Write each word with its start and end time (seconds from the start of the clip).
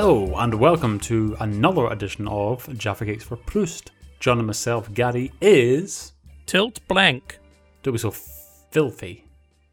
Hello, 0.00 0.32
and 0.36 0.54
welcome 0.54 1.00
to 1.00 1.36
another 1.40 1.88
edition 1.88 2.28
of 2.28 2.72
Jaffa 2.78 3.04
Cakes 3.04 3.24
for 3.24 3.34
Proust. 3.34 3.90
John 4.20 4.38
and 4.38 4.46
myself, 4.46 4.94
Gary, 4.94 5.32
is. 5.40 6.12
Tilt 6.46 6.78
blank. 6.86 7.40
Don't 7.82 7.94
be 7.94 7.98
so 7.98 8.12
filthy. 8.12 9.24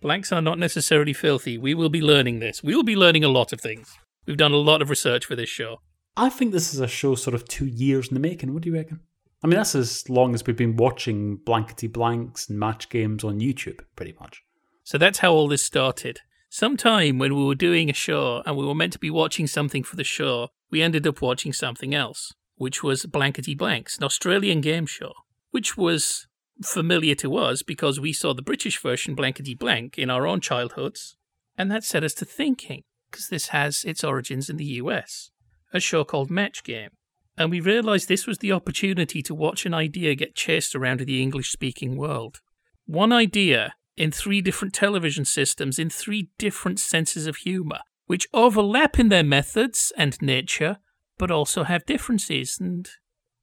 Blanks 0.02 0.32
are 0.32 0.42
not 0.42 0.58
necessarily 0.58 1.14
filthy. 1.14 1.60
We 1.60 1.76
will 1.76 1.90
be 1.90 2.02
learning 2.02 2.40
this. 2.40 2.64
We 2.64 2.76
will 2.76 2.82
be 2.82 2.96
learning 2.96 3.24
a 3.24 3.30
lot 3.30 3.54
of 3.54 3.62
things. 3.62 4.00
We've 4.26 4.36
done 4.36 4.52
a 4.52 4.58
lot 4.58 4.82
of 4.82 4.90
research 4.90 5.26
for 5.26 5.36
this 5.36 5.48
show. 5.48 5.82
I 6.18 6.30
think 6.30 6.54
this 6.54 6.74
is 6.74 6.80
a 6.80 6.88
show 6.88 7.14
sort 7.14 7.36
of 7.36 7.48
two 7.48 7.68
years 7.68 8.08
in 8.08 8.16
the 8.16 8.20
making. 8.20 8.52
What 8.52 8.64
do 8.64 8.70
you 8.70 8.76
reckon? 8.76 9.02
I 9.44 9.48
mean, 9.48 9.58
that's 9.58 9.76
as 9.76 10.10
long 10.10 10.34
as 10.34 10.44
we've 10.44 10.58
been 10.58 10.76
watching 10.76 11.36
blankety 11.36 11.86
blanks 11.86 12.50
and 12.50 12.58
match 12.58 12.90
games 12.90 13.24
on 13.24 13.42
YouTube, 13.42 13.82
pretty 13.96 14.16
much. 14.20 14.42
So 14.86 14.98
that's 14.98 15.20
how 15.20 15.34
all 15.34 15.48
this 15.48 15.62
started. 15.62 16.22
Sometime 16.50 17.18
when 17.18 17.36
we 17.36 17.44
were 17.44 17.56
doing 17.56 17.90
a 17.90 17.94
show 17.94 18.42
and 18.46 18.56
we 18.56 18.66
were 18.66 18.76
meant 18.76 18.94
to 18.94 19.00
be 19.00 19.10
watching 19.10 19.48
something 19.48 19.84
for 19.84 19.96
the 19.96 20.04
show, 20.04 20.50
we 20.72 20.82
ended 20.82 21.06
up 21.06 21.22
watching 21.22 21.54
something 21.54 21.94
else, 21.94 22.34
which 22.56 22.84
was 22.84 23.06
Blankety 23.06 23.56
Blanks, 23.56 23.98
an 23.98 24.04
Australian 24.04 24.62
game 24.62 24.86
show, 24.86 25.14
which 25.52 25.78
was 25.78 26.28
familiar 26.64 27.16
to 27.16 27.36
us 27.36 27.62
because 27.62 28.00
we 28.00 28.14
saw 28.14 28.34
the 28.34 28.42
British 28.42 28.82
version 28.82 29.16
Blankety 29.16 29.54
Blank 29.54 29.98
in 29.98 30.10
our 30.10 30.26
own 30.26 30.40
childhoods, 30.40 31.18
and 31.58 31.70
that 31.72 31.84
set 31.84 32.04
us 32.04 32.14
to 32.16 32.26
thinking, 32.26 32.84
because 33.10 33.28
this 33.28 33.50
has 33.50 33.84
its 33.84 34.04
origins 34.04 34.50
in 34.50 34.58
the 34.58 34.66
US, 34.66 35.32
a 35.74 35.80
show 35.80 36.04
called 36.04 36.32
Match 36.32 36.64
Game. 36.64 36.92
And 37.38 37.52
we 37.52 37.60
realised 37.60 38.08
this 38.08 38.28
was 38.28 38.38
the 38.38 38.54
opportunity 38.54 39.22
to 39.22 39.36
watch 39.36 39.66
an 39.66 39.74
idea 39.74 40.16
get 40.16 40.36
chased 40.36 40.74
around 40.74 41.02
the 41.02 41.22
English 41.22 41.52
speaking 41.52 41.98
world. 41.98 42.40
One 42.86 43.12
idea 43.12 43.74
in 43.98 44.12
three 44.12 44.42
different 44.42 44.74
television 44.74 45.26
systems 45.26 45.80
in 45.80 45.90
three 45.90 46.30
different 46.38 46.80
senses 46.80 47.28
of 47.28 47.38
humour, 47.38 47.80
which 48.06 48.28
overlap 48.34 49.00
in 49.00 49.10
their 49.10 49.24
methods 49.24 49.92
and 49.98 50.22
nature, 50.22 50.78
but 51.18 51.32
also 51.32 51.64
have 51.64 51.86
differences. 51.86 52.58
And 52.60 52.90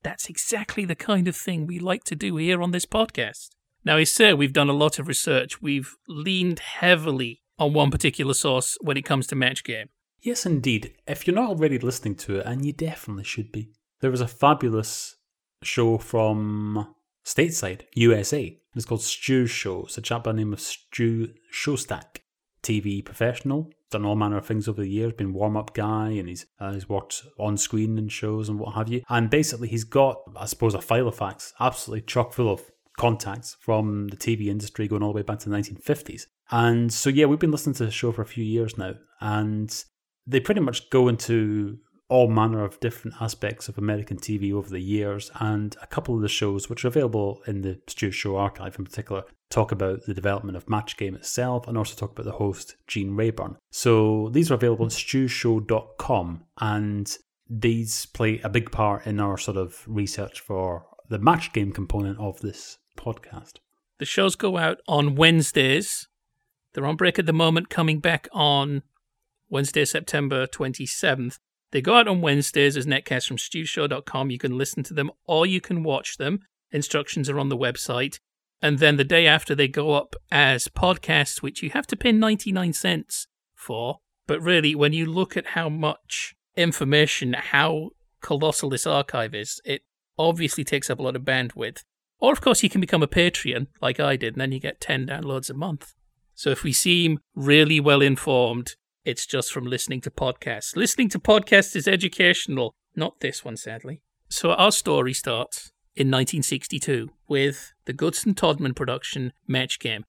that's 0.02 0.28
exactly 0.28 0.84
the 0.84 0.94
kind 0.94 1.28
of 1.28 1.36
thing 1.36 1.66
we 1.66 1.78
like 1.78 2.04
to 2.04 2.16
do 2.16 2.36
here 2.36 2.62
on 2.62 2.70
this 2.70 2.86
podcast. 2.86 3.50
Now, 3.84 3.96
I 3.96 4.04
say 4.04 4.32
we've 4.32 4.52
done 4.52 4.68
a 4.68 4.74
lot 4.74 4.98
of 4.98 5.08
research. 5.08 5.60
We've 5.60 5.96
leaned 6.06 6.60
heavily 6.60 7.42
on 7.58 7.72
one 7.72 7.90
particular 7.90 8.34
source 8.34 8.78
when 8.80 8.96
it 8.96 9.04
comes 9.04 9.26
to 9.28 9.36
match 9.36 9.64
game. 9.64 9.88
Yes, 10.20 10.46
indeed. 10.46 10.94
If 11.06 11.26
you're 11.26 11.34
not 11.34 11.50
already 11.50 11.78
listening 11.78 12.14
to 12.16 12.38
it, 12.38 12.46
and 12.46 12.64
you 12.64 12.72
definitely 12.72 13.24
should 13.24 13.50
be, 13.50 13.70
there 14.00 14.10
was 14.10 14.20
a 14.20 14.28
fabulous 14.28 15.16
show 15.62 15.98
from 15.98 16.94
stateside, 17.24 17.82
USA. 17.94 18.58
It's 18.74 18.84
called 18.84 19.02
Stu 19.02 19.46
Show. 19.46 19.84
It's 19.84 19.98
a 19.98 20.02
chap 20.02 20.24
by 20.24 20.32
the 20.32 20.38
name 20.38 20.52
of 20.52 20.60
Stu 20.60 21.28
Shostak, 21.52 22.18
TV 22.62 23.04
professional. 23.04 23.70
Done 23.90 24.06
all 24.06 24.16
manner 24.16 24.38
of 24.38 24.46
things 24.46 24.68
over 24.68 24.80
the 24.80 24.88
years. 24.88 25.12
Been 25.12 25.34
warm 25.34 25.56
up 25.56 25.74
guy, 25.74 26.10
and 26.10 26.28
he's 26.28 26.46
uh, 26.58 26.72
he's 26.72 26.88
worked 26.88 27.22
on 27.38 27.58
screen 27.58 27.98
and 27.98 28.10
shows 28.10 28.48
and 28.48 28.58
what 28.58 28.74
have 28.74 28.88
you. 28.88 29.02
And 29.10 29.28
basically, 29.28 29.68
he's 29.68 29.84
got, 29.84 30.22
I 30.34 30.46
suppose, 30.46 30.74
a 30.74 30.80
file 30.80 31.08
of 31.08 31.14
facts, 31.14 31.52
absolutely 31.60 32.06
chock 32.06 32.32
full 32.32 32.50
of 32.50 32.62
contacts 32.96 33.56
from 33.60 34.08
the 34.08 34.16
TV 34.16 34.46
industry 34.46 34.88
going 34.88 35.02
all 35.02 35.12
the 35.12 35.16
way 35.16 35.22
back 35.22 35.40
to 35.40 35.50
the 35.50 35.56
1950s. 35.56 36.22
And 36.50 36.92
so, 36.92 37.10
yeah, 37.10 37.26
we've 37.26 37.38
been 37.38 37.50
listening 37.50 37.74
to 37.76 37.84
the 37.84 37.90
show 37.90 38.12
for 38.12 38.22
a 38.22 38.26
few 38.26 38.44
years 38.44 38.78
now, 38.78 38.94
and 39.20 39.84
they 40.26 40.40
pretty 40.40 40.60
much 40.60 40.88
go 40.88 41.08
into 41.08 41.78
all 42.12 42.28
manner 42.28 42.62
of 42.62 42.78
different 42.78 43.16
aspects 43.22 43.70
of 43.70 43.78
American 43.78 44.18
TV 44.18 44.52
over 44.52 44.68
the 44.68 44.78
years, 44.78 45.30
and 45.40 45.74
a 45.80 45.86
couple 45.86 46.14
of 46.14 46.20
the 46.20 46.28
shows, 46.28 46.68
which 46.68 46.84
are 46.84 46.88
available 46.88 47.42
in 47.46 47.62
the 47.62 47.80
Stu 47.88 48.10
Show 48.10 48.36
archive 48.36 48.78
in 48.78 48.84
particular, 48.84 49.22
talk 49.48 49.72
about 49.72 50.02
the 50.02 50.12
development 50.12 50.58
of 50.58 50.68
Match 50.68 50.98
Game 50.98 51.14
itself 51.14 51.66
and 51.66 51.78
also 51.78 51.96
talk 51.96 52.12
about 52.12 52.26
the 52.26 52.32
host, 52.32 52.76
Gene 52.86 53.16
Rayburn. 53.16 53.56
So 53.70 54.28
these 54.30 54.50
are 54.50 54.56
available 54.56 54.84
at 54.84 54.92
stusshow.com, 54.92 56.44
and 56.60 57.16
these 57.48 58.04
play 58.04 58.40
a 58.44 58.50
big 58.50 58.70
part 58.70 59.06
in 59.06 59.18
our 59.18 59.38
sort 59.38 59.56
of 59.56 59.82
research 59.86 60.38
for 60.38 60.84
the 61.08 61.18
Match 61.18 61.54
Game 61.54 61.72
component 61.72 62.20
of 62.20 62.42
this 62.42 62.76
podcast. 62.98 63.54
The 63.98 64.04
shows 64.04 64.36
go 64.36 64.58
out 64.58 64.80
on 64.86 65.14
Wednesdays. 65.14 66.08
They're 66.74 66.84
on 66.84 66.96
break 66.96 67.18
at 67.18 67.24
the 67.24 67.32
moment, 67.32 67.70
coming 67.70 68.00
back 68.00 68.28
on 68.32 68.82
Wednesday, 69.48 69.86
September 69.86 70.46
27th. 70.46 71.38
They 71.72 71.80
go 71.80 71.94
out 71.94 72.06
on 72.06 72.20
Wednesdays 72.20 72.76
as 72.76 72.86
netcasts 72.86 73.26
from 73.26 73.38
stusshow.com. 73.38 74.30
You 74.30 74.38
can 74.38 74.56
listen 74.56 74.82
to 74.84 74.94
them 74.94 75.10
or 75.26 75.46
you 75.46 75.60
can 75.60 75.82
watch 75.82 76.18
them. 76.18 76.40
Instructions 76.70 77.28
are 77.28 77.38
on 77.38 77.48
the 77.48 77.56
website. 77.56 78.18
And 78.60 78.78
then 78.78 78.96
the 78.96 79.04
day 79.04 79.26
after, 79.26 79.54
they 79.54 79.68
go 79.68 79.92
up 79.92 80.14
as 80.30 80.68
podcasts, 80.68 81.42
which 81.42 81.62
you 81.62 81.70
have 81.70 81.86
to 81.88 81.96
pay 81.96 82.12
99 82.12 82.72
cents 82.74 83.26
for. 83.54 83.98
But 84.26 84.40
really, 84.40 84.74
when 84.74 84.92
you 84.92 85.06
look 85.06 85.36
at 85.36 85.48
how 85.48 85.68
much 85.68 86.34
information, 86.56 87.32
how 87.32 87.90
colossal 88.20 88.70
this 88.70 88.86
archive 88.86 89.34
is, 89.34 89.60
it 89.64 89.82
obviously 90.16 90.62
takes 90.62 90.90
up 90.90 91.00
a 91.00 91.02
lot 91.02 91.16
of 91.16 91.22
bandwidth. 91.22 91.82
Or, 92.20 92.32
of 92.32 92.40
course, 92.40 92.62
you 92.62 92.70
can 92.70 92.80
become 92.80 93.02
a 93.02 93.08
Patreon, 93.08 93.66
like 93.80 93.98
I 93.98 94.14
did, 94.14 94.34
and 94.34 94.40
then 94.40 94.52
you 94.52 94.60
get 94.60 94.80
10 94.80 95.06
downloads 95.06 95.50
a 95.50 95.54
month. 95.54 95.92
So 96.34 96.50
if 96.50 96.62
we 96.62 96.72
seem 96.72 97.18
really 97.34 97.80
well 97.80 98.00
informed, 98.00 98.76
it's 99.04 99.26
just 99.26 99.52
from 99.52 99.64
listening 99.64 100.00
to 100.02 100.10
podcasts. 100.10 100.76
Listening 100.76 101.08
to 101.10 101.18
podcasts 101.18 101.74
is 101.74 101.88
educational, 101.88 102.74
not 102.94 103.20
this 103.20 103.44
one, 103.44 103.56
sadly. 103.56 104.00
So 104.28 104.52
our 104.52 104.72
story 104.72 105.12
starts 105.12 105.72
in 105.94 106.08
1962 106.08 107.10
with 107.28 107.72
the 107.84 107.92
Goodson 107.92 108.34
Todman 108.34 108.74
production 108.74 109.32
Match 109.46 109.78
Game. 109.78 110.04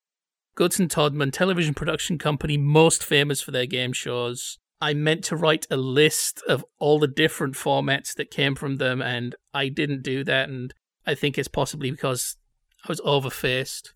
Goodson 0.55 0.87
Todman, 0.87 1.31
television 1.31 1.73
production 1.73 2.17
company 2.17 2.57
most 2.57 3.03
famous 3.03 3.41
for 3.41 3.51
their 3.51 3.65
game 3.65 3.91
shows. 3.91 4.59
I 4.79 4.93
meant 4.93 5.23
to 5.25 5.35
write 5.35 5.65
a 5.71 5.77
list 5.77 6.43
of 6.47 6.63
all 6.77 6.99
the 6.99 7.07
different 7.07 7.55
formats 7.55 8.13
that 8.15 8.29
came 8.29 8.53
from 8.53 8.75
them, 8.75 9.01
and 9.01 9.35
I 9.53 9.69
didn't 9.69 10.03
do 10.03 10.23
that. 10.25 10.49
And 10.49 10.73
I 11.07 11.15
think 11.15 11.37
it's 11.37 11.47
possibly 11.47 11.89
because 11.89 12.37
I 12.85 12.89
was 12.89 13.01
overfaced. 13.01 13.93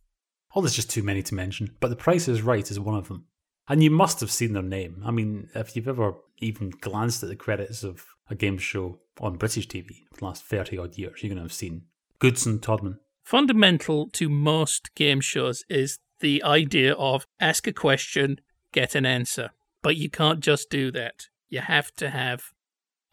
Oh, 0.56 0.62
there's 0.62 0.75
just 0.75 0.90
too 0.90 1.03
many 1.03 1.22
to 1.24 1.35
mention, 1.35 1.75
but 1.79 1.90
The 1.90 1.96
Price 1.96 2.28
is 2.28 2.41
Right 2.41 2.69
is 2.72 2.79
one 2.79 2.96
of 2.96 3.09
them. 3.09 3.25
And 3.69 3.83
you 3.83 3.91
must 3.91 4.19
have 4.22 4.31
seen 4.31 4.53
their 4.53 4.63
name. 4.63 5.03
I 5.05 5.11
mean, 5.11 5.50
if 5.53 5.75
you've 5.75 5.88
ever 5.88 6.16
even 6.39 6.69
glanced 6.69 7.23
at 7.23 7.29
the 7.29 7.35
credits 7.35 7.83
of 7.83 8.05
a 8.29 8.35
game 8.35 8.57
show 8.57 9.00
on 9.19 9.38
British 9.38 9.67
TV 9.67 10.05
for 10.11 10.19
the 10.19 10.25
last 10.25 10.44
30 10.44 10.78
odd 10.78 10.97
years, 10.97 11.22
you're 11.22 11.29
going 11.29 11.38
to 11.38 11.44
have 11.44 11.53
seen 11.53 11.83
Goodson 12.19 12.59
Todman. 12.59 13.00
Fundamental 13.23 14.09
to 14.11 14.29
most 14.29 14.95
game 14.95 15.19
shows 15.19 15.66
is 15.69 16.00
the 16.19 16.41
idea 16.44 16.94
of 16.94 17.28
ask 17.39 17.67
a 17.67 17.73
question, 17.73 18.39
get 18.72 18.95
an 18.95 19.05
answer. 19.05 19.51
But 19.81 19.97
you 19.97 20.09
can't 20.09 20.39
just 20.39 20.69
do 20.69 20.91
that. 20.91 21.28
You 21.49 21.59
have 21.61 21.94
to 21.95 22.09
have 22.09 22.53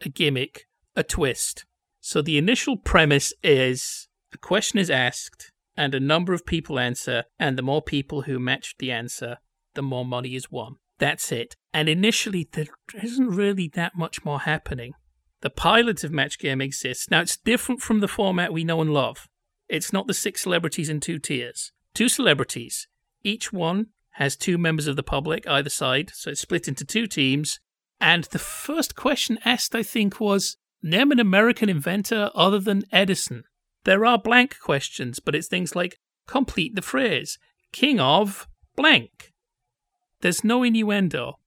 a 0.01 0.09
gimmick, 0.09 0.67
a 0.95 1.03
twist. 1.03 1.65
So 1.99 2.21
the 2.21 2.37
initial 2.37 2.77
premise 2.77 3.33
is 3.43 4.07
a 4.33 4.37
question 4.37 4.79
is 4.79 4.89
asked, 4.89 5.51
and 5.77 5.93
a 5.93 5.99
number 5.99 6.33
of 6.33 6.45
people 6.45 6.79
answer, 6.79 7.25
and 7.39 7.57
the 7.57 7.61
more 7.61 7.81
people 7.81 8.23
who 8.23 8.39
match 8.39 8.75
the 8.79 8.91
answer, 8.91 9.37
the 9.75 9.83
more 9.83 10.05
money 10.05 10.35
is 10.35 10.51
won. 10.51 10.77
That's 10.97 11.31
it. 11.31 11.55
And 11.73 11.89
initially, 11.89 12.47
there 12.51 12.67
isn't 13.01 13.29
really 13.29 13.67
that 13.75 13.95
much 13.95 14.23
more 14.23 14.41
happening. 14.41 14.93
The 15.41 15.49
pilot 15.49 16.03
of 16.03 16.11
Match 16.11 16.39
Game 16.39 16.61
exists. 16.61 17.11
Now, 17.11 17.21
it's 17.21 17.37
different 17.37 17.81
from 17.81 17.99
the 17.99 18.07
format 18.07 18.53
we 18.53 18.63
know 18.63 18.81
and 18.81 18.93
love. 18.93 19.27
It's 19.67 19.93
not 19.93 20.07
the 20.07 20.13
six 20.13 20.41
celebrities 20.41 20.89
in 20.89 20.99
two 20.99 21.19
tiers. 21.19 21.71
Two 21.93 22.09
celebrities. 22.09 22.87
Each 23.23 23.51
one 23.51 23.87
has 24.11 24.35
two 24.35 24.57
members 24.57 24.87
of 24.87 24.95
the 24.95 25.03
public 25.03 25.47
either 25.47 25.69
side, 25.69 26.11
so 26.13 26.31
it's 26.31 26.41
split 26.41 26.67
into 26.67 26.85
two 26.85 27.07
teams. 27.07 27.59
And 27.99 28.23
the 28.25 28.39
first 28.39 28.95
question 28.95 29.37
asked, 29.43 29.75
I 29.75 29.83
think, 29.83 30.19
was 30.19 30.57
Name 30.81 31.11
an 31.11 31.19
American 31.19 31.67
inventor 31.67 32.29
other 32.35 32.59
than 32.59 32.83
Edison. 32.91 33.43
There 33.85 34.05
are 34.05 34.19
blank 34.19 34.59
questions, 34.59 35.19
but 35.19 35.35
it's 35.35 35.47
things 35.47 35.75
like 35.75 35.97
complete 36.27 36.75
the 36.75 36.81
phrase, 36.81 37.37
king 37.71 37.99
of 37.99 38.47
blank. 38.75 39.33
There's 40.25 40.43
no 40.43 40.63
innuendo. 40.63 41.37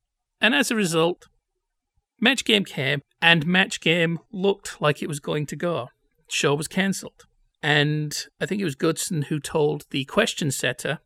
And 0.41 0.55
as 0.55 0.71
a 0.71 0.77
result, 0.77 1.27
Match 2.21 2.45
Game 2.45 2.65
came, 2.65 3.01
and 3.21 3.45
Match 3.45 3.81
Game 3.81 4.21
looked 4.31 4.81
like 4.81 5.03
it 5.03 5.09
was 5.09 5.19
going 5.19 5.47
to 5.47 5.57
go. 5.57 5.89
Show 6.29 6.55
was 6.55 6.69
cancelled. 6.69 7.25
And 7.61 8.17
I 8.41 8.47
think 8.47 8.61
it 8.61 8.65
was 8.65 8.77
Goodson 8.77 9.23
who 9.23 9.41
told 9.41 9.87
the 9.91 10.05
question 10.05 10.53
setter, 10.53 11.01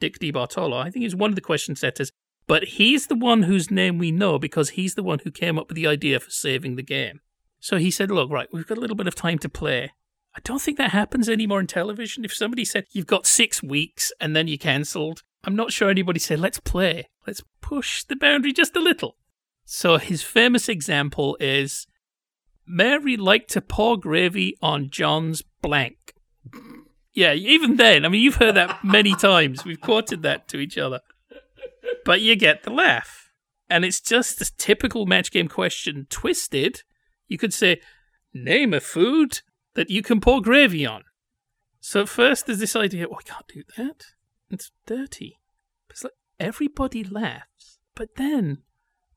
Dick 0.00 0.18
DeBartolo, 0.18 0.80
I 0.82 0.88
think 0.88 1.02
he's 1.02 1.14
one 1.14 1.28
of 1.28 1.34
the 1.34 1.42
question 1.42 1.76
setters, 1.76 2.10
but 2.46 2.64
he's 2.64 3.08
the 3.08 3.14
one 3.14 3.42
whose 3.42 3.70
name 3.70 3.98
we 3.98 4.10
know 4.10 4.38
because 4.38 4.70
he's 4.70 4.94
the 4.94 5.02
one 5.02 5.18
who 5.18 5.30
came 5.30 5.58
up 5.58 5.68
with 5.68 5.76
the 5.76 5.86
idea 5.86 6.20
for 6.20 6.30
saving 6.30 6.76
the 6.76 6.82
game. 6.82 7.20
So 7.60 7.76
he 7.76 7.90
said, 7.90 8.10
Look, 8.10 8.30
right, 8.30 8.48
we've 8.54 8.66
got 8.66 8.78
a 8.78 8.80
little 8.80 8.96
bit 8.96 9.06
of 9.06 9.14
time 9.14 9.38
to 9.40 9.50
play. 9.50 9.92
I 10.34 10.40
don't 10.44 10.62
think 10.62 10.78
that 10.78 10.92
happens 10.92 11.28
anymore 11.28 11.60
in 11.60 11.66
television. 11.66 12.24
If 12.24 12.32
somebody 12.32 12.64
said, 12.64 12.86
You've 12.90 13.06
got 13.06 13.26
six 13.26 13.62
weeks 13.62 14.12
and 14.18 14.34
then 14.34 14.48
you 14.48 14.56
cancelled, 14.56 15.24
I'm 15.44 15.56
not 15.56 15.72
sure 15.72 15.88
anybody 15.88 16.18
said, 16.18 16.40
let's 16.40 16.60
play. 16.60 17.08
Let's 17.26 17.42
push 17.60 18.04
the 18.04 18.16
boundary 18.16 18.52
just 18.52 18.76
a 18.76 18.80
little. 18.80 19.16
So 19.64 19.98
his 19.98 20.22
famous 20.22 20.68
example 20.68 21.36
is 21.40 21.86
Mary 22.66 23.16
liked 23.16 23.50
to 23.50 23.60
pour 23.60 23.96
gravy 23.96 24.56
on 24.60 24.90
John's 24.90 25.42
blank. 25.62 26.14
Yeah, 27.12 27.34
even 27.34 27.76
then, 27.76 28.04
I 28.04 28.08
mean, 28.08 28.22
you've 28.22 28.36
heard 28.36 28.56
that 28.56 28.84
many 28.84 29.14
times. 29.18 29.64
We've 29.64 29.80
quoted 29.80 30.22
that 30.22 30.48
to 30.48 30.58
each 30.58 30.78
other. 30.78 31.00
But 32.04 32.20
you 32.20 32.36
get 32.36 32.62
the 32.62 32.70
laugh. 32.70 33.30
And 33.70 33.84
it's 33.84 34.00
just 34.00 34.40
a 34.40 34.56
typical 34.56 35.06
match 35.06 35.30
game 35.30 35.48
question 35.48 36.06
twisted. 36.08 36.82
You 37.26 37.38
could 37.38 37.52
say, 37.52 37.80
name 38.32 38.72
a 38.72 38.80
food 38.80 39.40
that 39.74 39.90
you 39.90 40.02
can 40.02 40.20
pour 40.20 40.40
gravy 40.40 40.86
on. 40.86 41.04
So 41.80 42.02
at 42.02 42.08
first 42.08 42.46
there's 42.46 42.58
this 42.58 42.76
idea, 42.76 43.06
oh, 43.10 43.18
I 43.18 43.22
can't 43.22 43.48
do 43.48 43.62
that. 43.76 44.04
It's 44.50 44.70
dirty. 44.86 45.38
It's 45.90 46.04
like 46.04 46.14
everybody 46.40 47.04
laughs, 47.04 47.78
but 47.94 48.16
then 48.16 48.58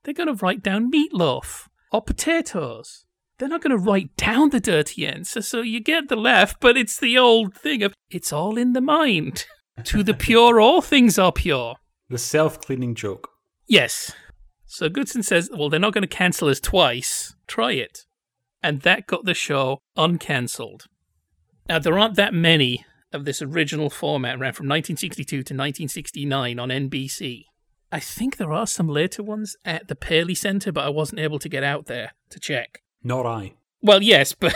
they're 0.02 0.14
going 0.14 0.34
to 0.34 0.44
write 0.44 0.62
down 0.62 0.90
meatloaf 0.90 1.68
or 1.92 2.02
potatoes. 2.02 3.04
They're 3.38 3.48
not 3.48 3.62
going 3.62 3.76
to 3.76 3.82
write 3.82 4.16
down 4.16 4.50
the 4.50 4.60
dirty 4.60 5.06
answer, 5.06 5.42
so 5.42 5.62
you 5.62 5.80
get 5.80 6.08
the 6.08 6.16
laugh, 6.16 6.54
but 6.60 6.76
it's 6.76 6.98
the 6.98 7.18
old 7.18 7.54
thing 7.54 7.82
of 7.82 7.94
it's 8.10 8.32
all 8.32 8.56
in 8.56 8.72
the 8.72 8.80
mind. 8.80 9.46
to 9.84 10.02
the 10.02 10.14
pure, 10.14 10.60
all 10.60 10.82
things 10.82 11.18
are 11.18 11.32
pure. 11.32 11.76
The 12.08 12.18
self 12.18 12.60
cleaning 12.60 12.94
joke. 12.94 13.30
Yes. 13.66 14.12
So 14.66 14.88
Goodson 14.88 15.22
says, 15.22 15.50
well, 15.52 15.68
they're 15.68 15.80
not 15.80 15.92
going 15.92 16.02
to 16.02 16.08
cancel 16.08 16.48
us 16.48 16.60
twice. 16.60 17.34
Try 17.46 17.72
it. 17.72 18.04
And 18.62 18.82
that 18.82 19.06
got 19.06 19.24
the 19.24 19.34
show 19.34 19.78
uncancelled. 19.96 20.84
Now, 21.68 21.78
there 21.78 21.98
aren't 21.98 22.16
that 22.16 22.34
many 22.34 22.84
of 23.12 23.24
this 23.24 23.42
original 23.42 23.90
format 23.90 24.38
ran 24.38 24.52
from 24.52 24.66
1962 24.66 25.24
to 25.26 25.38
1969 25.38 26.58
on 26.58 26.68
NBC. 26.68 27.46
I 27.90 28.00
think 28.00 28.36
there 28.36 28.52
are 28.52 28.66
some 28.66 28.88
later 28.88 29.22
ones 29.22 29.56
at 29.64 29.88
the 29.88 29.94
Paley 29.94 30.34
Centre, 30.34 30.72
but 30.72 30.84
I 30.84 30.88
wasn't 30.88 31.20
able 31.20 31.38
to 31.38 31.48
get 31.48 31.62
out 31.62 31.86
there 31.86 32.12
to 32.30 32.40
check. 32.40 32.82
Not 33.02 33.26
I. 33.26 33.52
Well, 33.82 34.02
yes, 34.02 34.32
but 34.38 34.54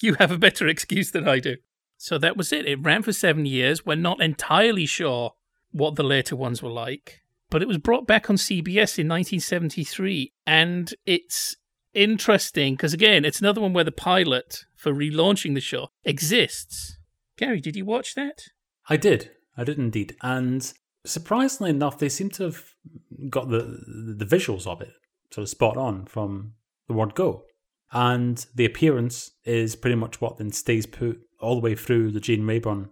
you 0.00 0.14
have 0.14 0.32
a 0.32 0.38
better 0.38 0.66
excuse 0.66 1.10
than 1.10 1.28
I 1.28 1.38
do. 1.38 1.56
So 1.98 2.16
that 2.18 2.36
was 2.36 2.52
it. 2.52 2.66
It 2.66 2.82
ran 2.82 3.02
for 3.02 3.12
seven 3.12 3.44
years. 3.44 3.84
We're 3.84 3.96
not 3.96 4.22
entirely 4.22 4.86
sure 4.86 5.34
what 5.70 5.96
the 5.96 6.04
later 6.04 6.36
ones 6.36 6.62
were 6.62 6.70
like, 6.70 7.22
but 7.50 7.62
it 7.62 7.68
was 7.68 7.78
brought 7.78 8.06
back 8.06 8.30
on 8.30 8.36
CBS 8.36 8.98
in 8.98 9.08
1973, 9.08 10.32
and 10.46 10.94
it's 11.04 11.56
interesting 11.94 12.74
because 12.74 12.94
again, 12.94 13.24
it's 13.24 13.40
another 13.40 13.60
one 13.60 13.72
where 13.72 13.84
the 13.84 13.92
pilot 13.92 14.64
for 14.76 14.92
relaunching 14.92 15.54
the 15.54 15.60
show 15.60 15.88
exists. 16.04 16.97
Gary, 17.38 17.60
did 17.60 17.76
you 17.76 17.84
watch 17.84 18.14
that? 18.14 18.42
I 18.88 18.96
did. 18.96 19.30
I 19.56 19.64
did 19.64 19.78
indeed. 19.78 20.16
And 20.22 20.70
surprisingly 21.06 21.70
enough, 21.70 21.98
they 21.98 22.08
seem 22.08 22.30
to 22.30 22.44
have 22.44 22.62
got 23.30 23.48
the 23.48 23.60
the 24.16 24.26
visuals 24.26 24.66
of 24.66 24.80
it 24.80 24.92
sort 25.30 25.42
of 25.42 25.48
spot 25.48 25.76
on 25.76 26.04
from 26.06 26.54
the 26.88 26.94
word 26.94 27.14
go. 27.14 27.44
And 27.92 28.44
the 28.54 28.64
appearance 28.64 29.30
is 29.44 29.76
pretty 29.76 29.96
much 29.96 30.20
what 30.20 30.36
then 30.36 30.52
stays 30.52 30.86
put 30.86 31.20
all 31.40 31.54
the 31.54 31.60
way 31.60 31.74
through 31.74 32.10
the 32.10 32.20
Gene 32.20 32.46
Rayburn 32.46 32.90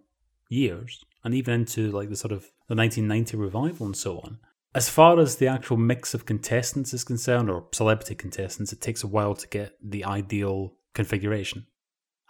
years 0.49 1.05
and 1.25 1.35
even 1.35 1.55
into 1.55 1.91
like 1.91 2.09
the 2.09 2.17
sort 2.17 2.33
of 2.33 2.51
the 2.69 2.75
1990 2.75 3.37
revival 3.37 3.87
and 3.87 3.97
so 3.97 4.21
on. 4.21 4.39
As 4.75 4.89
far 4.89 5.19
as 5.19 5.37
the 5.37 5.49
actual 5.49 5.77
mix 5.77 6.13
of 6.15 6.27
contestants 6.27 6.93
is 6.93 7.03
concerned, 7.03 7.49
or 7.49 7.67
celebrity 7.73 8.15
contestants, 8.15 8.73
it 8.73 8.81
takes 8.81 9.03
a 9.03 9.07
while 9.07 9.35
to 9.35 9.49
get 9.49 9.73
the 9.83 10.05
ideal 10.05 10.75
configuration. 10.95 11.67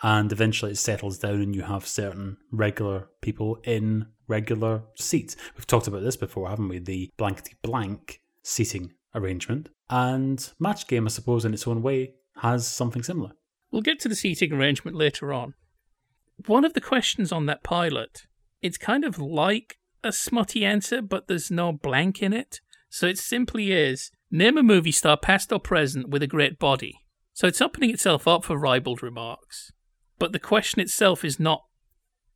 And 0.02 0.30
eventually 0.30 0.72
it 0.72 0.78
settles 0.78 1.18
down 1.18 1.40
and 1.40 1.54
you 1.54 1.62
have 1.62 1.86
certain 1.86 2.36
regular 2.50 3.08
people 3.22 3.58
in 3.64 4.06
regular 4.28 4.82
seats. 4.96 5.36
We've 5.56 5.66
talked 5.66 5.86
about 5.86 6.02
this 6.02 6.16
before, 6.16 6.48
haven't 6.48 6.68
we? 6.68 6.78
The 6.78 7.10
blankety 7.16 7.54
blank 7.62 8.20
seating 8.42 8.92
arrangement. 9.14 9.68
And 9.88 10.52
Match 10.58 10.86
Game, 10.86 11.06
I 11.06 11.08
suppose, 11.08 11.44
in 11.44 11.54
its 11.54 11.66
own 11.66 11.82
way, 11.82 12.14
has 12.42 12.66
something 12.66 13.02
similar. 13.02 13.32
We'll 13.70 13.82
get 13.82 13.98
to 14.00 14.08
the 14.08 14.14
seating 14.14 14.52
arrangement 14.52 14.96
later 14.96 15.32
on. 15.32 15.54
One 16.46 16.64
of 16.64 16.74
the 16.74 16.80
questions 16.80 17.32
on 17.32 17.46
that 17.46 17.64
pilot, 17.64 18.26
it's 18.60 18.78
kind 18.78 19.04
of 19.04 19.18
like 19.18 19.78
a 20.04 20.12
smutty 20.12 20.64
answer, 20.64 21.00
but 21.00 21.28
there's 21.28 21.50
no 21.50 21.72
blank 21.72 22.22
in 22.22 22.32
it. 22.32 22.60
So 22.90 23.06
it 23.06 23.18
simply 23.18 23.72
is 23.72 24.10
name 24.30 24.58
a 24.58 24.62
movie 24.62 24.92
star, 24.92 25.16
past 25.16 25.52
or 25.52 25.58
present, 25.58 26.10
with 26.10 26.22
a 26.22 26.26
great 26.26 26.58
body. 26.58 27.00
So 27.32 27.46
it's 27.46 27.60
opening 27.60 27.90
itself 27.90 28.28
up 28.28 28.44
for 28.44 28.58
ribald 28.58 29.02
remarks. 29.02 29.72
But 30.18 30.32
the 30.32 30.38
question 30.38 30.80
itself 30.80 31.24
is 31.24 31.38
not 31.38 31.64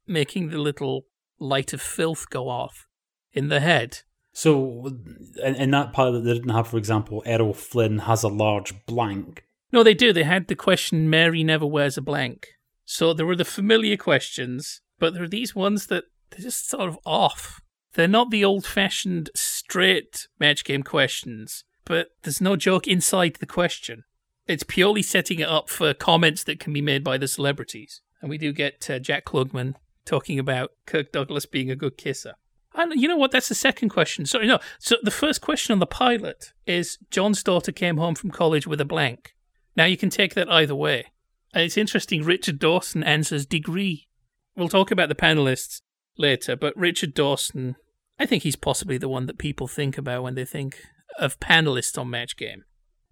making 0.07 0.49
the 0.49 0.59
little 0.59 1.07
light 1.39 1.73
of 1.73 1.81
filth 1.81 2.29
go 2.31 2.49
off 2.49 2.87
in 3.33 3.49
the 3.49 3.61
head. 3.61 4.01
So, 4.33 4.99
in, 5.43 5.55
in 5.57 5.71
that 5.73 5.93
pilot, 5.93 6.21
they 6.21 6.35
didn't 6.35 6.51
have, 6.51 6.69
for 6.69 6.77
example, 6.77 7.23
Errol 7.27 7.55
Flynn 7.55 8.01
has 8.01 8.23
a 8.23 8.29
large 8.29 8.75
blank. 8.87 9.45
No, 9.73 9.83
they 9.83 9.95
do. 9.95 10.13
They 10.13 10.25
had 10.25 10.49
the 10.49 10.55
question 10.55 11.11
Mary 11.11 11.43
never 11.43 11.67
wears 11.67 11.97
a 11.97 12.03
blank. 12.03 12.49
So 12.85 13.13
there 13.15 13.27
were 13.27 13.37
the 13.37 13.45
familiar 13.45 13.97
questions, 13.97 14.81
but 14.99 15.15
there 15.15 15.23
are 15.23 15.29
these 15.29 15.55
ones 15.55 15.87
that 15.87 16.05
they're 16.31 16.41
just 16.41 16.69
sort 16.69 16.89
of 16.89 16.99
off. 17.07 17.61
They're 17.95 18.09
not 18.09 18.31
the 18.31 18.45
old 18.45 18.67
fashioned 18.67 19.31
straight 19.35 20.27
match 20.39 20.65
game 20.65 20.83
questions, 20.83 21.65
but 21.85 22.09
there's 22.23 22.41
no 22.41 22.57
joke 22.57 22.89
inside 22.89 23.37
the 23.39 23.47
question. 23.47 24.05
It's 24.51 24.65
purely 24.65 25.03
setting 25.03 25.39
it 25.39 25.49
up 25.49 25.69
for 25.69 25.95
comments 25.95 26.43
that 26.43 26.59
can 26.59 26.73
be 26.73 26.81
made 26.83 27.05
by 27.05 27.19
the 27.19 27.29
celebrities. 27.29 28.01
And 28.21 28.29
we 28.29 28.37
do 28.37 28.53
get 28.53 28.91
uh, 28.91 28.99
Jack 28.99 29.25
Klugman 29.25 29.75
talking 30.05 30.41
about 30.41 30.73
Kirk 30.87 31.13
Douglas 31.13 31.47
being 31.47 31.71
a 31.71 31.77
good 31.77 31.97
kisser. 31.97 32.35
And 32.75 33.01
you 33.01 33.07
know 33.07 33.17
what? 33.17 33.31
That's 33.31 33.49
the 33.49 33.55
second 33.55 33.91
question. 33.91 34.27
Sorry, 34.27 34.49
no. 34.49 34.59
So 34.81 34.97
the 35.05 35.13
first 35.13 35.41
question 35.41 35.73
on 35.73 35.79
the 35.79 35.87
pilot 35.87 36.53
is 36.67 36.99
John's 37.13 37.45
daughter 37.45 37.71
came 37.71 37.99
home 37.99 38.17
from 38.17 38.33
college 38.33 38.67
with 38.67 38.81
a 38.81 38.85
blank. 38.85 39.37
Now 39.77 39.85
you 39.85 39.97
can 39.97 40.11
take 40.11 40.35
that 40.35 40.51
either 40.51 40.75
way. 40.75 41.07
And 41.55 41.63
it's 41.63 41.79
interesting, 41.79 42.25
Richard 42.25 42.59
Dawson 42.59 43.05
answers 43.05 43.47
degree. 43.47 44.09
We'll 44.57 44.69
talk 44.69 44.91
about 44.91 45.09
the 45.09 45.15
panelists 45.15 45.81
later, 46.19 46.57
but 46.57 46.77
Richard 46.77 47.15
Dawson, 47.15 47.77
I 48.19 48.27
think 48.27 48.43
he's 48.43 48.57
possibly 48.57 48.99
the 48.99 49.09
one 49.09 49.27
that 49.27 49.39
people 49.39 49.69
think 49.69 49.97
about 49.97 50.25
when 50.25 50.35
they 50.35 50.45
think 50.45 50.81
of 51.21 51.39
panelists 51.39 51.97
on 51.97 52.11
Match 52.11 52.37
Game. 52.37 52.65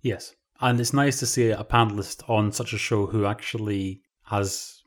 Yes. 0.02 0.34
And 0.60 0.80
it's 0.80 0.92
nice 0.92 1.18
to 1.20 1.26
see 1.26 1.50
a 1.50 1.62
panelist 1.62 2.28
on 2.28 2.50
such 2.52 2.72
a 2.72 2.78
show 2.78 3.06
who 3.06 3.26
actually 3.26 4.02
has 4.24 4.82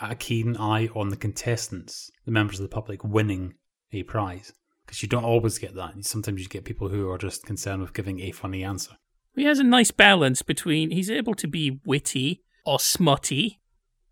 a 0.00 0.14
keen 0.14 0.56
eye 0.56 0.88
on 0.94 1.10
the 1.10 1.16
contestants, 1.16 2.10
the 2.24 2.30
members 2.30 2.58
of 2.58 2.62
the 2.62 2.74
public 2.74 3.04
winning 3.04 3.54
a 3.92 4.02
prize. 4.02 4.52
Because 4.86 5.02
you 5.02 5.08
don't 5.08 5.24
always 5.24 5.58
get 5.58 5.74
that. 5.74 5.92
Sometimes 6.04 6.42
you 6.42 6.48
get 6.48 6.64
people 6.64 6.88
who 6.88 7.10
are 7.10 7.18
just 7.18 7.44
concerned 7.44 7.82
with 7.82 7.92
giving 7.92 8.20
a 8.20 8.32
funny 8.32 8.64
answer. 8.64 8.96
He 9.34 9.44
has 9.44 9.58
a 9.58 9.64
nice 9.64 9.90
balance 9.90 10.42
between 10.42 10.90
he's 10.90 11.10
able 11.10 11.34
to 11.34 11.48
be 11.48 11.80
witty 11.84 12.42
or 12.64 12.78
smutty, 12.78 13.60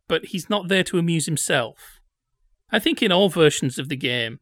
but 0.08 0.26
he's 0.26 0.50
not 0.50 0.68
there 0.68 0.82
to 0.84 0.98
amuse 0.98 1.26
himself. 1.26 2.00
I 2.70 2.78
think 2.78 3.02
in 3.02 3.12
all 3.12 3.28
versions 3.28 3.78
of 3.78 3.88
the 3.88 3.96
game, 3.96 4.40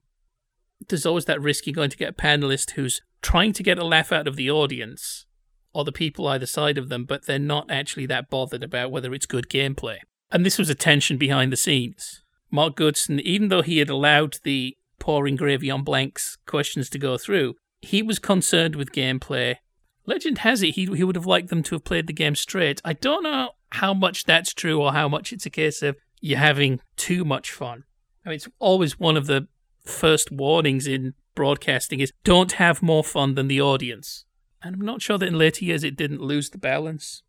there's 0.88 1.06
always 1.06 1.26
that 1.26 1.40
risk 1.40 1.66
you're 1.66 1.74
going 1.74 1.90
to 1.90 1.96
get 1.96 2.10
a 2.10 2.14
panelist 2.14 2.72
who's 2.72 3.02
trying 3.22 3.52
to 3.52 3.62
get 3.62 3.78
a 3.78 3.84
laugh 3.84 4.12
out 4.12 4.26
of 4.26 4.36
the 4.36 4.50
audience 4.50 5.26
or 5.72 5.84
the 5.84 5.92
people 5.92 6.26
either 6.28 6.46
side 6.46 6.78
of 6.78 6.88
them, 6.88 7.04
but 7.04 7.26
they're 7.26 7.38
not 7.38 7.70
actually 7.70 8.06
that 8.06 8.30
bothered 8.30 8.62
about 8.62 8.90
whether 8.90 9.14
it's 9.14 9.26
good 9.26 9.48
gameplay. 9.48 9.98
And 10.30 10.44
this 10.44 10.58
was 10.58 10.70
a 10.70 10.74
tension 10.74 11.16
behind 11.16 11.52
the 11.52 11.56
scenes. 11.56 12.22
Mark 12.50 12.76
Goodson, 12.76 13.20
even 13.20 13.48
though 13.48 13.62
he 13.62 13.78
had 13.78 13.90
allowed 13.90 14.38
the 14.42 14.76
pouring 14.98 15.36
gravy 15.36 15.70
on 15.70 15.82
blanks 15.82 16.38
questions 16.46 16.88
to 16.90 16.98
go 16.98 17.16
through, 17.16 17.54
he 17.80 18.02
was 18.02 18.18
concerned 18.18 18.76
with 18.76 18.92
gameplay. 18.92 19.56
Legend 20.06 20.38
has 20.38 20.62
it 20.62 20.74
he, 20.74 20.86
he 20.86 21.04
would 21.04 21.16
have 21.16 21.26
liked 21.26 21.48
them 21.48 21.62
to 21.64 21.74
have 21.76 21.84
played 21.84 22.06
the 22.06 22.12
game 22.12 22.34
straight. 22.34 22.80
I 22.84 22.92
don't 22.92 23.22
know 23.22 23.50
how 23.72 23.94
much 23.94 24.24
that's 24.24 24.52
true 24.52 24.80
or 24.82 24.92
how 24.92 25.08
much 25.08 25.32
it's 25.32 25.46
a 25.46 25.50
case 25.50 25.82
of 25.82 25.96
you're 26.20 26.38
having 26.38 26.80
too 26.96 27.24
much 27.24 27.50
fun. 27.50 27.84
I 28.24 28.30
mean, 28.30 28.36
it's 28.36 28.48
always 28.58 28.98
one 28.98 29.16
of 29.16 29.26
the 29.26 29.46
first 29.84 30.30
warnings 30.30 30.86
in 30.86 31.14
broadcasting 31.34 32.00
is 32.00 32.12
don't 32.24 32.52
have 32.52 32.82
more 32.82 33.04
fun 33.04 33.34
than 33.34 33.48
the 33.48 33.60
audience. 33.60 34.24
And 34.62 34.74
I'm 34.74 34.84
not 34.84 35.02
sure 35.02 35.18
that 35.18 35.26
in 35.26 35.38
later 35.38 35.64
years 35.64 35.84
it 35.84 35.96
didn't 35.96 36.20
lose 36.20 36.50
the 36.50 36.58
balance. 36.58 37.22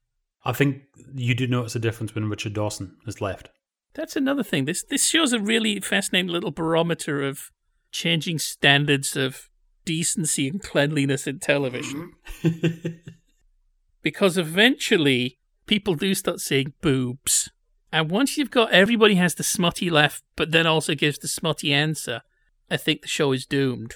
I 0.44 0.54
think 0.54 0.84
you 1.14 1.36
do 1.36 1.48
notice 1.48 1.76
a 1.76 1.80
difference 1.80 2.16
when 2.16 2.30
Richard 2.30 2.54
Dawson 2.54 2.98
has 3.06 3.22
left. 3.22 3.50
That's 3.94 4.16
another 4.16 4.44
thing. 4.44 4.66
This 4.66 4.84
this 4.84 5.08
shows 5.08 5.34
a 5.34 5.40
really 5.40 5.80
fascinating 5.80 6.32
little 6.32 6.52
barometer 6.52 7.22
of 7.22 7.52
changing 7.92 8.40
standards 8.40 9.16
of 9.16 9.50
decency 9.86 10.48
and 10.48 10.62
cleanliness 10.62 11.28
in 11.28 11.40
television. 11.40 12.14
Mm-hmm. 12.42 12.88
because 14.02 14.38
eventually 14.38 15.38
people 15.66 15.96
do 15.96 16.16
start 16.16 16.40
saying 16.40 16.74
boobs. 16.82 17.50
And 17.92 18.10
once 18.10 18.38
you've 18.38 18.52
got 18.52 18.72
everybody 18.72 19.16
has 19.16 19.36
the 19.36 19.44
smutty 19.44 19.90
laugh, 19.90 20.22
but 20.36 20.52
then 20.52 20.66
also 20.66 20.96
gives 20.96 21.20
the 21.20 21.28
smutty 21.28 21.74
answer, 21.74 22.22
I 22.70 22.78
think 22.78 23.02
the 23.02 23.08
show 23.08 23.34
is 23.34 23.46
doomed. 23.46 23.96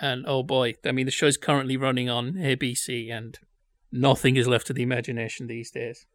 And 0.00 0.24
oh 0.26 0.42
boy, 0.42 0.74
I 0.84 0.92
mean, 0.92 1.06
the 1.06 1.12
show's 1.12 1.36
currently 1.36 1.76
running 1.76 2.08
on 2.08 2.34
ABC, 2.34 3.10
and 3.10 3.38
nothing 3.90 4.36
is 4.36 4.46
left 4.46 4.66
to 4.68 4.72
the 4.72 4.82
imagination 4.82 5.46
these 5.46 5.70
days. 5.70 6.06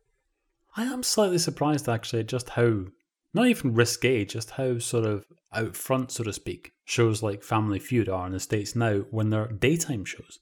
I 0.75 0.84
am 0.84 1.04
slightly 1.04 1.38
surprised 1.38 1.88
actually 1.88 2.22
at 2.22 2.28
just 2.28 2.50
how, 2.50 2.86
not 3.34 3.48
even 3.48 3.74
risque, 3.74 4.25
just 4.25 4.52
how 4.52 4.80
sort 4.80 5.06
of 5.06 5.25
out 5.54 5.75
front, 5.75 6.12
so 6.12 6.24
to 6.24 6.34
speak, 6.34 6.72
shows 6.86 7.22
like 7.22 7.44
Family 7.44 7.80
Feud 7.80 8.10
are 8.10 8.25
in 8.25 8.34
the 8.34 8.40
States 8.40 8.75
now 8.75 9.00
when 9.12 9.30
they're 9.30 9.48
daytime 9.48 10.06
shows. 10.06 10.40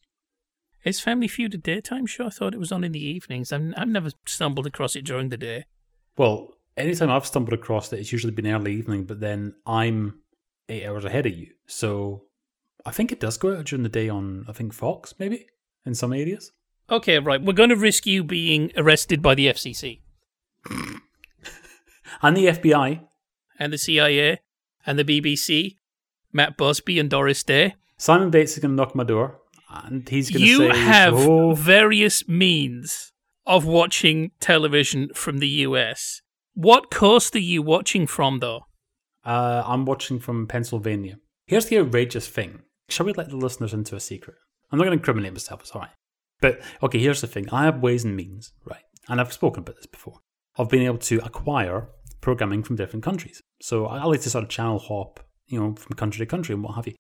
Is 0.84 1.00
Family 1.00 1.28
Feud 1.28 1.54
a 1.54 1.58
daytime 1.58 2.06
show? 2.06 2.28
I 2.28 2.30
thought 2.30 2.54
it 2.54 2.60
was 2.60 2.72
on 2.72 2.84
in 2.84 2.92
the 2.92 3.06
evenings. 3.06 3.52
I've, 3.52 3.74
I've 3.78 3.88
never 3.88 4.12
stumbled 4.26 4.66
across 4.66 4.96
it 4.96 5.06
during 5.06 5.30
the 5.30 5.38
day. 5.38 5.66
Well, 6.18 6.54
anytime 6.78 7.10
I've 7.10 7.26
stumbled 7.26 7.54
across 7.54 7.92
it, 7.94 8.00
it's 8.00 8.12
usually 8.12 8.34
been 8.34 8.48
early 8.48 8.74
evening, 8.74 9.06
but 9.06 9.20
then 9.20 9.54
I'm 9.66 10.22
eight 10.70 10.86
hours 10.86 11.06
ahead 11.06 11.26
of 11.26 11.34
you. 11.34 11.48
So 11.68 12.24
I 12.86 12.92
think 12.92 13.12
it 13.12 13.20
does 13.20 13.38
go 13.38 13.58
out 13.58 13.66
during 13.66 13.84
the 13.84 13.90
day 13.90 14.10
on, 14.10 14.46
I 14.48 14.54
think, 14.54 14.74
Fox, 14.74 15.14
maybe? 15.20 15.48
in 15.86 15.96
some 15.96 16.14
areas. 16.14 16.52
Okay, 16.92 17.18
right. 17.20 17.42
We're 17.42 17.54
going 17.54 17.70
to 17.70 17.76
risk 17.76 18.06
you 18.06 18.24
being 18.24 18.72
arrested 18.78 19.22
by 19.22 19.34
the 19.36 19.48
FCC 19.48 20.02
And 22.22 22.38
the 22.38 22.48
FBI. 22.48 23.02
and 23.60 23.74
the 23.74 23.78
CIA 23.78 24.40
and 24.86 25.00
the 25.00 25.04
BBC, 25.06 25.76
Matt 26.32 26.58
Busby 26.58 27.00
and 27.00 27.10
Doris 27.10 27.44
Day. 27.44 27.76
Simon 27.98 28.30
Bates 28.30 28.54
is 28.54 28.60
going 28.60 28.72
to 28.72 28.76
knock 28.76 28.96
my 28.96 29.04
door, 29.04 29.40
and 29.70 30.08
he's 30.08 30.30
going 30.30 30.42
to 30.42 30.48
You 30.48 30.58
say, 30.58 30.66
You 30.66 30.74
have 30.74 31.14
"Oh, 31.16 31.54
various 31.54 32.28
means 32.28 33.12
of 33.46 33.66
watching 33.66 34.32
television 34.40 35.10
from 35.16 35.40
the 35.40 35.48
US. 35.68 36.22
What 36.54 36.92
coast 36.92 37.36
are 37.36 37.40
you 37.40 37.62
watching 37.62 38.06
from, 38.08 38.40
though? 38.40 38.66
uh, 39.26 39.64
I'm 39.66 39.86
watching 39.86 40.20
from 40.20 40.48
Pennsylvania." 40.48 41.18
Here's 41.48 41.66
the 41.68 41.80
outrageous 41.80 42.28
thing. 42.28 42.62
Shall 42.92 43.06
we 43.06 43.14
let 43.14 43.30
the 43.30 43.38
listeners 43.38 43.74
into 43.74 43.96
a 43.96 44.00
secret? 44.00 44.36
I'm 44.72 44.78
not 44.78 44.86
going 44.86 44.98
to 44.98 45.02
incriminate 45.02 45.32
myself. 45.32 45.62
It's 45.62 45.72
all 45.72 45.82
right. 45.82 45.92
But 46.42 46.62
okay, 46.84 47.00
here's 47.00 47.22
the 47.22 47.28
thing. 47.28 47.48
I 47.52 47.64
have 47.64 47.82
ways 47.82 48.04
and 48.04 48.16
means, 48.16 48.52
right? 48.66 48.84
And 49.08 49.22
I've 49.22 49.32
spoken 49.32 49.62
about 49.62 49.78
this 49.78 49.86
before. 49.86 50.20
Of 50.58 50.70
being 50.70 50.86
able 50.86 50.98
to 50.98 51.20
acquire 51.24 51.88
programming 52.20 52.64
from 52.64 52.76
different 52.76 53.04
countries. 53.04 53.42
So 53.62 53.86
I 53.86 54.04
like 54.04 54.22
to 54.22 54.30
sort 54.30 54.44
of 54.44 54.50
channel 54.50 54.80
hop, 54.80 55.22
you 55.48 55.60
know, 55.60 55.76
from 55.76 55.96
country 55.96 56.20
to 56.20 56.30
country 56.30 56.54
and 56.54 56.64
what 56.64 56.76
have 56.76 56.88
you. 56.88 56.96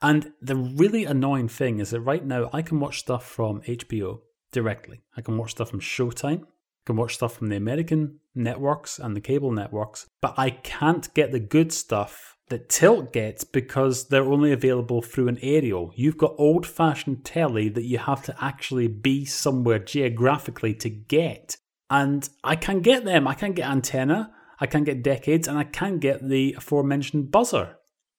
And 0.00 0.32
the 0.40 0.54
really 0.54 1.04
annoying 1.04 1.48
thing 1.48 1.80
is 1.80 1.90
that 1.90 2.00
right 2.00 2.24
now 2.24 2.50
I 2.52 2.62
can 2.62 2.78
watch 2.78 3.00
stuff 3.00 3.26
from 3.26 3.62
HBO 3.62 4.20
directly. 4.52 5.02
I 5.16 5.22
can 5.22 5.36
watch 5.36 5.52
stuff 5.52 5.70
from 5.70 5.80
Showtime. 5.80 6.42
I 6.42 6.84
can 6.86 6.96
watch 6.96 7.14
stuff 7.14 7.36
from 7.36 7.48
the 7.48 7.56
American 7.56 8.20
networks 8.34 8.98
and 8.98 9.16
the 9.16 9.20
cable 9.20 9.50
networks, 9.50 10.06
but 10.20 10.34
I 10.36 10.50
can't 10.50 11.12
get 11.14 11.32
the 11.32 11.40
good 11.40 11.72
stuff 11.72 12.33
that 12.48 12.68
Tilt 12.68 13.12
gets 13.12 13.44
because 13.44 14.08
they're 14.08 14.30
only 14.30 14.52
available 14.52 15.00
through 15.00 15.28
an 15.28 15.38
aerial. 15.40 15.92
You've 15.94 16.18
got 16.18 16.34
old 16.36 16.66
fashioned 16.66 17.24
telly 17.24 17.68
that 17.70 17.84
you 17.84 17.98
have 17.98 18.22
to 18.24 18.36
actually 18.42 18.88
be 18.88 19.24
somewhere 19.24 19.78
geographically 19.78 20.74
to 20.74 20.90
get. 20.90 21.56
And 21.88 22.28
I 22.42 22.56
can't 22.56 22.82
get 22.82 23.04
them. 23.04 23.26
I 23.26 23.34
can't 23.34 23.54
get 23.54 23.68
antenna, 23.68 24.32
I 24.60 24.66
can't 24.66 24.84
get 24.84 25.02
decades, 25.02 25.48
and 25.48 25.58
I 25.58 25.64
can't 25.64 26.00
get 26.00 26.28
the 26.28 26.54
aforementioned 26.56 27.30
Buzzr. 27.30 27.74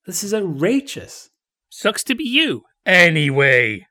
This 0.05 0.23
is 0.23 0.33
outrageous. 0.33 1.29
Sucks 1.69 2.03
to 2.05 2.15
be 2.15 2.23
you. 2.23 2.63
Anyway, 2.85 3.87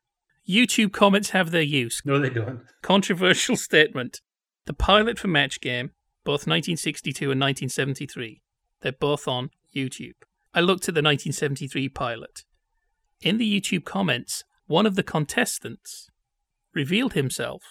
YouTube 0.48 0.92
comments 0.92 1.30
have 1.30 1.50
their 1.50 1.62
use. 1.62 2.02
No, 2.04 2.18
they 2.18 2.30
don't. 2.30 2.62
Controversial 2.82 3.56
statement. 3.58 4.20
The 4.66 4.74
pilot 4.74 5.18
for 5.18 5.28
Match 5.28 5.60
Game, 5.60 5.90
both 6.24 6.46
1962 6.46 7.24
and 7.24 7.40
1973, 7.40 8.42
they're 8.80 8.92
both 8.92 9.28
on 9.28 9.50
YouTube. 9.74 10.14
I 10.52 10.60
looked 10.60 10.88
at 10.88 10.94
the 10.94 11.02
1973 11.02 11.88
pilot. 11.88 12.44
In 13.20 13.38
the 13.38 13.60
YouTube 13.60 13.84
comments, 13.84 14.44
one 14.66 14.86
of 14.86 14.94
the 14.94 15.02
contestants 15.02 16.10
revealed 16.74 17.14
himself 17.14 17.62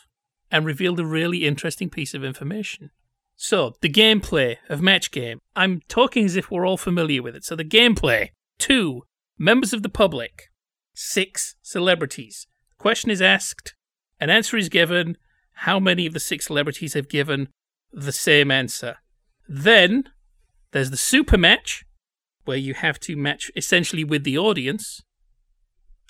and 0.52 0.66
revealed 0.66 1.00
a 1.00 1.06
really 1.06 1.46
interesting 1.46 1.90
piece 1.90 2.14
of 2.14 2.24
information. 2.24 2.92
So, 3.36 3.74
the 3.82 3.90
gameplay 3.90 4.58
of 4.70 4.82
Match 4.82 5.12
Game. 5.12 5.40
I'm 5.56 5.82
talking 5.88 6.26
as 6.26 6.36
if 6.36 6.52
we're 6.52 6.68
all 6.68 6.78
familiar 6.78 7.24
with 7.24 7.36
it. 7.36 7.44
So, 7.44 7.56
the 7.56 7.66
gameplay 7.66 8.30
two 8.60 9.02
members 9.38 9.74
of 9.74 9.82
the 9.84 9.90
public, 9.90 10.50
six 10.94 11.56
celebrities. 11.62 12.48
Question 12.78 13.10
is 13.10 13.22
asked, 13.22 13.74
an 14.20 14.30
answer 14.30 14.58
is 14.58 14.70
given. 14.70 15.18
How 15.58 15.80
many 15.80 16.06
of 16.06 16.14
the 16.14 16.20
six 16.20 16.48
celebrities 16.48 16.94
have 16.94 17.10
given 17.10 17.50
the 17.92 18.12
same 18.12 18.52
answer? 18.52 18.98
Then 19.48 20.06
there's 20.72 20.90
the 20.92 20.98
super 20.98 21.38
match, 21.38 21.86
where 22.46 22.58
you 22.58 22.74
have 22.74 23.00
to 23.02 23.16
match 23.16 23.52
essentially 23.56 24.04
with 24.04 24.24
the 24.24 24.38
audience. 24.38 25.02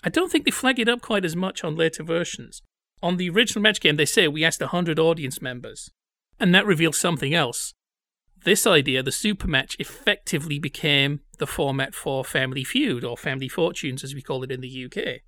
I 0.03 0.09
don't 0.09 0.31
think 0.31 0.45
they 0.45 0.51
flag 0.51 0.79
it 0.79 0.89
up 0.89 1.01
quite 1.01 1.25
as 1.25 1.35
much 1.35 1.63
on 1.63 1.75
later 1.75 2.03
versions. 2.03 2.61
On 3.01 3.17
the 3.17 3.29
original 3.29 3.61
match 3.61 3.81
game, 3.81 3.95
they 3.95 4.05
say 4.05 4.27
we 4.27 4.45
asked 4.45 4.61
100 4.61 4.99
audience 4.99 5.41
members, 5.41 5.89
and 6.39 6.53
that 6.53 6.65
reveals 6.65 6.97
something 6.97 7.33
else. 7.33 7.73
This 8.43 8.67
idea, 8.67 9.03
the 9.03 9.11
super 9.11 9.47
match, 9.47 9.77
effectively 9.79 10.59
became 10.59 11.21
the 11.37 11.47
format 11.47 11.93
for 11.93 12.25
Family 12.25 12.63
Feud, 12.63 13.03
or 13.03 13.17
Family 13.17 13.47
Fortunes 13.47 14.03
as 14.03 14.13
we 14.13 14.21
call 14.21 14.43
it 14.43 14.51
in 14.51 14.61
the 14.61 14.85
UK. 14.85 15.21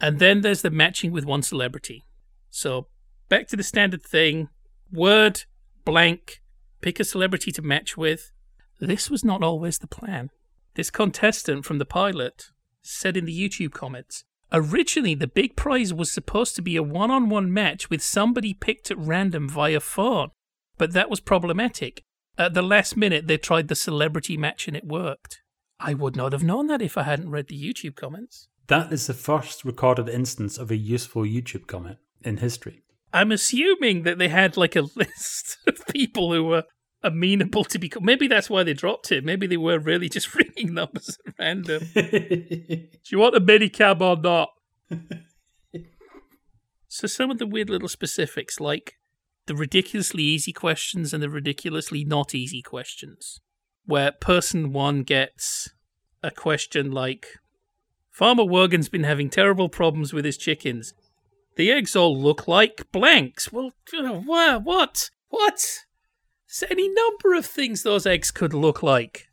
And 0.00 0.18
then 0.18 0.40
there's 0.40 0.62
the 0.62 0.70
matching 0.70 1.12
with 1.12 1.24
one 1.24 1.42
celebrity. 1.42 2.04
So 2.50 2.88
back 3.28 3.48
to 3.48 3.56
the 3.56 3.62
standard 3.62 4.02
thing 4.02 4.48
word, 4.92 5.44
blank, 5.84 6.42
pick 6.80 7.00
a 7.00 7.04
celebrity 7.04 7.50
to 7.52 7.62
match 7.62 7.96
with. 7.96 8.32
This 8.78 9.10
was 9.10 9.24
not 9.24 9.42
always 9.42 9.78
the 9.78 9.86
plan. 9.86 10.30
This 10.74 10.90
contestant 10.90 11.64
from 11.64 11.78
the 11.78 11.86
pilot 11.86 12.50
said 12.82 13.16
in 13.16 13.24
the 13.24 13.48
YouTube 13.48 13.72
comments 13.72 14.24
originally 14.52 15.14
the 15.14 15.26
big 15.26 15.56
prize 15.56 15.92
was 15.92 16.12
supposed 16.12 16.54
to 16.56 16.62
be 16.62 16.76
a 16.76 16.82
one 16.82 17.10
on 17.10 17.28
one 17.28 17.52
match 17.52 17.90
with 17.90 18.02
somebody 18.02 18.54
picked 18.54 18.90
at 18.90 18.98
random 18.98 19.48
via 19.48 19.80
phone, 19.80 20.30
but 20.78 20.92
that 20.92 21.10
was 21.10 21.20
problematic. 21.20 22.02
At 22.38 22.54
the 22.54 22.62
last 22.62 22.96
minute, 22.96 23.26
they 23.26 23.38
tried 23.38 23.68
the 23.68 23.74
celebrity 23.74 24.36
match 24.36 24.68
and 24.68 24.76
it 24.76 24.84
worked. 24.84 25.40
I 25.80 25.94
would 25.94 26.16
not 26.16 26.32
have 26.32 26.44
known 26.44 26.66
that 26.68 26.82
if 26.82 26.96
I 26.98 27.02
hadn't 27.02 27.30
read 27.30 27.48
the 27.48 27.60
YouTube 27.60 27.96
comments. 27.96 28.48
That 28.68 28.92
is 28.92 29.06
the 29.06 29.14
first 29.14 29.64
recorded 29.64 30.08
instance 30.08 30.58
of 30.58 30.70
a 30.70 30.76
useful 30.76 31.22
YouTube 31.22 31.66
comment 31.66 31.98
in 32.22 32.38
history. 32.38 32.82
I'm 33.12 33.32
assuming 33.32 34.02
that 34.02 34.18
they 34.18 34.28
had 34.28 34.56
like 34.56 34.76
a 34.76 34.82
list 34.96 35.58
of 35.66 35.86
people 35.88 36.32
who 36.32 36.44
were 36.44 36.64
amenable 37.06 37.64
to 37.64 37.78
be. 37.78 37.90
Maybe 38.00 38.26
that's 38.26 38.50
why 38.50 38.62
they 38.62 38.74
dropped 38.74 39.12
it. 39.12 39.24
Maybe 39.24 39.46
they 39.46 39.56
were 39.56 39.78
really 39.78 40.08
just 40.08 40.34
ringing 40.34 40.74
numbers 40.74 41.18
at 41.26 41.34
random. 41.38 41.82
Do 41.94 42.88
you 43.08 43.18
want 43.18 43.36
a 43.36 43.40
minicab 43.40 44.00
or 44.00 44.20
not? 44.20 44.50
so 46.88 47.06
some 47.06 47.30
of 47.30 47.38
the 47.38 47.46
weird 47.46 47.70
little 47.70 47.88
specifics, 47.88 48.60
like 48.60 48.94
the 49.46 49.54
ridiculously 49.54 50.24
easy 50.24 50.52
questions 50.52 51.14
and 51.14 51.22
the 51.22 51.30
ridiculously 51.30 52.04
not 52.04 52.34
easy 52.34 52.62
questions, 52.62 53.40
where 53.84 54.12
person 54.12 54.72
one 54.72 55.02
gets 55.02 55.70
a 56.22 56.30
question 56.30 56.90
like, 56.90 57.26
Farmer 58.10 58.44
Wogan's 58.44 58.88
been 58.88 59.04
having 59.04 59.30
terrible 59.30 59.68
problems 59.68 60.12
with 60.12 60.24
his 60.24 60.36
chickens. 60.36 60.94
The 61.56 61.70
eggs 61.70 61.94
all 61.94 62.18
look 62.18 62.48
like 62.48 62.90
blanks. 62.90 63.52
Well, 63.52 63.72
what? 63.92 64.62
What? 64.64 65.10
What? 65.28 65.85
There's 66.48 66.70
any 66.70 66.88
number 66.88 67.34
of 67.34 67.46
things 67.46 67.82
those 67.82 68.06
eggs 68.06 68.30
could 68.30 68.54
look 68.54 68.82
like. 68.82 69.28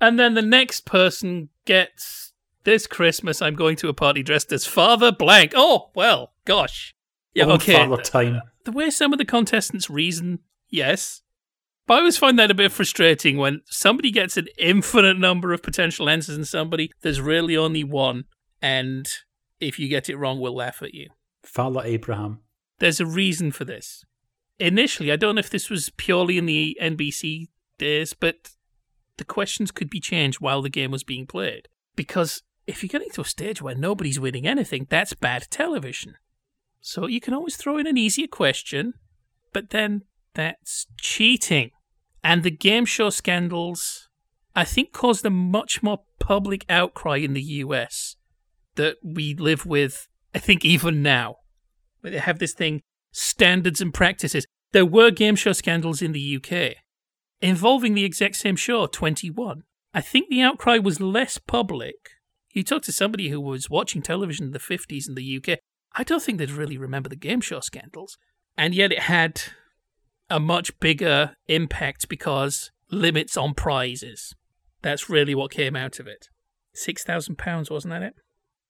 And 0.00 0.18
then 0.18 0.34
the 0.34 0.42
next 0.42 0.84
person 0.84 1.50
gets 1.64 2.32
this 2.64 2.86
Christmas. 2.86 3.42
I'm 3.42 3.54
going 3.54 3.76
to 3.76 3.88
a 3.88 3.94
party 3.94 4.22
dressed 4.22 4.52
as 4.52 4.66
Father 4.66 5.12
Blank. 5.12 5.52
Oh 5.54 5.90
well, 5.94 6.32
gosh. 6.44 6.94
Yeah, 7.34 7.44
Old 7.44 7.62
okay. 7.62 7.74
Father 7.74 8.02
time. 8.02 8.42
The 8.64 8.72
way 8.72 8.90
some 8.90 9.12
of 9.12 9.18
the 9.18 9.24
contestants 9.24 9.88
reason, 9.88 10.40
yes. 10.68 11.22
But 11.86 11.94
I 11.94 11.98
always 11.98 12.18
find 12.18 12.38
that 12.38 12.50
a 12.50 12.54
bit 12.54 12.72
frustrating 12.72 13.36
when 13.36 13.60
somebody 13.66 14.10
gets 14.10 14.36
an 14.36 14.48
infinite 14.58 15.18
number 15.18 15.52
of 15.52 15.62
potential 15.62 16.08
answers 16.08 16.36
and 16.36 16.46
somebody 16.46 16.90
there's 17.02 17.20
really 17.20 17.56
only 17.56 17.84
one, 17.84 18.24
and 18.60 19.08
if 19.60 19.78
you 19.78 19.88
get 19.88 20.08
it 20.08 20.16
wrong, 20.16 20.40
we'll 20.40 20.54
laugh 20.54 20.82
at 20.82 20.94
you. 20.94 21.10
Father 21.44 21.80
Abraham. 21.84 22.40
There's 22.78 23.00
a 23.00 23.06
reason 23.06 23.52
for 23.52 23.64
this. 23.64 24.04
Initially, 24.58 25.10
I 25.10 25.16
don't 25.16 25.34
know 25.34 25.40
if 25.40 25.50
this 25.50 25.70
was 25.70 25.90
purely 25.96 26.38
in 26.38 26.46
the 26.46 26.78
NBC 26.80 27.48
days, 27.78 28.14
but 28.14 28.50
the 29.16 29.24
questions 29.24 29.70
could 29.70 29.90
be 29.90 30.00
changed 30.00 30.40
while 30.40 30.62
the 30.62 30.68
game 30.68 30.90
was 30.90 31.04
being 31.04 31.26
played. 31.26 31.68
Because 31.96 32.42
if 32.66 32.82
you're 32.82 32.88
getting 32.88 33.10
to 33.10 33.22
a 33.22 33.24
stage 33.24 33.60
where 33.60 33.74
nobody's 33.74 34.20
winning 34.20 34.46
anything, 34.46 34.86
that's 34.88 35.14
bad 35.14 35.46
television. 35.50 36.14
So 36.80 37.06
you 37.06 37.20
can 37.20 37.34
always 37.34 37.56
throw 37.56 37.78
in 37.78 37.86
an 37.86 37.96
easier 37.96 38.26
question, 38.26 38.94
but 39.52 39.70
then 39.70 40.02
that's 40.34 40.86
cheating. 41.00 41.70
And 42.24 42.42
the 42.42 42.50
game 42.50 42.84
show 42.84 43.10
scandals, 43.10 44.08
I 44.54 44.64
think, 44.64 44.92
caused 44.92 45.24
a 45.24 45.30
much 45.30 45.82
more 45.82 46.00
public 46.18 46.64
outcry 46.68 47.16
in 47.18 47.34
the 47.34 47.42
US 47.42 48.16
that 48.76 48.96
we 49.02 49.34
live 49.34 49.66
with, 49.66 50.08
I 50.34 50.38
think, 50.38 50.64
even 50.64 51.02
now. 51.02 51.36
They 52.02 52.18
have 52.18 52.38
this 52.38 52.54
thing, 52.54 52.82
standards 53.12 53.80
and 53.80 53.94
practices. 53.94 54.46
There 54.72 54.86
were 54.86 55.10
game 55.10 55.36
show 55.36 55.52
scandals 55.52 56.02
in 56.02 56.12
the 56.12 56.36
UK 56.36 56.76
involving 57.42 57.94
the 57.94 58.04
exact 58.04 58.36
same 58.36 58.56
show, 58.56 58.86
21. 58.86 59.64
I 59.92 60.00
think 60.00 60.28
the 60.28 60.40
outcry 60.40 60.78
was 60.78 61.00
less 61.00 61.36
public. 61.36 61.96
You 62.52 62.62
talk 62.62 62.82
to 62.82 62.92
somebody 62.92 63.28
who 63.28 63.40
was 63.40 63.68
watching 63.68 64.00
television 64.00 64.46
in 64.46 64.52
the 64.52 64.58
50s 64.58 65.08
in 65.08 65.14
the 65.14 65.36
UK, 65.36 65.58
I 65.94 66.04
don't 66.04 66.22
think 66.22 66.38
they'd 66.38 66.50
really 66.50 66.78
remember 66.78 67.08
the 67.08 67.16
game 67.16 67.40
show 67.40 67.60
scandals. 67.60 68.16
And 68.56 68.74
yet 68.74 68.92
it 68.92 69.00
had 69.00 69.42
a 70.30 70.40
much 70.40 70.78
bigger 70.80 71.34
impact 71.48 72.08
because 72.08 72.70
limits 72.90 73.36
on 73.36 73.54
prizes. 73.54 74.34
That's 74.82 75.10
really 75.10 75.34
what 75.34 75.50
came 75.50 75.76
out 75.76 75.98
of 75.98 76.06
it. 76.06 76.28
£6,000, 76.76 77.70
wasn't 77.70 77.92
that 77.92 78.02
it? 78.02 78.14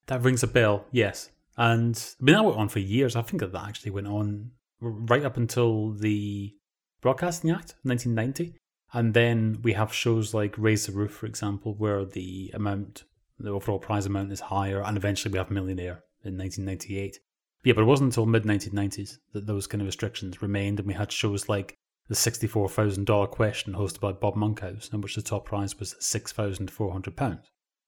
That 0.06 0.22
rings 0.22 0.42
a 0.42 0.48
bell, 0.48 0.86
yes. 0.90 1.30
And 1.56 1.96
I 2.20 2.24
mean, 2.24 2.34
that 2.34 2.44
went 2.44 2.58
on 2.58 2.68
for 2.68 2.78
years. 2.78 3.16
I 3.16 3.22
think 3.22 3.40
that 3.40 3.54
actually 3.54 3.92
went 3.92 4.08
on 4.08 4.52
right 4.80 5.24
up 5.24 5.36
until 5.36 5.92
the 5.92 6.54
Broadcasting 7.00 7.50
Act, 7.50 7.74
1990. 7.82 8.54
And 8.94 9.14
then 9.14 9.60
we 9.62 9.72
have 9.72 9.92
shows 9.92 10.34
like 10.34 10.54
Raise 10.58 10.86
the 10.86 10.92
Roof, 10.92 11.12
for 11.12 11.26
example, 11.26 11.74
where 11.74 12.04
the 12.04 12.50
amount, 12.54 13.04
the 13.38 13.50
overall 13.50 13.78
prize 13.78 14.06
amount 14.06 14.32
is 14.32 14.40
higher. 14.40 14.82
And 14.82 14.96
eventually 14.96 15.32
we 15.32 15.38
have 15.38 15.50
Millionaire 15.50 16.04
in 16.24 16.36
1998. 16.36 17.18
Yeah, 17.64 17.74
but 17.74 17.82
it 17.82 17.86
wasn't 17.86 18.08
until 18.08 18.26
mid 18.26 18.44
1990s 18.44 19.18
that 19.32 19.46
those 19.46 19.66
kind 19.66 19.80
of 19.80 19.86
restrictions 19.86 20.42
remained, 20.42 20.80
and 20.80 20.88
we 20.88 20.94
had 20.94 21.12
shows 21.12 21.48
like 21.48 21.76
the 22.08 22.14
$64,000 22.14 23.30
question 23.30 23.74
hosted 23.74 24.00
by 24.00 24.12
Bob 24.12 24.34
Monkhouse, 24.34 24.90
in 24.92 25.00
which 25.00 25.14
the 25.14 25.22
top 25.22 25.44
prize 25.44 25.78
was 25.78 25.94
£6,400. 26.00 27.40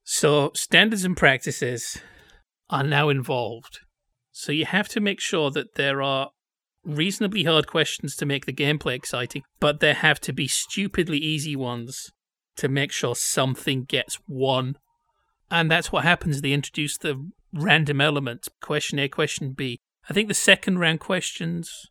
So, 0.04 0.52
standards 0.54 1.04
and 1.04 1.16
practices 1.16 1.98
are 2.74 2.82
now 2.82 3.08
involved. 3.08 3.78
So, 4.32 4.50
you 4.50 4.66
have 4.66 4.88
to 4.88 5.00
make 5.00 5.20
sure 5.20 5.52
that 5.52 5.76
there 5.76 6.02
are 6.02 6.30
reasonably 6.84 7.44
hard 7.44 7.68
questions 7.68 8.16
to 8.16 8.26
make 8.26 8.46
the 8.46 8.52
gameplay 8.52 8.94
exciting, 8.94 9.44
but 9.60 9.78
there 9.78 9.94
have 9.94 10.20
to 10.22 10.32
be 10.32 10.48
stupidly 10.48 11.18
easy 11.18 11.54
ones 11.54 12.10
to 12.56 12.68
make 12.68 12.90
sure 12.90 13.14
something 13.14 13.84
gets 13.84 14.18
won. 14.26 14.76
And 15.52 15.70
that's 15.70 15.92
what 15.92 16.02
happens. 16.02 16.40
They 16.40 16.52
introduce 16.52 16.98
the 16.98 17.30
random 17.52 18.00
element 18.00 18.48
question 18.60 18.98
A, 18.98 19.08
question 19.08 19.52
B. 19.52 19.78
I 20.10 20.12
think 20.12 20.26
the 20.26 20.34
second 20.34 20.80
round 20.80 20.98
questions 20.98 21.86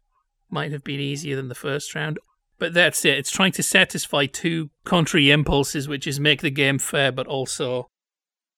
might 0.49 0.73
have 0.73 0.83
been 0.83 0.99
easier 0.99 1.37
than 1.37 1.47
the 1.47 1.55
first 1.55 1.95
round. 1.95 2.19
But 2.59 2.73
that's 2.73 3.03
it. 3.05 3.17
It's 3.17 3.31
trying 3.31 3.53
to 3.53 3.63
satisfy 3.63 4.25
two 4.25 4.69
contrary 4.83 5.31
impulses, 5.31 5.87
which 5.87 6.05
is 6.05 6.19
make 6.19 6.41
the 6.41 6.51
game 6.51 6.77
fair, 6.77 7.11
but 7.11 7.25
also 7.25 7.87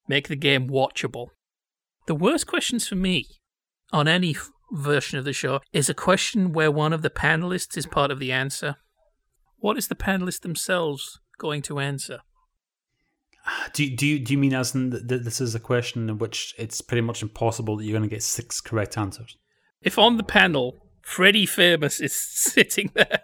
make 0.08 0.27
the 0.27 0.36
game 0.36 0.67
watchable. 0.67 1.27
The 2.08 2.16
worst 2.16 2.46
questions 2.46 2.88
for 2.88 2.96
me 2.96 3.26
on 3.92 4.08
any 4.08 4.32
f- 4.32 4.52
version 4.72 5.18
of 5.18 5.26
the 5.26 5.34
show 5.34 5.62
is 5.74 5.90
a 5.90 5.94
question 5.94 6.54
where 6.54 6.72
one 6.72 6.94
of 6.94 7.02
the 7.02 7.10
panelists 7.10 7.78
is 7.78 7.86
part 7.86 8.12
of 8.12 8.20
the 8.20 8.32
answer. 8.32 8.76
What 9.58 9.78
is 9.78 9.88
the 9.88 9.96
panelists 9.96 10.42
themselves 10.42 11.20
going 11.40 11.62
to 11.64 11.80
answer? 11.80 12.20
Do 13.74 13.84
you, 13.84 13.96
do 13.96 14.08
you, 14.08 14.20
do 14.20 14.34
you 14.34 14.38
mean 14.38 14.54
as 14.54 14.74
in 14.74 14.90
that 14.90 15.24
this 15.24 15.40
is 15.40 15.56
a 15.56 15.60
question 15.60 16.10
in 16.10 16.18
which 16.18 16.56
it's 16.58 16.82
pretty 16.82 17.02
much 17.02 17.22
impossible 17.22 17.78
that 17.78 17.86
you're 17.86 17.98
going 17.98 18.08
to 18.08 18.14
get 18.14 18.24
six 18.24 18.62
correct 18.62 18.98
answers? 18.98 19.38
If 19.82 20.00
on 20.00 20.18
the 20.18 20.24
panel 20.24 20.78
Freddie 21.02 21.46
Famous 21.46 22.00
is 22.00 22.16
sitting 22.16 22.92
there, 22.94 23.22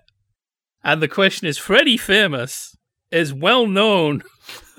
and 0.84 1.02
the 1.02 1.08
question 1.08 1.48
is 1.48 1.58
Freddie 1.58 1.98
Famous 1.98 2.76
is 3.12 3.34
well 3.34 3.68
known 3.68 4.24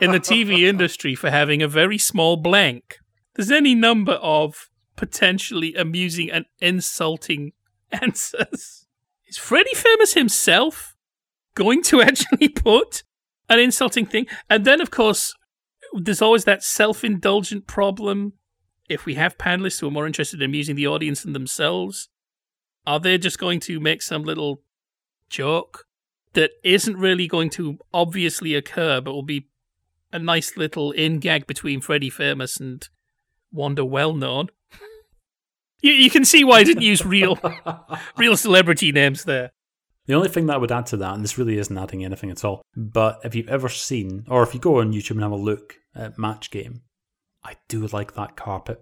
in 0.00 0.10
the 0.12 0.20
TV 0.20 0.60
industry 0.60 1.14
for 1.14 1.30
having 1.30 1.62
a 1.62 1.68
very 1.68 1.98
small 1.98 2.36
blank. 2.36 2.98
There's 3.34 3.50
any 3.50 3.74
number 3.74 4.14
of 4.14 4.70
potentially 4.96 5.74
amusing 5.74 6.30
and 6.30 6.46
insulting 6.60 7.52
answers. 7.92 8.86
Is 9.26 9.38
Freddie 9.38 9.74
Famous 9.74 10.14
himself 10.14 10.96
going 11.54 11.82
to 11.84 12.02
actually 12.02 12.48
put 12.48 13.02
an 13.48 13.58
insulting 13.58 14.06
thing? 14.06 14.26
And 14.48 14.64
then, 14.64 14.80
of 14.80 14.90
course, 14.90 15.34
there's 15.92 16.22
always 16.22 16.44
that 16.44 16.62
self 16.62 17.04
indulgent 17.04 17.66
problem. 17.66 18.34
If 18.88 19.06
we 19.06 19.14
have 19.14 19.38
panelists 19.38 19.80
who 19.80 19.88
are 19.88 19.92
more 19.92 20.06
interested 20.06 20.42
in 20.42 20.50
amusing 20.50 20.76
the 20.76 20.86
audience 20.86 21.22
than 21.22 21.32
themselves, 21.32 22.10
are 22.86 23.00
they 23.00 23.16
just 23.16 23.38
going 23.38 23.60
to 23.60 23.80
make 23.80 24.02
some 24.02 24.24
little 24.24 24.62
joke 25.30 25.86
that 26.34 26.50
isn't 26.62 26.96
really 26.96 27.26
going 27.26 27.48
to 27.48 27.78
obviously 27.94 28.54
occur, 28.54 29.00
but 29.00 29.12
will 29.12 29.22
be 29.22 29.48
a 30.12 30.18
nice 30.18 30.56
little 30.56 30.92
in 30.92 31.18
gag 31.18 31.46
between 31.46 31.80
Freddie 31.80 32.10
Famous 32.10 32.60
and 32.60 32.86
Wanda 33.54 33.84
Well 33.84 34.12
Known? 34.12 34.50
you, 35.80 35.92
you 35.92 36.10
can 36.10 36.24
see 36.24 36.44
why 36.44 36.58
I 36.58 36.64
didn't 36.64 36.82
use 36.82 37.06
real, 37.06 37.38
real 38.16 38.36
celebrity 38.36 38.92
names 38.92 39.24
there. 39.24 39.52
The 40.06 40.14
only 40.14 40.28
thing 40.28 40.46
that 40.46 40.54
I 40.54 40.58
would 40.58 40.72
add 40.72 40.86
to 40.86 40.98
that, 40.98 41.14
and 41.14 41.24
this 41.24 41.38
really 41.38 41.56
isn't 41.56 41.78
adding 41.78 42.04
anything 42.04 42.30
at 42.30 42.44
all, 42.44 42.62
but 42.76 43.20
if 43.24 43.34
you've 43.34 43.48
ever 43.48 43.70
seen, 43.70 44.24
or 44.28 44.42
if 44.42 44.52
you 44.52 44.60
go 44.60 44.80
on 44.80 44.92
YouTube 44.92 45.12
and 45.12 45.22
have 45.22 45.32
a 45.32 45.36
look 45.36 45.76
at 45.94 46.18
Match 46.18 46.50
Game, 46.50 46.82
I 47.42 47.54
do 47.68 47.86
like 47.86 48.14
that 48.14 48.36
carpet. 48.36 48.80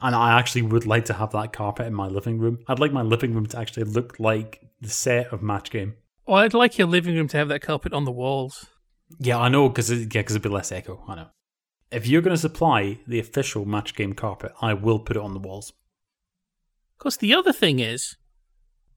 And 0.00 0.14
I 0.14 0.38
actually 0.38 0.62
would 0.62 0.86
like 0.86 1.06
to 1.06 1.14
have 1.14 1.32
that 1.32 1.52
carpet 1.52 1.86
in 1.86 1.94
my 1.94 2.06
living 2.06 2.38
room. 2.38 2.60
I'd 2.68 2.78
like 2.78 2.92
my 2.92 3.02
living 3.02 3.34
room 3.34 3.46
to 3.46 3.58
actually 3.58 3.84
look 3.84 4.20
like 4.20 4.60
the 4.80 4.88
set 4.88 5.32
of 5.32 5.42
Match 5.42 5.70
Game. 5.70 5.94
Well, 6.24 6.36
I'd 6.38 6.54
like 6.54 6.78
your 6.78 6.86
living 6.86 7.16
room 7.16 7.26
to 7.28 7.36
have 7.36 7.48
that 7.48 7.62
carpet 7.62 7.92
on 7.92 8.04
the 8.04 8.12
walls. 8.12 8.66
Yeah, 9.18 9.38
I 9.38 9.48
know, 9.48 9.68
because 9.68 9.90
it, 9.90 10.14
yeah, 10.14 10.22
cause 10.22 10.32
it'd 10.32 10.42
be 10.42 10.50
less 10.50 10.70
echo. 10.70 11.02
I 11.08 11.16
know. 11.16 11.28
If 11.90 12.06
you're 12.06 12.22
going 12.22 12.36
to 12.36 12.40
supply 12.40 12.98
the 13.06 13.18
official 13.18 13.64
Match 13.64 13.94
Game 13.94 14.12
carpet, 14.12 14.52
I 14.60 14.74
will 14.74 14.98
put 14.98 15.16
it 15.16 15.22
on 15.22 15.32
the 15.32 15.40
walls. 15.40 15.70
Of 15.70 16.98
course, 16.98 17.16
the 17.16 17.34
other 17.34 17.52
thing 17.52 17.78
is 17.78 18.16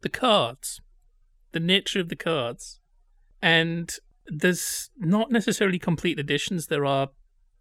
the 0.02 0.10
cards, 0.10 0.82
the 1.52 1.60
nature 1.60 2.02
of 2.02 2.10
the 2.10 2.16
cards. 2.16 2.80
And 3.42 3.94
there's 4.26 4.90
not 4.98 5.32
necessarily 5.32 5.80
complete 5.80 6.20
editions, 6.20 6.68
there 6.68 6.86
are 6.86 7.10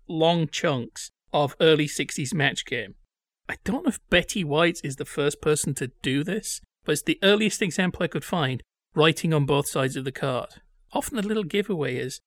long 0.08 0.48
chunks 0.48 1.10
of 1.32 1.54
early 1.60 1.86
60s 1.86 2.34
match 2.34 2.64
game. 2.64 2.94
I 3.48 3.56
don't 3.64 3.84
know 3.84 3.90
if 3.90 4.00
Betty 4.10 4.44
White 4.44 4.80
is 4.82 4.96
the 4.96 5.04
first 5.04 5.40
person 5.40 5.74
to 5.74 5.92
do 6.02 6.24
this, 6.24 6.60
but 6.84 6.92
it's 6.92 7.02
the 7.02 7.18
earliest 7.22 7.62
example 7.62 8.02
I 8.02 8.08
could 8.08 8.24
find 8.24 8.62
writing 8.94 9.32
on 9.32 9.46
both 9.46 9.68
sides 9.68 9.96
of 9.96 10.04
the 10.04 10.12
card. 10.12 10.62
Often 10.92 11.16
the 11.16 11.26
little 11.26 11.44
giveaway 11.44 11.96
is 11.96 12.20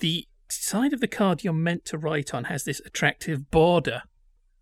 the 0.00 0.26
side 0.54 0.92
of 0.92 1.00
the 1.00 1.08
card 1.08 1.44
you're 1.44 1.52
meant 1.52 1.84
to 1.86 1.98
write 1.98 2.34
on 2.34 2.44
has 2.44 2.64
this 2.64 2.80
attractive 2.84 3.50
border. 3.50 4.02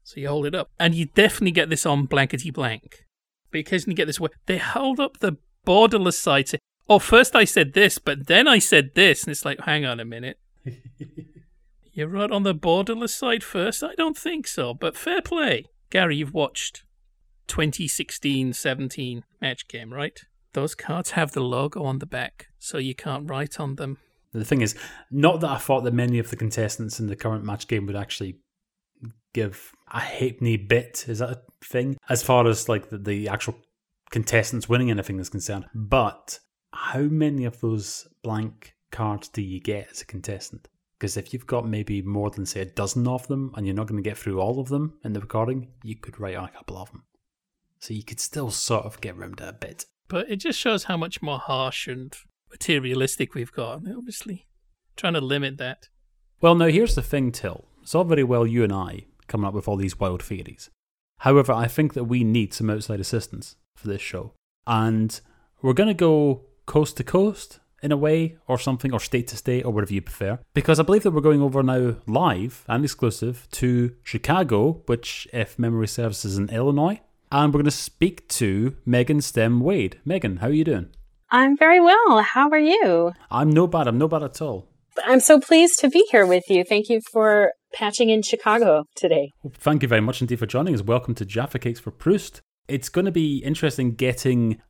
So 0.04 0.20
you 0.20 0.28
hold 0.28 0.46
it 0.46 0.54
up. 0.54 0.70
And 0.78 0.94
you 0.94 1.06
definitely 1.06 1.52
get 1.52 1.70
this 1.70 1.86
on 1.86 2.06
blankety 2.06 2.50
blank. 2.50 3.04
But 3.50 3.58
you 3.58 3.60
occasionally 3.60 3.94
get 3.94 4.06
this 4.06 4.20
where 4.20 4.30
they 4.46 4.58
hold 4.58 5.00
up 5.00 5.18
the 5.18 5.36
borderless 5.66 6.14
side 6.14 6.48
say, 6.48 6.58
Oh, 6.88 6.98
first 6.98 7.36
I 7.36 7.44
said 7.44 7.74
this, 7.74 7.98
but 7.98 8.26
then 8.26 8.48
I 8.48 8.58
said 8.58 8.96
this. 8.96 9.22
And 9.22 9.30
it's 9.30 9.44
like, 9.44 9.60
hang 9.60 9.84
on 9.84 10.00
a 10.00 10.04
minute. 10.04 10.40
you 11.92 12.06
wrote 12.06 12.32
on 12.32 12.42
the 12.42 12.54
borderless 12.54 13.10
side 13.10 13.44
first? 13.44 13.84
I 13.84 13.94
don't 13.94 14.18
think 14.18 14.48
so, 14.48 14.74
but 14.74 14.96
fair 14.96 15.22
play. 15.22 15.66
Gary, 15.90 16.16
you've 16.16 16.34
watched 16.34 16.82
2016 17.46 18.52
17 18.52 19.24
match 19.40 19.68
game, 19.68 19.92
right? 19.92 20.20
Those 20.52 20.74
cards 20.74 21.12
have 21.12 21.30
the 21.30 21.42
logo 21.42 21.84
on 21.84 22.00
the 22.00 22.06
back, 22.06 22.48
so 22.58 22.78
you 22.78 22.94
can't 22.94 23.30
write 23.30 23.60
on 23.60 23.76
them. 23.76 23.98
The 24.32 24.44
thing 24.44 24.60
is, 24.60 24.76
not 25.10 25.40
that 25.40 25.50
I 25.50 25.58
thought 25.58 25.84
that 25.84 25.94
many 25.94 26.18
of 26.18 26.30
the 26.30 26.36
contestants 26.36 27.00
in 27.00 27.08
the 27.08 27.16
current 27.16 27.44
match 27.44 27.66
game 27.66 27.86
would 27.86 27.96
actually 27.96 28.38
give 29.32 29.72
a 29.90 30.00
halfpenny 30.00 30.56
bit. 30.56 31.04
Is 31.08 31.18
that 31.18 31.30
a 31.30 31.40
thing? 31.64 31.96
As 32.08 32.22
far 32.22 32.46
as 32.46 32.68
like 32.68 32.90
the, 32.90 32.98
the 32.98 33.28
actual 33.28 33.56
contestants 34.10 34.68
winning 34.68 34.90
anything 34.90 35.18
is 35.18 35.28
concerned. 35.28 35.66
But 35.74 36.38
how 36.72 37.00
many 37.00 37.44
of 37.44 37.60
those 37.60 38.06
blank 38.22 38.74
cards 38.92 39.28
do 39.28 39.42
you 39.42 39.60
get 39.60 39.88
as 39.90 40.02
a 40.02 40.06
contestant? 40.06 40.68
Because 40.98 41.16
if 41.16 41.32
you've 41.32 41.46
got 41.46 41.66
maybe 41.66 42.02
more 42.02 42.30
than, 42.30 42.44
say, 42.44 42.60
a 42.60 42.66
dozen 42.66 43.08
of 43.08 43.26
them 43.26 43.52
and 43.56 43.66
you're 43.66 43.74
not 43.74 43.86
going 43.86 44.02
to 44.02 44.08
get 44.08 44.18
through 44.18 44.38
all 44.38 44.60
of 44.60 44.68
them 44.68 44.98
in 45.02 45.14
the 45.14 45.20
recording, 45.20 45.68
you 45.82 45.96
could 45.96 46.20
write 46.20 46.36
on 46.36 46.44
a 46.44 46.52
couple 46.52 46.76
of 46.76 46.90
them. 46.92 47.04
So 47.78 47.94
you 47.94 48.04
could 48.04 48.20
still 48.20 48.50
sort 48.50 48.84
of 48.84 49.00
get 49.00 49.16
rimmed 49.16 49.40
a 49.40 49.54
bit. 49.54 49.86
But 50.08 50.30
it 50.30 50.36
just 50.36 50.58
shows 50.58 50.84
how 50.84 50.98
much 50.98 51.22
more 51.22 51.38
harsh 51.38 51.88
and 51.88 52.14
materialistic 52.50 53.34
we've 53.34 53.52
got. 53.52 53.82
Obviously, 53.88 54.46
trying 54.96 55.14
to 55.14 55.20
limit 55.20 55.58
that. 55.58 55.88
Well, 56.40 56.54
now 56.54 56.66
here's 56.66 56.94
the 56.94 57.02
thing, 57.02 57.32
Tilt. 57.32 57.66
It's 57.82 57.94
all 57.94 58.04
very 58.04 58.24
well 58.24 58.46
you 58.46 58.64
and 58.64 58.72
I 58.72 59.06
coming 59.28 59.46
up 59.46 59.54
with 59.54 59.68
all 59.68 59.76
these 59.76 59.98
wild 59.98 60.22
theories. 60.22 60.70
However, 61.18 61.52
I 61.52 61.66
think 61.66 61.94
that 61.94 62.04
we 62.04 62.24
need 62.24 62.54
some 62.54 62.70
outside 62.70 63.00
assistance 63.00 63.56
for 63.76 63.88
this 63.88 64.00
show. 64.00 64.32
And 64.66 65.20
we're 65.62 65.74
going 65.74 65.88
to 65.88 65.94
go 65.94 66.46
coast 66.66 66.96
to 66.96 67.04
coast 67.04 67.60
in 67.82 67.92
a 67.92 67.96
way, 67.96 68.36
or 68.46 68.58
something, 68.58 68.92
or 68.92 69.00
state 69.00 69.26
to 69.28 69.36
state, 69.36 69.64
or 69.64 69.72
whatever 69.72 69.94
you 69.94 70.02
prefer. 70.02 70.38
Because 70.52 70.78
I 70.78 70.82
believe 70.82 71.02
that 71.02 71.12
we're 71.12 71.22
going 71.22 71.40
over 71.40 71.62
now 71.62 71.96
live 72.06 72.64
and 72.68 72.84
exclusive 72.84 73.48
to 73.52 73.94
Chicago, 74.02 74.82
which, 74.86 75.26
if 75.32 75.58
memory 75.58 75.88
serves, 75.88 76.24
is 76.24 76.36
in 76.36 76.50
Illinois. 76.50 77.00
And 77.32 77.52
we're 77.54 77.60
going 77.60 77.64
to 77.64 77.70
speak 77.70 78.28
to 78.28 78.76
Megan 78.84 79.22
Stem 79.22 79.60
Wade. 79.60 79.98
Megan, 80.04 80.38
how 80.38 80.48
are 80.48 80.52
you 80.52 80.64
doing? 80.64 80.90
I'm 81.32 81.56
very 81.56 81.80
well. 81.80 82.22
How 82.22 82.48
are 82.50 82.58
you? 82.58 83.12
I'm 83.30 83.50
no 83.50 83.68
bad. 83.68 83.86
I'm 83.86 83.98
no 83.98 84.08
bad 84.08 84.24
at 84.24 84.42
all. 84.42 84.66
I'm 85.04 85.20
so 85.20 85.38
pleased 85.38 85.78
to 85.80 85.88
be 85.88 86.04
here 86.10 86.26
with 86.26 86.50
you. 86.50 86.64
Thank 86.64 86.88
you 86.88 87.00
for 87.12 87.52
patching 87.72 88.10
in 88.10 88.22
Chicago 88.22 88.84
today. 88.96 89.30
Well, 89.42 89.52
thank 89.56 89.82
you 89.82 89.88
very 89.88 90.00
much 90.00 90.20
indeed 90.20 90.40
for 90.40 90.46
joining 90.46 90.74
us. 90.74 90.82
Welcome 90.82 91.14
to 91.14 91.24
Jaffa 91.24 91.60
Cakes 91.60 91.78
for 91.78 91.92
Proust. 91.92 92.40
It's 92.66 92.88
going 92.88 93.04
to 93.04 93.12
be 93.12 93.38
interesting 93.38 93.94
getting 93.94 94.60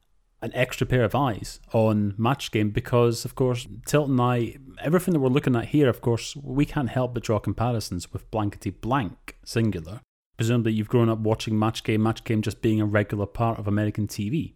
an 0.43 0.53
extra 0.55 0.87
pair 0.87 1.03
of 1.03 1.15
eyes 1.15 1.61
on 1.73 2.15
Match 2.19 2.51
Game 2.51 2.71
because, 2.71 3.25
of 3.25 3.35
course, 3.35 3.67
Tilt 3.87 4.11
and 4.11 4.21
I, 4.21 4.57
everything 4.83 5.15
that 5.15 5.21
we're 5.21 5.29
looking 5.29 5.57
at 5.57 5.67
here, 5.67 5.89
of 5.89 6.03
course, 6.03 6.37
we 6.37 6.67
can't 6.67 6.91
help 6.91 7.15
but 7.15 7.23
draw 7.23 7.39
comparisons 7.39 8.13
with 8.13 8.31
Blankety 8.31 8.71
Blank, 8.71 9.39
singular. 9.47 10.03
Presumably, 10.37 10.73
you've 10.73 10.89
grown 10.89 11.09
up 11.09 11.19
watching 11.21 11.59
Match 11.59 11.85
Game, 11.85 12.03
Match 12.03 12.25
Game 12.25 12.43
just 12.43 12.61
being 12.61 12.81
a 12.83 12.87
regular 12.87 13.27
part 13.27 13.59
of 13.59 13.67
American 13.67 14.07
TV. 14.07 14.55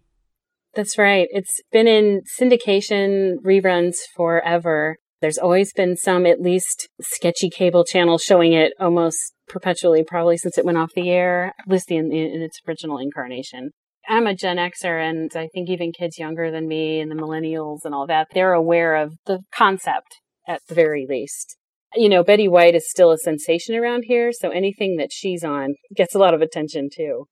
That's 0.74 0.98
right. 0.98 1.28
It's 1.30 1.60
been 1.70 1.86
in 1.86 2.22
syndication 2.38 3.36
reruns 3.44 3.94
forever. 4.16 4.96
There's 5.20 5.38
always 5.38 5.72
been 5.72 5.96
some, 5.96 6.26
at 6.26 6.40
least, 6.40 6.88
sketchy 7.00 7.48
cable 7.48 7.84
channel 7.84 8.18
showing 8.18 8.52
it 8.52 8.72
almost 8.80 9.16
perpetually, 9.48 10.02
probably 10.02 10.36
since 10.36 10.58
it 10.58 10.64
went 10.64 10.78
off 10.78 10.90
the 10.94 11.10
air, 11.10 11.54
at 11.58 11.68
least 11.68 11.90
in, 11.90 12.12
in 12.12 12.42
its 12.42 12.58
original 12.68 12.98
incarnation. 12.98 13.70
I'm 14.08 14.26
a 14.26 14.34
Gen 14.34 14.56
Xer, 14.56 15.08
and 15.08 15.30
I 15.34 15.48
think 15.54 15.70
even 15.70 15.92
kids 15.92 16.18
younger 16.18 16.50
than 16.50 16.68
me 16.68 17.00
and 17.00 17.10
the 17.10 17.14
millennials 17.14 17.80
and 17.84 17.94
all 17.94 18.06
that, 18.08 18.28
they're 18.34 18.52
aware 18.52 18.96
of 18.96 19.14
the 19.26 19.40
concept 19.54 20.20
at 20.46 20.60
the 20.68 20.74
very 20.74 21.06
least. 21.08 21.56
you 21.94 22.08
know, 22.08 22.24
Betty 22.24 22.48
White 22.48 22.74
is 22.74 22.90
still 22.90 23.12
a 23.12 23.18
sensation 23.18 23.76
around 23.76 24.04
here, 24.06 24.32
so 24.32 24.50
anything 24.50 24.96
that 24.96 25.10
she's 25.12 25.44
on 25.44 25.74
gets 25.94 26.14
a 26.14 26.18
lot 26.18 26.34
of 26.34 26.42
attention 26.42 26.88
too. 26.94 27.26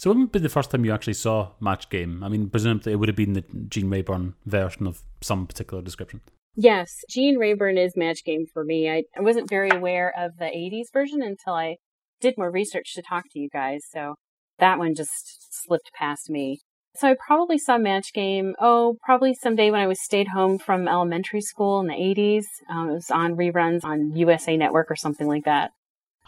So 0.00 0.08
when 0.08 0.20
would 0.20 0.32
be 0.32 0.38
the 0.38 0.48
first 0.48 0.70
time 0.70 0.86
you 0.86 0.94
actually 0.94 1.12
saw 1.12 1.50
Match 1.60 1.90
Game? 1.90 2.24
I 2.24 2.30
mean, 2.30 2.48
presumably 2.48 2.94
it 2.94 2.96
would 2.96 3.10
have 3.10 3.16
been 3.16 3.34
the 3.34 3.44
Gene 3.68 3.90
Rayburn 3.90 4.32
version 4.46 4.86
of 4.86 5.02
some 5.20 5.46
particular 5.46 5.82
description. 5.82 6.22
Yes, 6.56 7.04
Gene 7.10 7.36
Rayburn 7.36 7.76
is 7.76 7.98
Match 7.98 8.24
Game 8.24 8.46
for 8.50 8.64
me. 8.64 8.88
I, 8.88 9.02
I 9.14 9.20
wasn't 9.20 9.50
very 9.50 9.68
aware 9.68 10.10
of 10.16 10.38
the 10.38 10.46
80s 10.46 10.86
version 10.90 11.20
until 11.20 11.52
I 11.52 11.76
did 12.18 12.38
more 12.38 12.50
research 12.50 12.94
to 12.94 13.02
talk 13.02 13.24
to 13.32 13.38
you 13.38 13.50
guys, 13.50 13.82
so 13.92 14.14
that 14.58 14.78
one 14.78 14.94
just 14.94 15.64
slipped 15.66 15.90
past 15.94 16.30
me. 16.30 16.60
So 16.96 17.08
I 17.08 17.14
probably 17.26 17.58
saw 17.58 17.76
Match 17.76 18.14
Game, 18.14 18.54
oh, 18.58 18.96
probably 19.04 19.34
someday 19.34 19.70
when 19.70 19.82
I 19.82 19.86
was 19.86 20.02
stayed 20.02 20.28
home 20.28 20.58
from 20.58 20.88
elementary 20.88 21.42
school 21.42 21.78
in 21.78 21.88
the 21.88 21.92
80s. 21.92 22.44
Um, 22.70 22.88
it 22.88 22.94
was 22.94 23.10
on 23.10 23.36
reruns 23.36 23.84
on 23.84 24.16
USA 24.16 24.56
Network 24.56 24.90
or 24.90 24.96
something 24.96 25.28
like 25.28 25.44
that. 25.44 25.72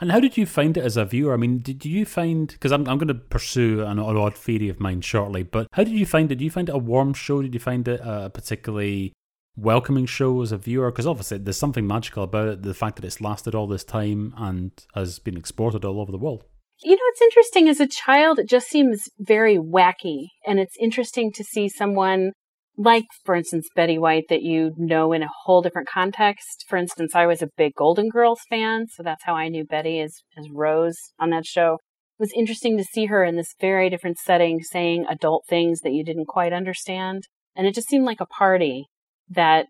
And 0.03 0.11
how 0.11 0.19
did 0.19 0.37
you 0.37 0.47
find 0.47 0.77
it 0.77 0.85
as 0.85 0.97
a 0.97 1.05
viewer? 1.05 1.33
I 1.33 1.37
mean, 1.37 1.61
did 1.61 1.85
you 1.85 2.05
find 2.05 2.49
because 2.49 2.73
I'm 2.73 2.89
I'm 2.89 2.99
going 2.99 3.07
to 3.07 3.15
pursue 3.15 3.83
an, 3.83 4.01
an 4.01 4.17
odd 4.17 4.37
theory 4.37 4.69
of 4.69 4.81
mine 4.81 5.01
shortly, 5.01 5.45
but 5.45 5.69
how 5.75 5.85
did 5.85 5.95
you 5.95 6.07
find 6.07 6.31
it? 6.33 6.35
Did 6.37 6.45
you 6.45 6.51
find 6.51 6.69
it 6.69 6.75
a 6.75 6.79
warm 6.79 7.15
show? 7.15 7.41
Did 7.41 7.55
you 7.55 7.61
find 7.61 7.87
it 7.87 8.01
a 8.03 8.29
particularly 8.29 9.13
welcoming 9.55 10.07
show 10.07 10.43
as 10.43 10.51
a 10.51 10.59
viewer? 10.59 10.91
Because 10.91 11.07
obviously 11.07 11.39
there's 11.39 11.57
something 11.57 11.87
magical 11.87 12.25
about 12.25 12.49
it, 12.49 12.63
the 12.65 12.75
fact 12.75 12.97
that 12.97 13.05
it's 13.05 13.21
lasted 13.21 13.55
all 13.55 13.69
this 13.69 13.85
time 13.85 14.35
and 14.37 14.73
has 14.97 15.21
been 15.21 15.37
exported 15.37 15.85
all 15.85 16.01
over 16.01 16.11
the 16.11 16.19
world. 16.19 16.43
You 16.83 16.97
know, 16.97 17.03
it's 17.13 17.23
interesting. 17.23 17.69
As 17.69 17.79
a 17.79 17.87
child, 17.87 18.41
it 18.41 18.49
just 18.49 18.67
seems 18.67 19.05
very 19.21 19.57
wacky. 19.57 20.27
And 20.45 20.59
it's 20.59 20.77
interesting 20.81 21.31
to 21.37 21.45
see 21.45 21.69
someone 21.69 22.33
like, 22.77 23.05
for 23.25 23.35
instance, 23.35 23.69
Betty 23.77 23.99
White 23.99 24.25
that 24.29 24.43
you 24.43 24.73
know 24.77 25.13
in 25.13 25.23
a 25.23 25.31
whole 25.45 25.63
different 25.63 25.89
context. 25.89 26.65
For 26.69 26.77
instance, 26.77 27.15
I 27.15 27.27
was 27.27 27.43
a 27.43 27.49
big 27.57 27.75
Golden 27.75 28.09
Girls 28.09 28.41
fan, 28.49 28.87
so 28.89 29.03
that's 29.03 29.25
how 29.25 29.35
I 29.35 29.49
knew 29.49 29.65
Betty 29.65 30.01
as, 30.01 30.23
as 30.39 30.49
Rose 30.51 30.97
on 31.19 31.31
that 31.31 31.45
show. 31.45 31.75
It 32.19 32.23
was 32.23 32.33
interesting 32.37 32.79
to 32.79 32.85
see 32.85 33.07
her 33.07 33.25
in 33.25 33.37
this 33.37 33.55
very 33.61 33.91
different 33.91 34.19
setting 34.19 34.61
saying 34.63 35.07
adult 35.09 35.45
things 35.49 35.81
that 35.81 35.93
you 35.93 36.05
didn't 36.05 36.27
quite 36.27 36.53
understand. 36.53 37.25
And 37.55 37.67
it 37.67 37.75
just 37.75 37.89
seemed 37.89 38.05
like 38.05 38.21
a 38.21 38.27
party 38.27 38.87
that 39.29 39.67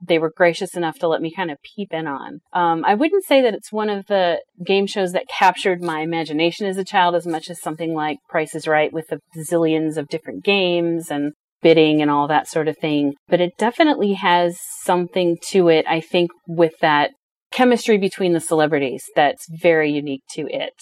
they 0.00 0.18
were 0.18 0.32
gracious 0.34 0.76
enough 0.76 0.98
to 0.98 1.08
let 1.08 1.22
me 1.22 1.32
kind 1.34 1.50
of 1.50 1.58
peep 1.74 1.88
in 1.92 2.06
on. 2.06 2.40
Um, 2.52 2.84
I 2.84 2.94
wouldn't 2.94 3.24
say 3.24 3.40
that 3.42 3.54
it's 3.54 3.72
one 3.72 3.88
of 3.88 4.06
the 4.06 4.40
game 4.64 4.86
shows 4.86 5.12
that 5.12 5.24
captured 5.28 5.82
my 5.82 6.00
imagination 6.00 6.66
as 6.66 6.76
a 6.76 6.84
child 6.84 7.14
as 7.14 7.26
much 7.26 7.48
as 7.48 7.60
something 7.60 7.94
like 7.94 8.18
Price 8.28 8.54
is 8.54 8.68
Right 8.68 8.92
with 8.92 9.06
the 9.08 9.20
zillions 9.36 9.96
of 9.96 10.08
different 10.08 10.44
games 10.44 11.10
and 11.10 11.32
bidding 11.62 12.02
and 12.02 12.10
all 12.10 12.28
that 12.28 12.48
sort 12.48 12.68
of 12.68 12.76
thing. 12.78 13.14
But 13.28 13.40
it 13.40 13.52
definitely 13.58 14.14
has 14.14 14.58
something 14.82 15.36
to 15.50 15.68
it, 15.68 15.84
I 15.88 16.00
think, 16.00 16.30
with 16.46 16.74
that 16.80 17.10
chemistry 17.50 17.98
between 17.98 18.32
the 18.32 18.40
celebrities 18.40 19.04
that's 19.14 19.46
very 19.50 19.90
unique 19.90 20.22
to 20.34 20.46
it. 20.48 20.74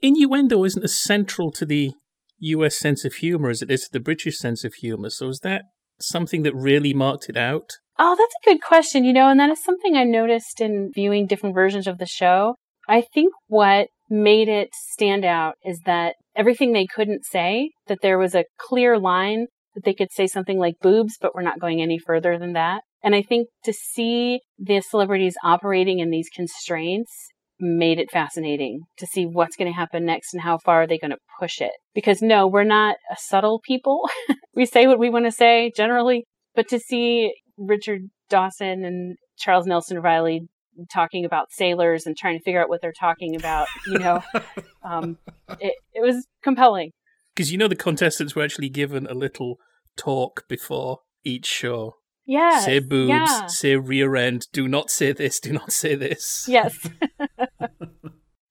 Innuendo 0.00 0.64
isn't 0.64 0.84
as 0.84 0.94
central 0.94 1.50
to 1.52 1.66
the 1.66 1.92
US 2.38 2.78
sense 2.78 3.04
of 3.04 3.14
humor 3.14 3.50
as 3.50 3.62
it 3.62 3.70
is 3.70 3.84
to 3.84 3.92
the 3.92 4.00
British 4.00 4.38
sense 4.38 4.64
of 4.64 4.74
humor. 4.74 5.10
So 5.10 5.28
is 5.28 5.40
that 5.40 5.62
something 6.00 6.42
that 6.42 6.54
really 6.54 6.92
marked 6.92 7.28
it 7.28 7.36
out? 7.36 7.70
Oh, 7.98 8.16
that's 8.18 8.34
a 8.42 8.50
good 8.50 8.62
question, 8.62 9.04
you 9.04 9.12
know, 9.12 9.28
and 9.28 9.38
that 9.38 9.50
is 9.50 9.62
something 9.62 9.96
I 9.96 10.04
noticed 10.04 10.60
in 10.60 10.90
viewing 10.92 11.26
different 11.26 11.54
versions 11.54 11.86
of 11.86 11.98
the 11.98 12.06
show. 12.06 12.56
I 12.88 13.02
think 13.14 13.32
what 13.46 13.88
made 14.10 14.48
it 14.48 14.70
stand 14.72 15.24
out 15.24 15.54
is 15.64 15.80
that 15.86 16.16
everything 16.36 16.72
they 16.72 16.86
couldn't 16.86 17.24
say, 17.24 17.70
that 17.86 17.98
there 18.02 18.18
was 18.18 18.34
a 18.34 18.44
clear 18.58 18.98
line 18.98 19.46
that 19.74 19.84
they 19.84 19.94
could 19.94 20.12
say 20.12 20.26
something 20.26 20.58
like 20.58 20.74
boobs, 20.80 21.16
but 21.20 21.34
we're 21.34 21.42
not 21.42 21.60
going 21.60 21.82
any 21.82 21.98
further 21.98 22.38
than 22.38 22.52
that. 22.52 22.82
And 23.02 23.14
I 23.14 23.22
think 23.22 23.48
to 23.64 23.72
see 23.72 24.40
the 24.58 24.80
celebrities 24.80 25.36
operating 25.42 25.98
in 25.98 26.10
these 26.10 26.28
constraints 26.34 27.12
made 27.60 27.98
it 27.98 28.10
fascinating 28.10 28.80
to 28.98 29.06
see 29.06 29.24
what's 29.24 29.56
going 29.56 29.70
to 29.70 29.76
happen 29.76 30.04
next 30.04 30.34
and 30.34 30.42
how 30.42 30.58
far 30.58 30.82
are 30.82 30.86
they 30.86 30.98
going 30.98 31.10
to 31.10 31.18
push 31.38 31.60
it. 31.60 31.72
Because 31.94 32.20
no, 32.20 32.46
we're 32.46 32.64
not 32.64 32.96
a 33.10 33.16
subtle 33.16 33.60
people. 33.64 34.08
we 34.54 34.66
say 34.66 34.86
what 34.86 34.98
we 34.98 35.10
want 35.10 35.26
to 35.26 35.32
say 35.32 35.70
generally, 35.76 36.24
but 36.54 36.68
to 36.68 36.78
see 36.78 37.34
Richard 37.56 38.02
Dawson 38.28 38.84
and 38.84 39.16
Charles 39.38 39.66
Nelson 39.66 40.00
Reilly 40.00 40.48
talking 40.92 41.24
about 41.24 41.52
sailors 41.52 42.06
and 42.06 42.16
trying 42.16 42.38
to 42.38 42.42
figure 42.42 42.60
out 42.60 42.68
what 42.68 42.80
they're 42.80 42.92
talking 42.98 43.36
about, 43.36 43.68
you 43.86 43.98
know, 43.98 44.22
um, 44.82 45.18
it, 45.60 45.74
it 45.92 46.02
was 46.02 46.26
compelling. 46.42 46.90
Because 47.34 47.50
you 47.50 47.58
know 47.58 47.68
the 47.68 47.76
contestants 47.76 48.36
were 48.36 48.42
actually 48.42 48.68
given 48.68 49.06
a 49.06 49.14
little 49.14 49.58
talk 49.96 50.46
before 50.48 51.00
each 51.24 51.46
show. 51.46 51.96
Yeah. 52.26 52.60
Say 52.60 52.78
boobs, 52.78 53.08
yeah. 53.10 53.46
say 53.46 53.76
rear 53.76 54.16
end, 54.16 54.46
do 54.52 54.66
not 54.66 54.90
say 54.90 55.12
this, 55.12 55.40
do 55.40 55.52
not 55.52 55.72
say 55.72 55.94
this. 55.94 56.46
Yes. 56.48 56.88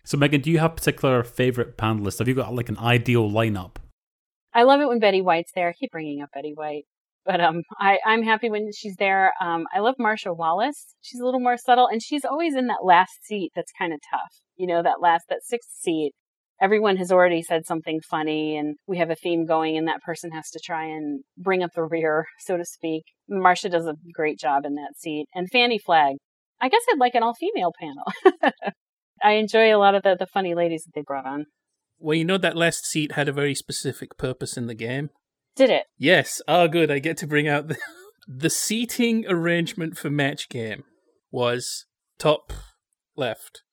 So 0.05 0.17
Megan, 0.17 0.41
do 0.41 0.51
you 0.51 0.59
have 0.59 0.75
particular 0.75 1.23
favorite 1.23 1.77
panelists? 1.77 2.19
Have 2.19 2.27
you 2.27 2.33
got 2.33 2.53
like 2.53 2.69
an 2.69 2.77
ideal 2.77 3.29
lineup? 3.29 3.77
I 4.53 4.63
love 4.63 4.81
it 4.81 4.87
when 4.87 4.99
Betty 4.99 5.21
White's 5.21 5.51
there. 5.55 5.69
I 5.69 5.73
keep 5.73 5.91
bringing 5.91 6.21
up 6.21 6.29
Betty 6.33 6.53
White. 6.53 6.83
But 7.25 7.39
um, 7.39 7.61
I, 7.79 7.99
I'm 8.05 8.21
happy 8.21 8.49
when 8.49 8.69
she's 8.75 8.97
there. 8.97 9.31
Um, 9.41 9.65
I 9.73 9.79
love 9.79 9.95
Marcia 9.97 10.33
Wallace. 10.33 10.93
She's 11.01 11.21
a 11.21 11.25
little 11.25 11.39
more 11.39 11.55
subtle, 11.55 11.87
and 11.87 12.03
she's 12.03 12.25
always 12.25 12.53
in 12.53 12.67
that 12.67 12.83
last 12.83 13.23
seat 13.23 13.51
that's 13.55 13.71
kind 13.79 13.93
of 13.93 14.01
tough. 14.11 14.41
You 14.57 14.67
know, 14.67 14.83
that 14.83 14.99
last, 15.01 15.23
that 15.29 15.43
sixth 15.43 15.69
seat. 15.71 16.11
Everyone 16.61 16.97
has 16.97 17.11
already 17.11 17.41
said 17.41 17.65
something 17.65 17.99
funny, 18.09 18.55
and 18.55 18.75
we 18.87 18.97
have 18.97 19.09
a 19.09 19.15
theme 19.15 19.45
going, 19.45 19.77
and 19.77 19.87
that 19.87 20.01
person 20.01 20.31
has 20.31 20.49
to 20.51 20.59
try 20.63 20.85
and 20.85 21.23
bring 21.37 21.63
up 21.63 21.71
the 21.75 21.83
rear, 21.83 22.25
so 22.45 22.57
to 22.57 22.65
speak. 22.65 23.03
Marcia 23.27 23.69
does 23.69 23.85
a 23.85 23.95
great 24.13 24.39
job 24.39 24.65
in 24.65 24.75
that 24.75 24.97
seat. 24.97 25.27
And 25.33 25.49
Fannie 25.51 25.79
Flagg. 25.79 26.17
I 26.61 26.69
guess 26.69 26.81
I'd 26.89 26.99
like 26.99 27.15
an 27.15 27.23
all 27.23 27.33
female 27.33 27.73
panel. 27.77 28.43
I 29.23 29.33
enjoy 29.33 29.73
a 29.73 29.77
lot 29.77 29.95
of 29.95 30.03
the, 30.03 30.15
the 30.17 30.27
funny 30.27 30.55
ladies 30.55 30.83
that 30.83 30.91
they 30.95 31.03
brought 31.05 31.25
on. 31.25 31.45
Well, 31.99 32.15
you 32.15 32.25
know 32.25 32.37
that 32.37 32.55
last 32.55 32.85
seat 32.85 33.13
had 33.13 33.27
a 33.27 33.33
very 33.33 33.55
specific 33.55 34.17
purpose 34.17 34.57
in 34.57 34.67
the 34.67 34.73
game. 34.73 35.09
Did 35.55 35.69
it? 35.69 35.83
Yes. 35.97 36.41
Ah, 36.47 36.67
good. 36.67 36.91
I 36.91 36.99
get 36.99 37.17
to 37.17 37.27
bring 37.27 37.47
out 37.47 37.67
the 37.67 37.77
the 38.27 38.49
seating 38.49 39.25
arrangement 39.27 39.97
for 39.97 40.09
match 40.09 40.49
game 40.49 40.83
was 41.31 41.85
top 42.17 42.53
left. 43.15 43.63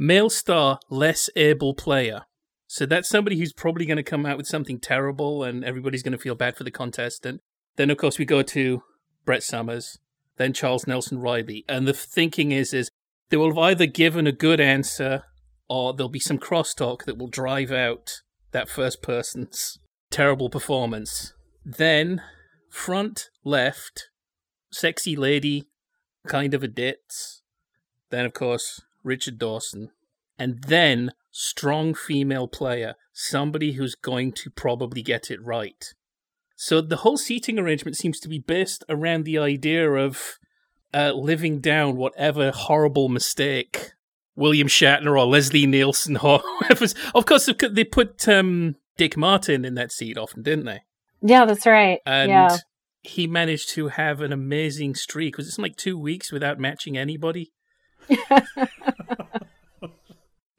Male 0.00 0.30
star, 0.30 0.78
less 0.88 1.28
able 1.34 1.74
player. 1.74 2.22
So 2.68 2.86
that's 2.86 3.08
somebody 3.08 3.36
who's 3.36 3.52
probably 3.52 3.84
going 3.84 3.96
to 3.96 4.04
come 4.04 4.24
out 4.24 4.36
with 4.36 4.46
something 4.46 4.78
terrible 4.78 5.42
and 5.42 5.64
everybody's 5.64 6.04
going 6.04 6.12
to 6.12 6.18
feel 6.18 6.36
bad 6.36 6.56
for 6.56 6.62
the 6.62 6.70
contestant. 6.70 7.40
Then, 7.76 7.90
of 7.90 7.96
course, 7.96 8.16
we 8.16 8.24
go 8.24 8.42
to 8.42 8.82
Brett 9.24 9.42
Somers, 9.42 9.98
then 10.36 10.52
Charles 10.52 10.86
Nelson 10.86 11.18
Reilly. 11.18 11.64
And 11.68 11.88
the 11.88 11.92
thinking 11.92 12.52
is, 12.52 12.72
is 12.72 12.90
they 13.30 13.36
will 13.36 13.48
have 13.48 13.58
either 13.58 13.86
given 13.86 14.28
a 14.28 14.32
good 14.32 14.60
answer 14.60 15.24
or 15.68 15.92
there'll 15.92 16.08
be 16.08 16.20
some 16.20 16.38
crosstalk 16.38 17.04
that 17.04 17.18
will 17.18 17.28
drive 17.28 17.72
out 17.72 18.22
that 18.52 18.68
first 18.68 19.02
person's 19.02 19.78
terrible 20.10 20.48
performance. 20.48 21.34
Then, 21.64 22.22
front 22.70 23.30
left, 23.44 24.08
sexy 24.70 25.16
lady, 25.16 25.66
kind 26.26 26.54
of 26.54 26.62
a 26.62 26.68
ditz. 26.68 27.42
Then, 28.10 28.24
of 28.24 28.32
course, 28.32 28.80
Richard 29.08 29.38
Dawson. 29.38 29.90
And 30.38 30.62
then, 30.68 31.10
strong 31.32 31.94
female 31.94 32.46
player, 32.46 32.94
somebody 33.12 33.72
who's 33.72 33.96
going 33.96 34.32
to 34.32 34.50
probably 34.50 35.02
get 35.02 35.30
it 35.30 35.42
right. 35.42 35.84
So 36.54 36.80
the 36.80 36.96
whole 36.96 37.16
seating 37.16 37.58
arrangement 37.58 37.96
seems 37.96 38.20
to 38.20 38.28
be 38.28 38.38
based 38.38 38.84
around 38.88 39.24
the 39.24 39.38
idea 39.38 39.90
of 39.90 40.38
uh, 40.94 41.12
living 41.12 41.60
down 41.60 41.96
whatever 41.96 42.50
horrible 42.50 43.08
mistake 43.08 43.92
William 44.36 44.68
Shatner 44.68 45.18
or 45.18 45.26
Leslie 45.26 45.66
Nielsen 45.66 46.16
or 46.16 46.38
whoever's. 46.60 46.94
Of 47.14 47.26
course, 47.26 47.50
they 47.70 47.84
put 47.84 48.28
um, 48.28 48.76
Dick 48.96 49.16
Martin 49.16 49.64
in 49.64 49.74
that 49.74 49.92
seat 49.92 50.16
often, 50.16 50.42
didn't 50.42 50.64
they? 50.64 50.80
Yeah, 51.20 51.44
that's 51.44 51.66
right. 51.66 51.98
And 52.06 52.30
yeah. 52.30 52.56
he 53.02 53.26
managed 53.26 53.70
to 53.70 53.88
have 53.88 54.20
an 54.20 54.32
amazing 54.32 54.94
streak. 54.94 55.36
Was 55.36 55.48
it 55.48 55.50
something 55.52 55.70
like 55.70 55.76
two 55.76 55.98
weeks 55.98 56.30
without 56.30 56.60
matching 56.60 56.96
anybody? 56.96 57.52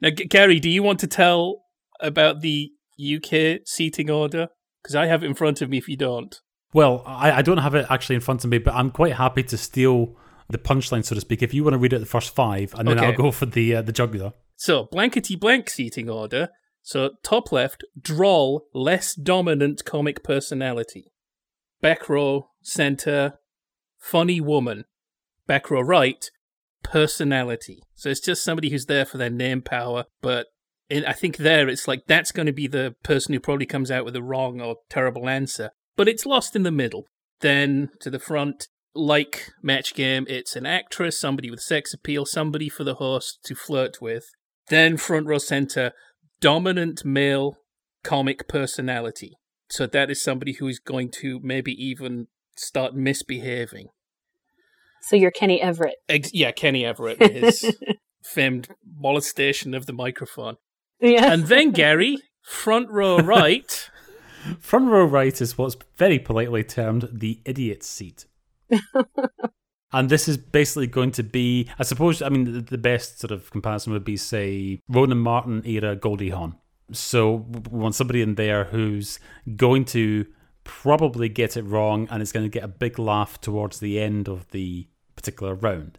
Now, 0.00 0.10
G- 0.10 0.24
Gary, 0.26 0.60
do 0.60 0.68
you 0.70 0.82
want 0.82 1.00
to 1.00 1.06
tell 1.06 1.62
about 2.00 2.40
the 2.40 2.70
UK 2.98 3.60
seating 3.66 4.10
order? 4.10 4.48
Because 4.82 4.94
I 4.96 5.06
have 5.06 5.22
it 5.22 5.26
in 5.26 5.34
front 5.34 5.60
of 5.62 5.68
me 5.68 5.78
if 5.78 5.88
you 5.88 5.96
don't. 5.96 6.38
Well, 6.72 7.02
I, 7.06 7.32
I 7.32 7.42
don't 7.42 7.58
have 7.58 7.74
it 7.74 7.86
actually 7.90 8.14
in 8.14 8.20
front 8.20 8.44
of 8.44 8.50
me, 8.50 8.58
but 8.58 8.74
I'm 8.74 8.90
quite 8.90 9.14
happy 9.14 9.42
to 9.44 9.56
steal 9.58 10.16
the 10.48 10.58
punchline, 10.58 11.04
so 11.04 11.14
to 11.14 11.20
speak. 11.20 11.42
If 11.42 11.52
you 11.52 11.64
want 11.64 11.74
to 11.74 11.78
read 11.78 11.92
it 11.92 11.98
the 11.98 12.06
first 12.06 12.34
five, 12.34 12.74
and 12.78 12.86
then 12.88 12.98
Okay. 12.98 13.08
I'll 13.08 13.16
go 13.16 13.30
for 13.30 13.46
the 13.46 13.76
uh, 13.76 13.82
the 13.82 13.92
jugular. 13.92 14.32
So, 14.56 14.84
blankety 14.90 15.36
blank 15.36 15.70
seating 15.70 16.08
order. 16.08 16.48
So, 16.82 17.10
top 17.22 17.52
left, 17.52 17.84
droll, 18.00 18.66
less 18.72 19.14
dominant 19.14 19.84
comic 19.84 20.22
personality. 20.22 21.12
Back 21.80 22.08
row, 22.08 22.50
center, 22.62 23.38
funny 23.98 24.40
woman. 24.40 24.84
Back 25.46 25.70
row 25.70 25.80
right, 25.80 26.30
personality. 26.82 27.82
So, 27.94 28.08
it's 28.08 28.20
just 28.20 28.44
somebody 28.44 28.70
who's 28.70 28.86
there 28.86 29.04
for 29.04 29.18
their 29.18 29.30
name 29.30 29.62
power, 29.62 30.04
but 30.20 30.46
in, 30.90 31.04
I 31.06 31.12
think 31.12 31.38
there 31.38 31.68
it's 31.68 31.88
like 31.88 32.02
that's 32.06 32.32
going 32.32 32.46
to 32.46 32.52
be 32.52 32.66
the 32.66 32.94
person 33.02 33.32
who 33.32 33.40
probably 33.40 33.66
comes 33.66 33.90
out 33.90 34.04
with 34.04 34.16
a 34.16 34.22
wrong 34.22 34.60
or 34.60 34.76
terrible 34.88 35.28
answer, 35.28 35.70
but 35.96 36.08
it's 36.08 36.26
lost 36.26 36.56
in 36.56 36.64
the 36.64 36.72
middle. 36.72 37.06
Then 37.40 37.90
to 38.00 38.10
the 38.10 38.18
front, 38.18 38.68
like 38.94 39.52
Match 39.62 39.94
Game, 39.94 40.26
it's 40.28 40.56
an 40.56 40.66
actress, 40.66 41.18
somebody 41.18 41.50
with 41.50 41.60
sex 41.60 41.94
appeal, 41.94 42.26
somebody 42.26 42.68
for 42.68 42.84
the 42.84 42.96
host 42.96 43.38
to 43.44 43.54
flirt 43.54 44.02
with. 44.02 44.24
Then 44.68 44.96
front 44.96 45.26
row 45.26 45.38
center, 45.38 45.92
dominant 46.40 47.04
male 47.04 47.56
comic 48.02 48.48
personality. 48.48 49.36
So 49.68 49.86
that 49.86 50.10
is 50.10 50.22
somebody 50.22 50.54
who 50.54 50.66
is 50.66 50.80
going 50.80 51.10
to 51.20 51.40
maybe 51.42 51.72
even 51.72 52.26
start 52.56 52.94
misbehaving. 52.94 53.88
So 55.02 55.16
you're 55.16 55.30
Kenny 55.30 55.60
Everett. 55.60 55.96
Ex- 56.08 56.34
yeah, 56.34 56.52
Kenny 56.52 56.84
Everett, 56.84 57.20
his 57.32 57.76
famed 58.22 58.68
molestation 58.98 59.74
of 59.74 59.86
the 59.86 59.92
microphone. 59.92 60.56
Yeah. 61.00 61.32
And 61.32 61.46
then 61.46 61.70
Gary, 61.72 62.18
front 62.42 62.90
row 62.90 63.18
right. 63.18 63.90
Front 64.58 64.88
row 64.88 65.04
right 65.04 65.38
is 65.40 65.58
what's 65.58 65.76
very 65.96 66.18
politely 66.18 66.64
termed 66.64 67.08
the 67.12 67.40
idiot 67.44 67.82
seat. 67.82 68.26
and 69.92 70.08
this 70.08 70.28
is 70.28 70.36
basically 70.36 70.86
going 70.86 71.12
to 71.12 71.22
be, 71.22 71.68
I 71.78 71.82
suppose, 71.82 72.22
I 72.22 72.28
mean, 72.28 72.52
the, 72.52 72.60
the 72.60 72.78
best 72.78 73.20
sort 73.20 73.32
of 73.32 73.50
comparison 73.50 73.92
would 73.92 74.04
be, 74.04 74.16
say, 74.16 74.80
Ronan 74.88 75.18
Martin 75.18 75.62
era 75.66 75.96
Goldie 75.96 76.30
Hawn. 76.30 76.56
So 76.92 77.46
we 77.48 77.60
want 77.70 77.94
somebody 77.94 78.22
in 78.22 78.34
there 78.34 78.64
who's 78.64 79.20
going 79.56 79.84
to 79.86 80.26
probably 80.64 81.28
get 81.28 81.56
it 81.56 81.62
wrong 81.62 82.08
and 82.10 82.22
it's 82.22 82.32
going 82.32 82.44
to 82.44 82.50
get 82.50 82.64
a 82.64 82.68
big 82.68 82.98
laugh 82.98 83.40
towards 83.40 83.80
the 83.80 84.00
end 84.00 84.28
of 84.28 84.50
the 84.50 84.86
particular 85.20 85.54
round. 85.54 85.98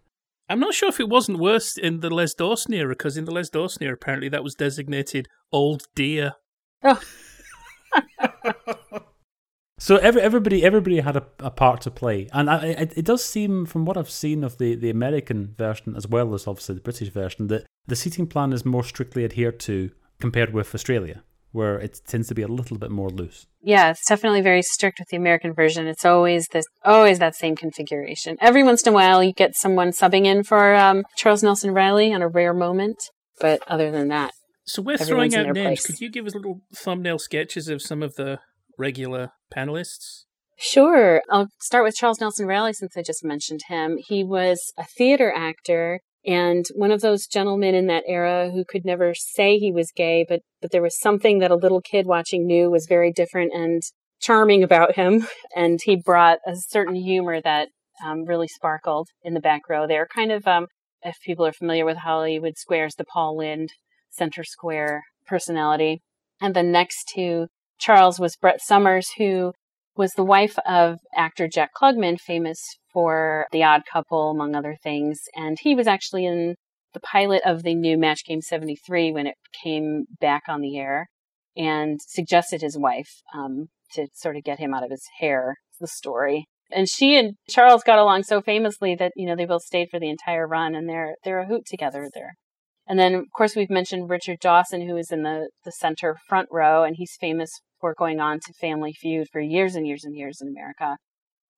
I'm 0.49 0.59
not 0.59 0.73
sure 0.73 0.89
if 0.89 0.99
it 0.99 1.07
wasn't 1.07 1.39
worse 1.39 1.77
in 1.77 2.01
the 2.01 2.09
Les 2.09 2.33
Dawson 2.33 2.73
era, 2.73 2.89
because 2.89 3.15
in 3.15 3.25
the 3.25 3.31
Les 3.31 3.49
Dawson 3.49 3.83
era, 3.83 3.93
apparently 3.93 4.27
that 4.29 4.43
was 4.43 4.55
designated 4.55 5.27
Old 5.51 5.83
Dear. 5.95 6.33
Oh. 6.83 7.01
so 9.79 9.97
every, 9.97 10.21
everybody 10.21 10.63
everybody 10.65 10.99
had 10.99 11.15
a, 11.15 11.25
a 11.39 11.51
part 11.51 11.81
to 11.81 11.91
play, 11.91 12.27
and 12.33 12.49
I, 12.49 12.65
it, 12.65 12.93
it 12.97 13.05
does 13.05 13.23
seem, 13.23 13.65
from 13.65 13.85
what 13.85 13.97
I've 13.97 14.09
seen 14.09 14.43
of 14.43 14.57
the, 14.57 14.75
the 14.75 14.89
American 14.89 15.53
version 15.57 15.95
as 15.95 16.07
well 16.07 16.33
as 16.33 16.47
obviously 16.47 16.75
the 16.75 16.81
British 16.81 17.09
version, 17.09 17.47
that 17.47 17.65
the 17.87 17.95
seating 17.95 18.27
plan 18.27 18.51
is 18.51 18.65
more 18.65 18.83
strictly 18.83 19.23
adhered 19.23 19.59
to 19.61 19.91
compared 20.19 20.53
with 20.53 20.75
Australia, 20.75 21.23
where 21.51 21.77
it 21.79 21.99
tends 22.07 22.27
to 22.29 22.35
be 22.35 22.41
a 22.41 22.47
little 22.47 22.77
bit 22.77 22.91
more 22.91 23.09
loose. 23.09 23.45
Yeah, 23.61 23.91
it's 23.91 24.07
definitely 24.07 24.41
very 24.41 24.61
strict 24.61 24.99
with 24.99 25.09
the 25.09 25.17
American 25.17 25.53
version. 25.53 25.87
It's 25.87 26.05
always 26.05 26.47
this, 26.47 26.65
always 26.83 27.19
that 27.19 27.35
same 27.35 27.55
configuration. 27.55 28.37
Every 28.41 28.63
once 28.63 28.83
in 28.83 28.91
a 28.91 28.95
while, 28.95 29.23
you 29.23 29.33
get 29.33 29.55
someone 29.55 29.91
subbing 29.91 30.25
in 30.25 30.43
for 30.43 30.73
um, 30.75 31.03
Charles 31.17 31.43
Nelson 31.43 31.71
Reilly 31.73 32.13
on 32.13 32.21
a 32.21 32.27
rare 32.27 32.53
moment, 32.53 32.97
but 33.39 33.61
other 33.67 33.91
than 33.91 34.07
that, 34.07 34.31
So 34.65 34.81
we're 34.81 34.93
Everyone's 34.93 35.33
throwing 35.33 35.33
in 35.33 35.39
out 35.39 35.53
their 35.53 35.63
names. 35.65 35.81
place. 35.81 35.85
Could 35.85 36.01
you 36.01 36.09
give 36.09 36.25
us 36.25 36.35
little 36.35 36.61
thumbnail 36.73 37.19
sketches 37.19 37.67
of 37.67 37.81
some 37.81 38.01
of 38.01 38.15
the 38.15 38.39
regular 38.77 39.31
panelists? 39.53 40.23
Sure. 40.57 41.21
I'll 41.29 41.47
start 41.59 41.83
with 41.83 41.95
Charles 41.95 42.21
Nelson 42.21 42.45
Reilly 42.45 42.73
since 42.73 42.95
I 42.95 43.01
just 43.01 43.23
mentioned 43.23 43.61
him. 43.67 43.97
He 43.97 44.23
was 44.23 44.71
a 44.77 44.85
theater 44.85 45.33
actor 45.35 46.01
and 46.25 46.65
one 46.75 46.91
of 46.91 47.01
those 47.01 47.25
gentlemen 47.25 47.73
in 47.73 47.87
that 47.87 48.03
era 48.07 48.51
who 48.51 48.63
could 48.63 48.85
never 48.85 49.13
say 49.15 49.57
he 49.57 49.71
was 49.71 49.91
gay, 49.95 50.25
but, 50.27 50.41
but 50.61 50.71
there 50.71 50.81
was 50.81 50.99
something 50.99 51.39
that 51.39 51.51
a 51.51 51.55
little 51.55 51.81
kid 51.81 52.05
watching 52.05 52.45
knew 52.45 52.69
was 52.69 52.85
very 52.87 53.11
different 53.11 53.51
and 53.53 53.81
charming 54.21 54.63
about 54.63 54.95
him. 54.95 55.27
And 55.55 55.79
he 55.83 55.97
brought 55.97 56.39
a 56.47 56.53
certain 56.55 56.95
humor 56.95 57.41
that 57.41 57.69
um, 58.05 58.23
really 58.25 58.47
sparkled 58.47 59.09
in 59.23 59.33
the 59.33 59.41
back 59.41 59.63
row 59.69 59.85
there. 59.85 60.07
Kind 60.13 60.31
of, 60.31 60.47
um, 60.47 60.67
if 61.03 61.17
people 61.25 61.45
are 61.45 61.51
familiar 61.51 61.85
with 61.85 61.97
Hollywood 61.97 62.57
Squares, 62.57 62.95
the 62.95 63.03
Paul 63.03 63.37
Lynde 63.37 63.71
center 64.11 64.43
square 64.43 65.03
personality. 65.27 66.01
And 66.39 66.55
then 66.55 66.71
next 66.71 67.11
to 67.15 67.47
Charles 67.79 68.19
was 68.19 68.37
Brett 68.37 68.61
Somers, 68.61 69.09
who 69.17 69.51
was 69.95 70.11
the 70.11 70.23
wife 70.23 70.57
of 70.65 70.99
actor 71.15 71.47
Jack 71.47 71.71
Klugman, 71.79 72.17
famous 72.19 72.59
for 72.93 73.47
The 73.51 73.63
Odd 73.63 73.81
Couple, 73.91 74.31
among 74.31 74.55
other 74.55 74.75
things. 74.81 75.21
And 75.35 75.57
he 75.61 75.75
was 75.75 75.87
actually 75.87 76.25
in 76.25 76.55
the 76.93 76.99
pilot 76.99 77.41
of 77.45 77.63
the 77.63 77.75
new 77.75 77.97
Match 77.97 78.25
Game 78.25 78.41
73 78.41 79.11
when 79.11 79.27
it 79.27 79.35
came 79.63 80.05
back 80.19 80.43
on 80.47 80.61
the 80.61 80.77
air 80.77 81.07
and 81.55 81.99
suggested 82.01 82.61
his 82.61 82.77
wife 82.77 83.21
um, 83.35 83.67
to 83.93 84.07
sort 84.13 84.37
of 84.37 84.43
get 84.43 84.59
him 84.59 84.73
out 84.73 84.83
of 84.83 84.91
his 84.91 85.05
hair, 85.19 85.55
the 85.79 85.87
story. 85.87 86.45
And 86.71 86.87
she 86.89 87.17
and 87.17 87.35
Charles 87.49 87.83
got 87.83 87.99
along 87.99 88.23
so 88.23 88.41
famously 88.41 88.95
that, 88.95 89.11
you 89.15 89.27
know, 89.27 89.35
they 89.35 89.45
both 89.45 89.63
stayed 89.63 89.89
for 89.91 89.99
the 89.99 90.09
entire 90.09 90.47
run 90.47 90.73
and 90.75 90.87
they're, 90.87 91.15
they're 91.23 91.39
a 91.39 91.47
hoot 91.47 91.65
together 91.65 92.09
there. 92.13 92.35
And 92.87 92.97
then, 92.97 93.13
of 93.13 93.25
course, 93.35 93.55
we've 93.55 93.69
mentioned 93.69 94.09
Richard 94.09 94.39
Dawson, 94.39 94.87
who 94.87 94.97
is 94.97 95.11
in 95.11 95.23
the, 95.23 95.49
the 95.63 95.71
center 95.71 96.17
front 96.27 96.49
row, 96.51 96.83
and 96.83 96.95
he's 96.97 97.15
famous 97.19 97.49
for 97.79 97.93
going 97.97 98.19
on 98.19 98.39
to 98.39 98.53
Family 98.59 98.93
Feud 98.93 99.27
for 99.31 99.39
years 99.39 99.75
and 99.75 99.87
years 99.87 100.03
and 100.03 100.15
years 100.15 100.39
in 100.41 100.47
America. 100.47 100.97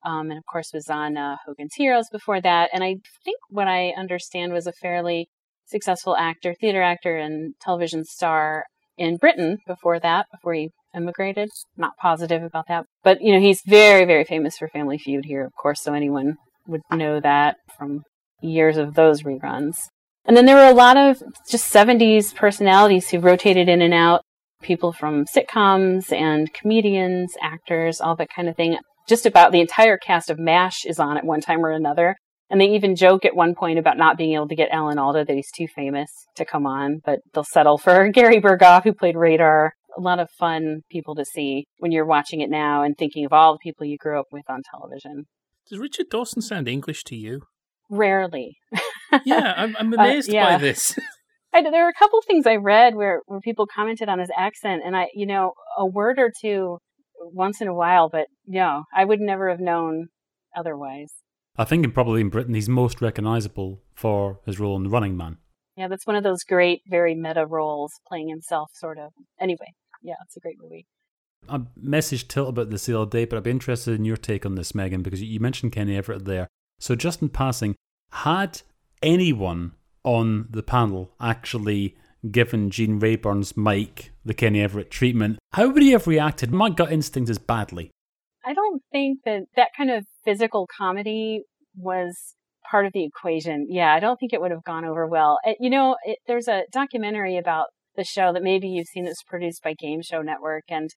Um, 0.05 0.29
and 0.29 0.37
of 0.37 0.45
course, 0.45 0.71
was 0.73 0.89
on 0.89 1.17
uh, 1.17 1.37
Hogan's 1.45 1.75
Heroes 1.75 2.09
before 2.11 2.41
that. 2.41 2.69
And 2.73 2.83
I 2.83 2.97
think 3.23 3.37
what 3.49 3.67
I 3.67 3.93
understand 3.97 4.53
was 4.53 4.67
a 4.67 4.73
fairly 4.73 5.29
successful 5.65 6.15
actor, 6.17 6.53
theater 6.59 6.81
actor, 6.81 7.17
and 7.17 7.53
television 7.61 8.03
star 8.03 8.65
in 8.97 9.17
Britain 9.17 9.57
before 9.65 9.99
that, 9.99 10.27
before 10.31 10.53
he 10.53 10.69
immigrated. 10.95 11.49
Not 11.77 11.97
positive 11.99 12.43
about 12.43 12.67
that. 12.67 12.85
But, 13.03 13.21
you 13.21 13.33
know, 13.33 13.39
he's 13.39 13.61
very, 13.65 14.05
very 14.05 14.23
famous 14.23 14.57
for 14.57 14.67
Family 14.67 14.97
Feud 14.97 15.25
here, 15.25 15.45
of 15.45 15.53
course, 15.59 15.81
so 15.81 15.93
anyone 15.93 16.35
would 16.67 16.81
know 16.91 17.19
that 17.19 17.57
from 17.77 18.03
years 18.41 18.77
of 18.77 18.93
those 18.93 19.23
reruns. 19.23 19.75
And 20.25 20.37
then 20.37 20.45
there 20.45 20.55
were 20.55 20.71
a 20.71 20.73
lot 20.73 20.95
of 20.95 21.21
just 21.49 21.73
70s 21.73 22.33
personalities 22.33 23.09
who 23.09 23.19
rotated 23.19 23.67
in 23.67 23.81
and 23.81 23.93
out 23.93 24.21
people 24.61 24.93
from 24.93 25.25
sitcoms 25.25 26.11
and 26.13 26.53
comedians, 26.53 27.35
actors, 27.41 27.99
all 27.99 28.15
that 28.15 28.29
kind 28.33 28.47
of 28.47 28.55
thing. 28.55 28.77
Just 29.07 29.25
about 29.25 29.51
the 29.51 29.61
entire 29.61 29.97
cast 29.97 30.29
of 30.29 30.39
MASH 30.39 30.85
is 30.85 30.99
on 30.99 31.17
at 31.17 31.25
one 31.25 31.41
time 31.41 31.65
or 31.65 31.71
another. 31.71 32.15
And 32.49 32.61
they 32.61 32.67
even 32.75 32.95
joke 32.95 33.25
at 33.25 33.35
one 33.35 33.55
point 33.55 33.79
about 33.79 33.97
not 33.97 34.17
being 34.17 34.33
able 34.33 34.47
to 34.47 34.55
get 34.55 34.69
Alan 34.71 34.99
Alda, 34.99 35.25
that 35.25 35.35
he's 35.35 35.51
too 35.51 35.67
famous 35.67 36.09
to 36.35 36.45
come 36.45 36.65
on, 36.67 37.01
but 37.03 37.19
they'll 37.33 37.43
settle 37.43 37.77
for 37.77 38.09
Gary 38.13 38.39
Burghoff, 38.39 38.83
who 38.83 38.93
played 38.93 39.15
Radar. 39.15 39.73
A 39.97 40.01
lot 40.01 40.19
of 40.19 40.29
fun 40.39 40.81
people 40.89 41.15
to 41.15 41.25
see 41.25 41.65
when 41.77 41.91
you're 41.91 42.05
watching 42.05 42.41
it 42.41 42.49
now 42.49 42.83
and 42.83 42.95
thinking 42.97 43.25
of 43.25 43.33
all 43.33 43.53
the 43.53 43.59
people 43.61 43.85
you 43.85 43.97
grew 43.97 44.19
up 44.19 44.25
with 44.31 44.43
on 44.49 44.61
television. 44.69 45.25
Does 45.69 45.79
Richard 45.79 46.07
Dawson 46.09 46.41
sound 46.41 46.67
English 46.67 47.03
to 47.05 47.15
you? 47.15 47.43
Rarely. 47.89 48.57
Yeah, 49.25 49.53
I'm, 49.55 49.75
I'm 49.77 49.93
Uh, 49.93 49.97
amazed 49.97 50.33
yeah. 50.33 50.53
by 50.53 50.57
this. 50.57 50.97
I, 51.53 51.61
there 51.61 51.83
were 51.83 51.89
a 51.89 51.93
couple 51.93 52.19
things 52.25 52.47
I 52.47 52.55
read 52.55 52.95
where, 52.95 53.21
where 53.27 53.39
people 53.39 53.67
commented 53.67 54.09
on 54.09 54.17
his 54.17 54.31
accent, 54.35 54.81
and 54.83 54.97
I, 54.97 55.09
you 55.13 55.27
know, 55.27 55.53
a 55.77 55.85
word 55.85 56.17
or 56.17 56.31
two 56.41 56.79
once 57.31 57.61
in 57.61 57.67
a 57.67 57.73
while, 57.73 58.09
but 58.09 58.27
no, 58.45 58.83
I 58.95 59.05
would 59.05 59.19
never 59.19 59.49
have 59.49 59.59
known 59.59 60.07
otherwise. 60.55 61.11
I 61.57 61.65
think 61.65 61.83
in 61.83 61.91
probably 61.91 62.21
in 62.21 62.29
Britain 62.29 62.55
he's 62.55 62.69
most 62.69 63.01
recognisable 63.01 63.81
for 63.93 64.39
his 64.45 64.59
role 64.59 64.75
in 64.75 64.83
The 64.83 64.89
Running 64.89 65.15
Man. 65.15 65.37
Yeah, 65.75 65.87
that's 65.87 66.05
one 66.05 66.15
of 66.15 66.23
those 66.23 66.43
great, 66.43 66.81
very 66.87 67.15
meta 67.15 67.45
roles, 67.45 67.93
playing 68.07 68.29
himself, 68.29 68.71
sort 68.73 68.99
of. 68.99 69.11
Anyway, 69.39 69.73
yeah, 70.01 70.15
it's 70.25 70.37
a 70.37 70.39
great 70.39 70.57
movie. 70.61 70.85
I 71.49 71.61
messaged 71.81 72.27
Tilt 72.27 72.49
about 72.49 72.69
this 72.69 72.85
the 72.85 72.99
other 72.99 73.09
day, 73.09 73.25
but 73.25 73.37
I'd 73.37 73.43
be 73.43 73.51
interested 73.51 73.95
in 73.95 74.05
your 74.05 74.17
take 74.17 74.45
on 74.45 74.55
this, 74.55 74.73
Megan, 74.73 75.01
because 75.01 75.21
you 75.21 75.39
mentioned 75.39 75.71
Kenny 75.71 75.97
Everett 75.97 76.25
there. 76.25 76.47
So 76.79 76.95
just 76.95 77.21
in 77.21 77.29
passing, 77.29 77.75
had 78.11 78.61
anyone 79.01 79.73
on 80.03 80.47
the 80.49 80.63
panel 80.63 81.11
actually 81.19 81.97
given 82.31 82.69
Gene 82.69 82.99
Rayburn's 82.99 83.57
mic 83.57 84.12
the 84.25 84.33
Kenny 84.33 84.61
Everett 84.61 84.91
treatment, 84.91 85.39
how 85.53 85.69
would 85.69 85.83
he 85.83 85.91
have 85.91 86.07
reacted? 86.07 86.51
My 86.51 86.69
gut 86.69 86.91
instinct 86.91 87.29
is 87.29 87.39
badly. 87.39 87.91
I 88.45 88.53
don't 88.53 88.81
think 88.91 89.19
that 89.25 89.43
that 89.55 89.69
kind 89.77 89.89
of 89.89 90.05
physical 90.25 90.67
comedy 90.77 91.43
was 91.75 92.35
part 92.69 92.85
of 92.85 92.93
the 92.93 93.05
equation. 93.05 93.67
Yeah, 93.69 93.93
I 93.93 93.99
don't 93.99 94.17
think 94.19 94.33
it 94.33 94.41
would 94.41 94.51
have 94.51 94.63
gone 94.63 94.85
over 94.85 95.07
well. 95.07 95.39
It, 95.43 95.57
you 95.59 95.69
know, 95.69 95.95
it, 96.03 96.19
there's 96.27 96.47
a 96.47 96.63
documentary 96.71 97.37
about 97.37 97.67
the 97.95 98.03
show 98.03 98.33
that 98.33 98.43
maybe 98.43 98.67
you've 98.67 98.87
seen 98.87 99.05
that's 99.05 99.23
produced 99.23 99.63
by 99.63 99.73
Game 99.73 100.01
Show 100.01 100.21
Network. 100.21 100.63
And 100.69 100.89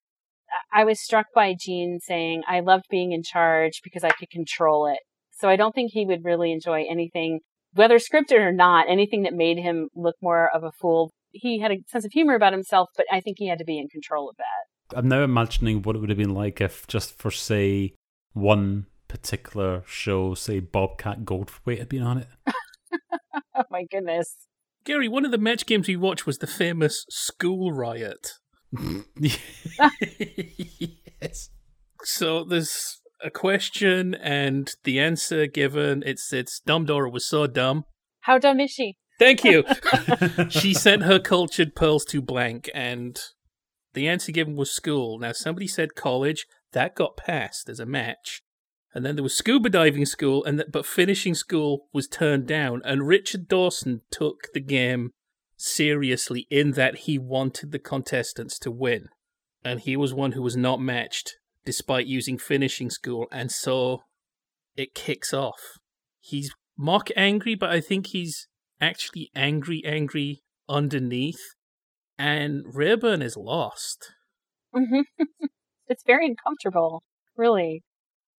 I 0.73 0.81
I 0.81 0.85
was 0.85 1.03
struck 1.03 1.27
by 1.35 1.55
Gene 1.59 1.99
saying, 2.01 2.43
I 2.49 2.61
loved 2.61 2.85
being 2.91 3.12
in 3.12 3.23
charge 3.23 3.81
because 3.83 4.05
I 4.05 4.11
could 4.11 4.31
control 4.31 4.87
it. 4.87 4.99
So 5.33 5.49
I 5.49 5.57
don't 5.57 5.75
think 5.75 5.91
he 5.93 6.07
would 6.07 6.25
really 6.25 6.53
enjoy 6.53 6.85
anything, 6.89 7.41
whether 7.75 7.99
scripted 7.99 8.41
or 8.41 8.53
not, 8.53 8.87
anything 8.89 9.23
that 9.25 9.35
made 9.35 9.59
him 9.59 9.89
look 9.95 10.17
more 10.23 10.49
of 10.55 10.65
a 10.65 10.73
fool. 10.81 11.11
He 11.40 11.61
had 11.61 11.70
a 11.70 11.77
sense 11.88 12.05
of 12.05 12.12
humor 12.12 12.35
about 12.35 12.53
himself, 12.53 12.88
but 12.96 13.07
I 13.12 13.20
think 13.20 13.38
he 13.38 13.49
had 13.49 13.59
to 13.59 13.64
be 13.64 13.79
in 13.79 13.88
control 13.88 14.29
of 14.29 14.37
that. 14.37 14.96
I'm 14.96 15.09
now 15.09 15.22
imagining 15.22 15.83
what 15.83 15.96
it 15.96 15.99
would 15.99 16.11
have 16.11 16.18
been 16.18 16.35
like 16.35 16.61
if 16.61 16.87
just 16.87 17.18
for, 17.18 17.31
say, 17.31 17.94
one 18.33 18.87
particular 19.09 19.83
show, 19.87 20.35
say 20.35 20.61
Bobcat 20.61 21.25
Goldthwait 21.25 21.79
had 21.79 21.88
been 21.88 22.03
on 22.03 22.18
it. 22.18 22.29
Oh 23.59 23.64
my 23.70 23.85
goodness. 23.90 24.37
Gary, 24.85 25.09
one 25.09 25.25
of 25.25 25.31
the 25.31 25.38
match 25.38 25.64
games 25.64 25.88
we 25.88 25.96
watched 25.96 26.27
was 26.27 26.38
the 26.38 26.46
famous 26.46 27.07
School 27.09 27.72
Riot. 27.72 28.33
yes. 29.18 29.38
So 32.05 32.44
there's 32.44 33.01
a 33.25 33.31
question 33.31 34.14
and 34.14 34.75
the 34.85 35.01
answer 35.01 35.46
given. 35.46 36.03
It's 36.05 36.33
it's 36.33 36.61
Dumb 36.61 36.85
Dora 36.85 37.09
was 37.09 37.27
so 37.27 37.46
dumb. 37.46 37.85
How 38.20 38.38
dumb 38.38 38.61
is 38.61 38.70
she? 38.70 38.99
Thank 39.18 39.44
you. 39.44 39.64
she 40.48 40.74
sent 40.74 41.02
her 41.05 41.18
cultured 41.18 41.74
pearls 41.74 42.05
to 42.07 42.20
blank, 42.20 42.70
and 42.74 43.18
the 43.94 44.09
answer 44.09 44.33
given 44.33 44.57
was 44.57 44.70
school. 44.70 45.18
Now 45.18 45.33
somebody 45.33 45.66
said 45.66 45.94
college. 45.94 46.46
That 46.72 46.94
got 46.94 47.16
passed 47.16 47.68
as 47.68 47.81
a 47.81 47.87
match. 47.87 48.42
and 48.94 49.05
then 49.05 49.14
there 49.16 49.22
was 49.22 49.37
scuba 49.37 49.68
diving 49.70 50.07
school, 50.07 50.44
and 50.44 50.59
th- 50.59 50.70
but 50.72 50.87
finishing 50.87 51.35
school 51.35 51.88
was 51.92 52.09
turned 52.09 52.46
down. 52.46 52.83
And 52.85 53.07
Richard 53.07 53.48
Dawson 53.48 54.02
took 54.11 54.48
the 54.52 54.61
game 54.61 55.11
seriously 55.57 56.46
in 56.50 56.72
that 56.72 56.96
he 57.00 57.18
wanted 57.18 57.72
the 57.72 57.79
contestants 57.79 58.59
to 58.61 58.70
win, 58.70 59.09
and 59.64 59.81
he 59.81 59.96
was 59.96 60.12
one 60.12 60.33
who 60.33 60.42
was 60.42 60.57
not 60.57 60.81
matched 60.81 61.37
despite 61.64 62.07
using 62.07 62.38
finishing 62.38 62.88
school, 62.90 63.26
and 63.33 63.50
so 63.50 64.02
it 64.76 64.94
kicks 64.94 65.35
off. 65.35 65.79
He's 66.20 66.55
mock 66.79 67.09
angry, 67.16 67.55
but 67.55 67.70
I 67.70 67.81
think 67.81 68.09
he's 68.09 68.48
actually 68.81 69.31
angry, 69.35 69.83
angry 69.85 70.43
underneath, 70.69 71.55
and 72.19 72.62
Rayburn 72.73 73.23
is 73.23 73.37
lost. 73.37 74.12
hmm 74.75 75.01
it's 75.89 76.03
very 76.07 76.27
uncomfortable, 76.27 77.03
really. 77.37 77.83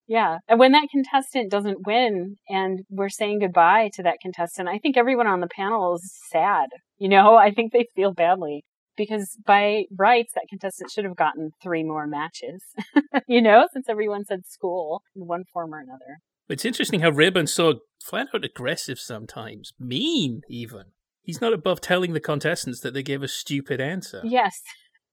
Yeah. 0.08 0.38
And 0.47 0.60
when 0.60 0.71
that 0.71 0.88
contestant 0.89 1.52
doesn't 1.52 1.86
win 1.86 2.38
and 2.47 2.80
we're 2.89 3.10
saying 3.10 3.39
goodbye 3.39 3.89
to 3.95 4.04
that 4.04 4.19
contestant, 4.21 4.69
I 4.69 4.78
think 4.78 4.95
everyone 4.95 5.28
on 5.28 5.41
the 5.41 5.50
panel 5.54 5.95
is 5.95 6.17
sad. 6.30 6.69
You 6.97 7.10
know, 7.10 7.36
I 7.36 7.52
think 7.52 7.73
they 7.73 7.88
feel 7.93 8.13
badly 8.13 8.63
because 8.95 9.38
by 9.45 9.84
rights, 9.97 10.32
that 10.34 10.47
contestant 10.50 10.91
should 10.91 11.06
have 11.06 11.15
gotten 11.15 11.52
three 11.62 11.84
more 11.84 12.08
matches, 12.08 12.63
you 13.28 13.41
know, 13.41 13.67
since 13.73 13.88
everyone 13.89 14.26
said 14.26 14.45
school 14.47 15.04
in 15.15 15.28
one 15.28 15.43
form 15.54 15.73
or 15.73 15.80
another. 15.80 16.19
It's 16.50 16.65
interesting 16.65 17.02
how 17.02 17.10
Rayburn's 17.10 17.54
so 17.54 17.82
flat 18.08 18.28
out 18.34 18.46
aggressive 18.46 19.00
sometimes, 19.00 19.74
mean 19.80 20.41
even. 20.50 20.86
He's 21.22 21.41
not 21.41 21.54
above 21.54 21.82
telling 21.82 22.13
the 22.13 22.20
contestants 22.20 22.80
that 22.82 22.93
they 22.93 23.04
gave 23.04 23.22
a 23.22 23.28
stupid 23.28 23.82
answer. 23.82 24.22
Yes. 24.24 24.62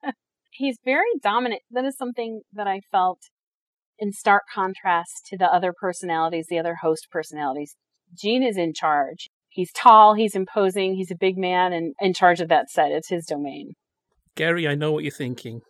He's 0.50 0.78
very 0.84 1.02
dominant. 1.20 1.62
That 1.70 1.84
is 1.84 1.96
something 1.96 2.42
that 2.52 2.68
I 2.68 2.80
felt 2.92 3.18
in 3.98 4.12
stark 4.12 4.42
contrast 4.52 5.26
to 5.26 5.36
the 5.36 5.52
other 5.52 5.72
personalities, 5.78 6.46
the 6.48 6.58
other 6.58 6.76
host 6.82 7.08
personalities. 7.10 7.74
Gene 8.16 8.44
is 8.44 8.56
in 8.56 8.72
charge. 8.74 9.28
He's 9.48 9.72
tall, 9.72 10.14
he's 10.14 10.34
imposing, 10.34 10.94
he's 10.94 11.10
a 11.10 11.16
big 11.16 11.36
man 11.36 11.72
and 11.72 11.94
in 12.00 12.12
charge 12.12 12.40
of 12.40 12.48
that 12.48 12.70
set. 12.70 12.90
It's 12.90 13.08
his 13.08 13.24
domain. 13.24 13.74
Gary, 14.36 14.66
I 14.66 14.74
know 14.74 14.92
what 14.92 15.04
you're 15.04 15.12
thinking. 15.12 15.60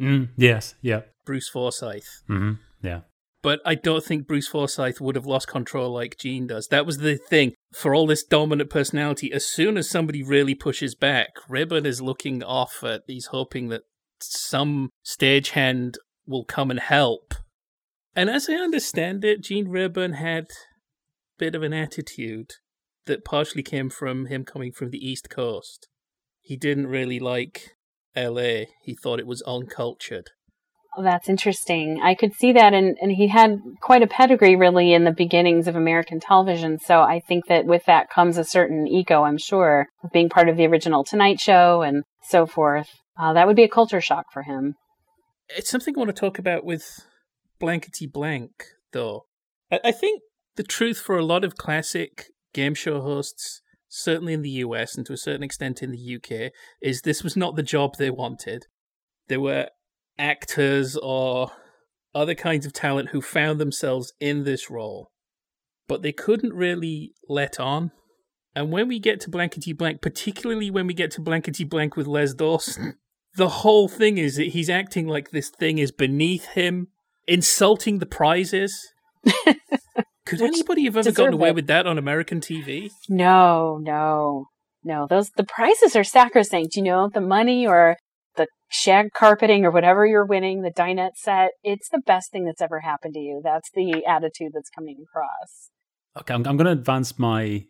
Mm, 0.00 0.30
yes, 0.36 0.74
yeah. 0.80 1.02
Bruce 1.24 1.48
Forsyth. 1.48 2.22
Mm-hmm, 2.28 2.52
Yeah. 2.82 3.00
But 3.44 3.60
I 3.62 3.74
don't 3.74 4.02
think 4.02 4.26
Bruce 4.26 4.48
Forsyth 4.48 5.02
would 5.02 5.16
have 5.16 5.26
lost 5.26 5.48
control 5.48 5.92
like 5.92 6.16
Gene 6.16 6.46
does. 6.46 6.68
That 6.68 6.86
was 6.86 6.96
the 6.96 7.18
thing. 7.18 7.52
For 7.74 7.94
all 7.94 8.06
this 8.06 8.24
dominant 8.24 8.70
personality, 8.70 9.30
as 9.34 9.46
soon 9.46 9.76
as 9.76 9.90
somebody 9.90 10.22
really 10.22 10.54
pushes 10.54 10.94
back, 10.94 11.28
Rayburn 11.46 11.84
is 11.84 12.00
looking 12.00 12.42
off 12.42 12.82
at, 12.82 13.02
he's 13.06 13.26
hoping 13.26 13.68
that 13.68 13.82
some 14.18 14.88
stagehand 15.04 15.96
will 16.26 16.46
come 16.46 16.70
and 16.70 16.80
help. 16.80 17.34
And 18.16 18.30
as 18.30 18.48
I 18.48 18.54
understand 18.54 19.26
it, 19.26 19.42
Gene 19.42 19.68
Rayburn 19.68 20.14
had 20.14 20.44
a 20.44 21.38
bit 21.38 21.54
of 21.54 21.62
an 21.62 21.74
attitude 21.74 22.52
that 23.04 23.26
partially 23.26 23.62
came 23.62 23.90
from 23.90 24.24
him 24.24 24.46
coming 24.46 24.72
from 24.72 24.88
the 24.88 25.06
East 25.06 25.28
Coast. 25.28 25.88
He 26.40 26.56
didn't 26.56 26.86
really 26.86 27.20
like 27.20 27.72
LA. 28.16 28.64
He 28.82 28.96
thought 28.96 29.20
it 29.20 29.26
was 29.26 29.42
uncultured. 29.42 30.30
Oh, 30.96 31.02
that's 31.02 31.28
interesting. 31.28 32.00
I 32.02 32.14
could 32.14 32.34
see 32.34 32.52
that, 32.52 32.72
and, 32.72 32.96
and 33.00 33.10
he 33.10 33.26
had 33.26 33.60
quite 33.80 34.02
a 34.02 34.06
pedigree 34.06 34.54
really 34.54 34.92
in 34.92 35.04
the 35.04 35.10
beginnings 35.10 35.66
of 35.66 35.74
American 35.74 36.20
television. 36.20 36.78
So 36.78 37.00
I 37.00 37.20
think 37.20 37.46
that 37.46 37.66
with 37.66 37.84
that 37.86 38.10
comes 38.10 38.38
a 38.38 38.44
certain 38.44 38.86
ego, 38.86 39.24
I'm 39.24 39.38
sure, 39.38 39.88
of 40.04 40.12
being 40.12 40.28
part 40.28 40.48
of 40.48 40.56
the 40.56 40.66
original 40.66 41.02
Tonight 41.02 41.40
Show 41.40 41.82
and 41.82 42.04
so 42.22 42.46
forth. 42.46 42.88
Uh, 43.18 43.32
that 43.32 43.46
would 43.46 43.56
be 43.56 43.64
a 43.64 43.68
culture 43.68 44.00
shock 44.00 44.26
for 44.32 44.42
him. 44.42 44.74
It's 45.48 45.70
something 45.70 45.94
I 45.96 45.98
want 45.98 46.14
to 46.14 46.20
talk 46.20 46.38
about 46.38 46.64
with 46.64 47.00
Blankety 47.58 48.06
Blank, 48.06 48.52
though. 48.92 49.26
I, 49.72 49.80
I 49.86 49.92
think 49.92 50.22
the 50.56 50.62
truth 50.62 50.98
for 50.98 51.18
a 51.18 51.24
lot 51.24 51.44
of 51.44 51.56
classic 51.56 52.26
game 52.52 52.74
show 52.74 53.00
hosts, 53.00 53.62
certainly 53.88 54.32
in 54.32 54.42
the 54.42 54.50
US 54.50 54.96
and 54.96 55.04
to 55.06 55.12
a 55.12 55.18
certain 55.18 55.42
extent 55.42 55.82
in 55.82 55.90
the 55.90 56.16
UK, 56.16 56.52
is 56.80 57.00
this 57.00 57.24
was 57.24 57.36
not 57.36 57.56
the 57.56 57.62
job 57.62 57.96
they 57.96 58.10
wanted. 58.10 58.66
They 59.28 59.38
were 59.38 59.68
actors 60.18 60.96
or 60.96 61.50
other 62.14 62.34
kinds 62.34 62.64
of 62.64 62.72
talent 62.72 63.10
who 63.10 63.20
found 63.20 63.60
themselves 63.60 64.12
in 64.20 64.44
this 64.44 64.70
role, 64.70 65.10
but 65.88 66.02
they 66.02 66.12
couldn't 66.12 66.54
really 66.54 67.12
let 67.28 67.58
on. 67.58 67.90
And 68.54 68.70
when 68.70 68.86
we 68.86 69.00
get 69.00 69.20
to 69.22 69.30
Blankety 69.30 69.72
Blank, 69.72 70.00
particularly 70.00 70.70
when 70.70 70.86
we 70.86 70.94
get 70.94 71.10
to 71.12 71.20
Blankety 71.20 71.64
Blank 71.64 71.96
with 71.96 72.06
Les 72.06 72.34
Dawson, 72.34 72.94
the 73.36 73.48
whole 73.48 73.88
thing 73.88 74.18
is 74.18 74.36
that 74.36 74.48
he's 74.48 74.70
acting 74.70 75.08
like 75.08 75.30
this 75.30 75.50
thing 75.50 75.78
is 75.78 75.90
beneath 75.90 76.46
him, 76.46 76.88
insulting 77.26 77.98
the 77.98 78.06
prizes. 78.06 78.92
Could 80.26 80.40
anybody 80.40 80.84
have 80.84 80.96
ever 80.96 81.12
gotten 81.12 81.34
away 81.34 81.50
it. 81.50 81.54
with 81.54 81.66
that 81.66 81.86
on 81.86 81.98
American 81.98 82.40
TV? 82.40 82.90
No, 83.08 83.78
no, 83.78 84.46
no. 84.82 85.06
Those 85.08 85.30
the 85.36 85.44
prizes 85.44 85.96
are 85.96 86.04
sacrosanct. 86.04 86.76
You 86.76 86.82
know, 86.82 87.10
the 87.12 87.20
money 87.20 87.66
or 87.66 87.96
the 88.36 88.46
shag 88.68 89.12
carpeting 89.12 89.64
or 89.64 89.70
whatever 89.70 90.06
you're 90.06 90.26
winning, 90.26 90.62
the 90.62 90.70
dinette 90.70 91.16
set. 91.16 91.50
It's 91.62 91.88
the 91.88 92.00
best 92.00 92.32
thing 92.32 92.44
that's 92.44 92.62
ever 92.62 92.80
happened 92.80 93.14
to 93.14 93.20
you. 93.20 93.40
That's 93.42 93.70
the 93.74 94.04
attitude 94.06 94.52
that's 94.54 94.70
coming 94.70 94.98
across. 95.02 95.70
Okay, 96.20 96.34
I'm, 96.34 96.46
I'm 96.46 96.56
going 96.56 96.66
to 96.66 96.72
advance 96.72 97.18
my 97.18 97.64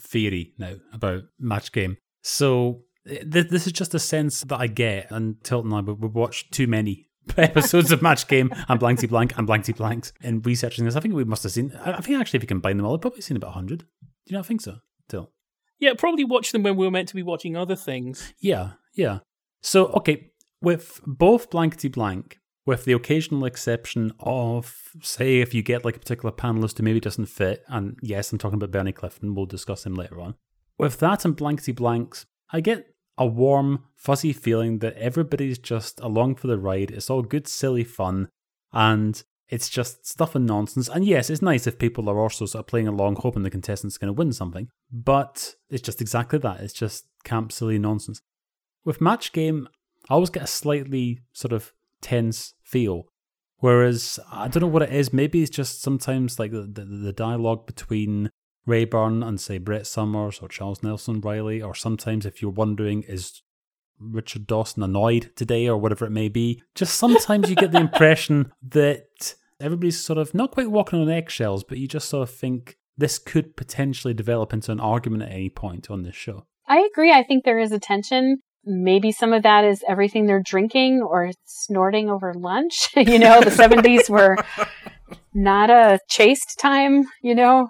theory 0.00 0.54
now 0.58 0.74
about 0.92 1.22
match 1.38 1.72
game. 1.72 1.96
So 2.22 2.82
eh, 3.08 3.24
th- 3.30 3.48
this 3.48 3.66
is 3.66 3.72
just 3.72 3.94
a 3.94 3.98
sense 3.98 4.42
that 4.42 4.60
I 4.60 4.66
get, 4.66 5.10
and 5.10 5.42
Tilton 5.42 5.72
and 5.72 5.88
I 5.88 5.92
we 5.92 6.08
watched 6.08 6.52
too 6.52 6.66
many 6.66 7.08
episodes 7.36 7.92
of 7.92 8.02
Match 8.02 8.26
Game 8.28 8.52
and 8.68 8.80
Blankety 8.80 9.06
Blank 9.06 9.36
and 9.36 9.46
Blankety 9.46 9.72
Blanks. 9.72 10.12
In 10.20 10.40
researching 10.42 10.84
this, 10.84 10.96
I 10.96 11.00
think 11.00 11.14
we 11.14 11.24
must 11.24 11.42
have 11.42 11.52
seen. 11.52 11.72
I 11.84 11.94
I 11.94 12.00
think 12.00 12.20
actually, 12.20 12.38
if 12.38 12.42
you 12.44 12.48
combine 12.48 12.76
them 12.76 12.86
all, 12.86 12.94
I've 12.94 13.00
probably 13.00 13.20
seen 13.20 13.36
about 13.36 13.52
hundred. 13.52 13.80
Do 13.80 13.86
you 14.32 14.36
not 14.36 14.46
think 14.46 14.60
so, 14.60 14.78
Till? 15.08 15.30
Yeah, 15.80 15.94
probably 15.96 16.24
watch 16.24 16.52
them 16.52 16.62
when 16.62 16.76
we 16.76 16.86
were 16.86 16.90
meant 16.90 17.08
to 17.08 17.14
be 17.14 17.22
watching 17.22 17.56
other 17.56 17.76
things. 17.76 18.32
Yeah, 18.40 18.72
yeah. 18.94 19.20
So, 19.62 19.86
okay, 19.88 20.30
with 20.60 21.00
both 21.06 21.50
Blankety 21.50 21.88
Blank, 21.88 22.38
with 22.66 22.84
the 22.84 22.92
occasional 22.92 23.44
exception 23.44 24.12
of, 24.20 24.90
say, 25.00 25.40
if 25.40 25.54
you 25.54 25.62
get 25.62 25.84
like 25.84 25.96
a 25.96 26.00
particular 26.00 26.32
panelist 26.32 26.78
who 26.78 26.84
maybe 26.84 27.00
doesn't 27.00 27.26
fit, 27.26 27.64
and 27.68 27.98
yes, 28.02 28.30
I'm 28.30 28.38
talking 28.38 28.56
about 28.56 28.70
Bernie 28.70 28.92
Clifton, 28.92 29.34
we'll 29.34 29.46
discuss 29.46 29.86
him 29.86 29.94
later 29.94 30.20
on. 30.20 30.34
With 30.78 30.98
that 31.00 31.24
and 31.24 31.36
Blankety 31.36 31.72
Blanks, 31.72 32.26
I 32.52 32.60
get 32.60 32.94
a 33.16 33.26
warm, 33.26 33.84
fuzzy 33.96 34.32
feeling 34.32 34.78
that 34.78 34.96
everybody's 34.96 35.58
just 35.58 35.98
along 36.00 36.36
for 36.36 36.46
the 36.46 36.58
ride. 36.58 36.90
It's 36.90 37.10
all 37.10 37.22
good, 37.22 37.48
silly 37.48 37.84
fun, 37.84 38.28
and 38.72 39.22
it's 39.48 39.68
just 39.68 40.06
stuff 40.06 40.34
and 40.34 40.46
nonsense. 40.46 40.88
And 40.88 41.04
yes, 41.04 41.30
it's 41.30 41.42
nice 41.42 41.66
if 41.66 41.78
people 41.78 42.08
are 42.08 42.18
also 42.18 42.46
sort 42.46 42.60
of 42.60 42.66
playing 42.66 42.86
along, 42.86 43.16
hoping 43.16 43.42
the 43.42 43.50
contestant's 43.50 43.98
going 43.98 44.14
to 44.14 44.18
win 44.18 44.32
something, 44.32 44.68
but 44.92 45.54
it's 45.70 45.82
just 45.82 46.00
exactly 46.00 46.38
that. 46.40 46.60
It's 46.60 46.74
just 46.74 47.06
camp, 47.24 47.50
silly 47.50 47.78
nonsense. 47.78 48.20
With 48.84 49.00
Match 49.00 49.32
Game, 49.32 49.68
I 50.08 50.14
always 50.14 50.30
get 50.30 50.42
a 50.42 50.48
slightly 50.48 51.20
sort 51.32 51.52
of 51.52 51.72
tense 52.00 52.54
feel. 52.62 53.06
Whereas 53.58 54.20
I 54.30 54.48
don't 54.48 54.62
know 54.62 54.68
what 54.68 54.82
it 54.82 54.92
is. 54.92 55.12
Maybe 55.12 55.42
it's 55.42 55.50
just 55.50 55.82
sometimes 55.82 56.38
like 56.38 56.52
the, 56.52 56.62
the, 56.62 56.84
the 56.84 57.12
dialogue 57.12 57.66
between 57.66 58.30
Rayburn 58.66 59.22
and 59.22 59.40
say 59.40 59.58
Brett 59.58 59.86
Somers 59.86 60.38
or 60.40 60.48
Charles 60.48 60.82
Nelson 60.82 61.20
Reilly, 61.20 61.60
or 61.60 61.74
sometimes 61.74 62.24
if 62.24 62.40
you're 62.40 62.50
wondering 62.50 63.02
is 63.02 63.42
Richard 63.98 64.46
Dawson 64.46 64.82
annoyed 64.82 65.32
today 65.34 65.68
or 65.68 65.76
whatever 65.76 66.04
it 66.04 66.10
may 66.10 66.28
be, 66.28 66.62
just 66.74 66.96
sometimes 66.96 67.50
you 67.50 67.56
get 67.56 67.72
the 67.72 67.80
impression 67.80 68.52
that 68.62 69.34
everybody's 69.60 70.00
sort 70.00 70.18
of 70.18 70.34
not 70.34 70.52
quite 70.52 70.70
walking 70.70 71.00
on 71.00 71.08
eggshells, 71.08 71.64
but 71.64 71.78
you 71.78 71.88
just 71.88 72.08
sort 72.08 72.28
of 72.28 72.34
think 72.34 72.76
this 72.96 73.18
could 73.18 73.56
potentially 73.56 74.14
develop 74.14 74.52
into 74.52 74.70
an 74.70 74.80
argument 74.80 75.24
at 75.24 75.32
any 75.32 75.50
point 75.50 75.90
on 75.90 76.02
this 76.02 76.14
show. 76.14 76.44
I 76.68 76.86
agree. 76.92 77.12
I 77.12 77.22
think 77.22 77.44
there 77.44 77.58
is 77.58 77.72
a 77.72 77.78
tension. 77.78 78.42
Maybe 78.64 79.12
some 79.12 79.32
of 79.32 79.42
that 79.44 79.64
is 79.64 79.82
everything 79.88 80.26
they're 80.26 80.42
drinking 80.44 81.00
or 81.00 81.30
snorting 81.44 82.10
over 82.10 82.34
lunch. 82.34 82.88
you 82.96 83.18
know, 83.18 83.40
the 83.40 83.50
70s 83.50 84.10
were 84.10 84.36
not 85.34 85.70
a 85.70 85.98
chaste 86.08 86.58
time, 86.60 87.04
you 87.22 87.34
know, 87.34 87.68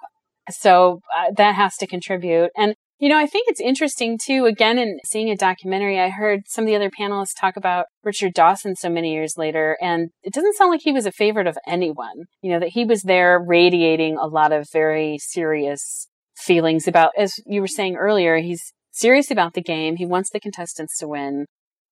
so 0.49 1.01
uh, 1.17 1.31
that 1.37 1.55
has 1.55 1.77
to 1.77 1.87
contribute. 1.87 2.49
And, 2.57 2.75
you 2.99 3.07
know, 3.07 3.17
I 3.17 3.27
think 3.27 3.47
it's 3.47 3.61
interesting 3.61 4.17
too, 4.21 4.45
again, 4.45 4.77
in 4.77 4.99
seeing 5.05 5.29
a 5.29 5.35
documentary, 5.35 5.99
I 5.99 6.09
heard 6.09 6.41
some 6.47 6.65
of 6.65 6.67
the 6.67 6.75
other 6.75 6.89
panelists 6.89 7.39
talk 7.39 7.55
about 7.55 7.85
Richard 8.03 8.33
Dawson 8.33 8.75
so 8.75 8.89
many 8.89 9.13
years 9.13 9.35
later, 9.37 9.77
and 9.81 10.09
it 10.23 10.33
doesn't 10.33 10.55
sound 10.55 10.71
like 10.71 10.81
he 10.83 10.91
was 10.91 11.05
a 11.05 11.11
favorite 11.11 11.47
of 11.47 11.57
anyone. 11.67 12.25
You 12.41 12.51
know, 12.51 12.59
that 12.59 12.69
he 12.69 12.83
was 12.83 13.03
there 13.03 13.39
radiating 13.39 14.17
a 14.17 14.27
lot 14.27 14.51
of 14.51 14.67
very 14.73 15.17
serious 15.17 16.07
feelings 16.35 16.87
about, 16.87 17.11
as 17.17 17.33
you 17.45 17.61
were 17.61 17.67
saying 17.67 17.95
earlier, 17.95 18.37
he's 18.37 18.73
serious 18.99 19.31
about 19.31 19.53
the 19.53 19.61
game. 19.61 19.95
He 19.95 20.05
wants 20.05 20.29
the 20.29 20.39
contestants 20.39 20.97
to 20.99 21.07
win. 21.07 21.45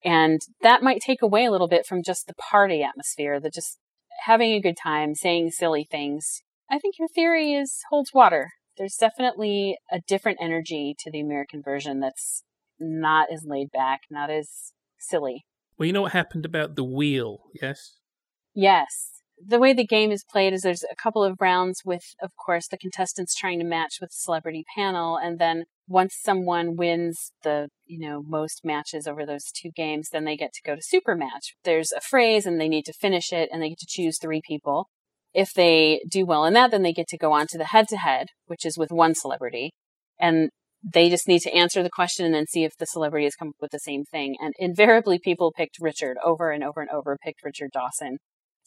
And 0.04 0.40
that 0.62 0.82
might 0.82 1.00
take 1.00 1.22
away 1.22 1.44
a 1.44 1.50
little 1.50 1.68
bit 1.68 1.86
from 1.86 2.02
just 2.04 2.26
the 2.26 2.34
party 2.34 2.82
atmosphere, 2.82 3.40
the 3.40 3.50
just 3.50 3.78
having 4.24 4.52
a 4.52 4.60
good 4.60 4.76
time, 4.80 5.14
saying 5.14 5.50
silly 5.50 5.86
things. 5.90 6.42
I 6.70 6.78
think 6.78 6.96
your 6.98 7.08
theory 7.08 7.54
is 7.54 7.80
holds 7.90 8.12
water. 8.12 8.50
There's 8.76 8.96
definitely 8.96 9.76
a 9.90 10.00
different 10.06 10.38
energy 10.40 10.94
to 11.00 11.10
the 11.10 11.20
American 11.20 11.62
version 11.62 11.98
that's 12.00 12.44
not 12.78 13.28
as 13.32 13.44
laid 13.44 13.70
back, 13.72 14.02
not 14.10 14.30
as 14.30 14.72
silly. 15.00 15.44
Well, 15.76 15.86
you 15.86 15.92
know 15.92 16.02
what 16.02 16.12
happened 16.12 16.44
about 16.44 16.76
the 16.76 16.84
wheel, 16.84 17.38
yes? 17.60 17.98
Yes, 18.54 19.17
the 19.44 19.58
way 19.58 19.72
the 19.72 19.86
game 19.86 20.10
is 20.10 20.24
played 20.28 20.52
is 20.52 20.62
there's 20.62 20.84
a 20.90 20.96
couple 20.96 21.24
of 21.24 21.40
rounds 21.40 21.82
with, 21.84 22.02
of 22.22 22.30
course, 22.36 22.68
the 22.68 22.78
contestants 22.78 23.34
trying 23.34 23.58
to 23.58 23.64
match 23.64 23.98
with 24.00 24.10
celebrity 24.12 24.64
panel. 24.76 25.16
And 25.16 25.38
then 25.38 25.64
once 25.86 26.16
someone 26.20 26.76
wins 26.76 27.32
the, 27.42 27.68
you 27.86 27.98
know, 27.98 28.22
most 28.26 28.60
matches 28.64 29.06
over 29.06 29.24
those 29.24 29.50
two 29.50 29.70
games, 29.74 30.08
then 30.12 30.24
they 30.24 30.36
get 30.36 30.52
to 30.54 30.62
go 30.64 30.74
to 30.74 30.82
super 30.82 31.14
match. 31.14 31.54
There's 31.64 31.92
a 31.92 32.00
phrase 32.00 32.46
and 32.46 32.60
they 32.60 32.68
need 32.68 32.84
to 32.86 32.92
finish 32.92 33.32
it 33.32 33.48
and 33.52 33.62
they 33.62 33.70
get 33.70 33.78
to 33.78 33.86
choose 33.88 34.18
three 34.18 34.42
people. 34.46 34.88
If 35.34 35.52
they 35.54 36.00
do 36.10 36.26
well 36.26 36.44
in 36.44 36.54
that, 36.54 36.70
then 36.70 36.82
they 36.82 36.92
get 36.92 37.08
to 37.08 37.18
go 37.18 37.32
on 37.32 37.46
to 37.48 37.58
the 37.58 37.66
head 37.66 37.88
to 37.88 37.96
head, 37.96 38.28
which 38.46 38.64
is 38.64 38.78
with 38.78 38.90
one 38.90 39.14
celebrity. 39.14 39.72
And 40.18 40.50
they 40.82 41.10
just 41.10 41.28
need 41.28 41.40
to 41.40 41.54
answer 41.54 41.82
the 41.82 41.90
question 41.90 42.24
and 42.24 42.34
then 42.34 42.46
see 42.46 42.64
if 42.64 42.76
the 42.78 42.86
celebrity 42.86 43.26
has 43.26 43.34
come 43.34 43.48
up 43.48 43.56
with 43.60 43.72
the 43.72 43.78
same 43.78 44.04
thing. 44.04 44.36
And 44.40 44.54
invariably, 44.58 45.18
people 45.18 45.52
picked 45.56 45.76
Richard 45.80 46.16
over 46.24 46.50
and 46.50 46.62
over 46.64 46.80
and 46.80 46.90
over, 46.90 47.18
picked 47.22 47.44
Richard 47.44 47.70
Dawson. 47.72 48.18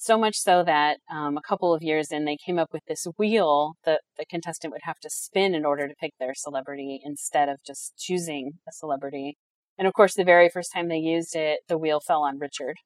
So 0.01 0.17
much 0.17 0.35
so 0.35 0.63
that 0.63 0.97
um, 1.13 1.37
a 1.37 1.47
couple 1.47 1.75
of 1.75 1.83
years 1.83 2.07
in, 2.09 2.25
they 2.25 2.35
came 2.43 2.57
up 2.57 2.69
with 2.73 2.81
this 2.87 3.05
wheel 3.19 3.73
that 3.85 4.01
the 4.17 4.25
contestant 4.25 4.73
would 4.73 4.81
have 4.81 4.97
to 5.03 5.11
spin 5.11 5.53
in 5.53 5.63
order 5.63 5.87
to 5.87 5.93
pick 5.93 6.13
their 6.19 6.33
celebrity 6.33 6.99
instead 7.03 7.49
of 7.49 7.57
just 7.63 7.93
choosing 7.99 8.53
a 8.67 8.71
celebrity. 8.71 9.37
And 9.77 9.87
of 9.87 9.93
course, 9.93 10.15
the 10.15 10.23
very 10.23 10.49
first 10.49 10.71
time 10.73 10.89
they 10.89 10.97
used 10.97 11.35
it, 11.35 11.59
the 11.67 11.77
wheel 11.77 11.99
fell 11.99 12.23
on 12.23 12.39
Richard. 12.39 12.77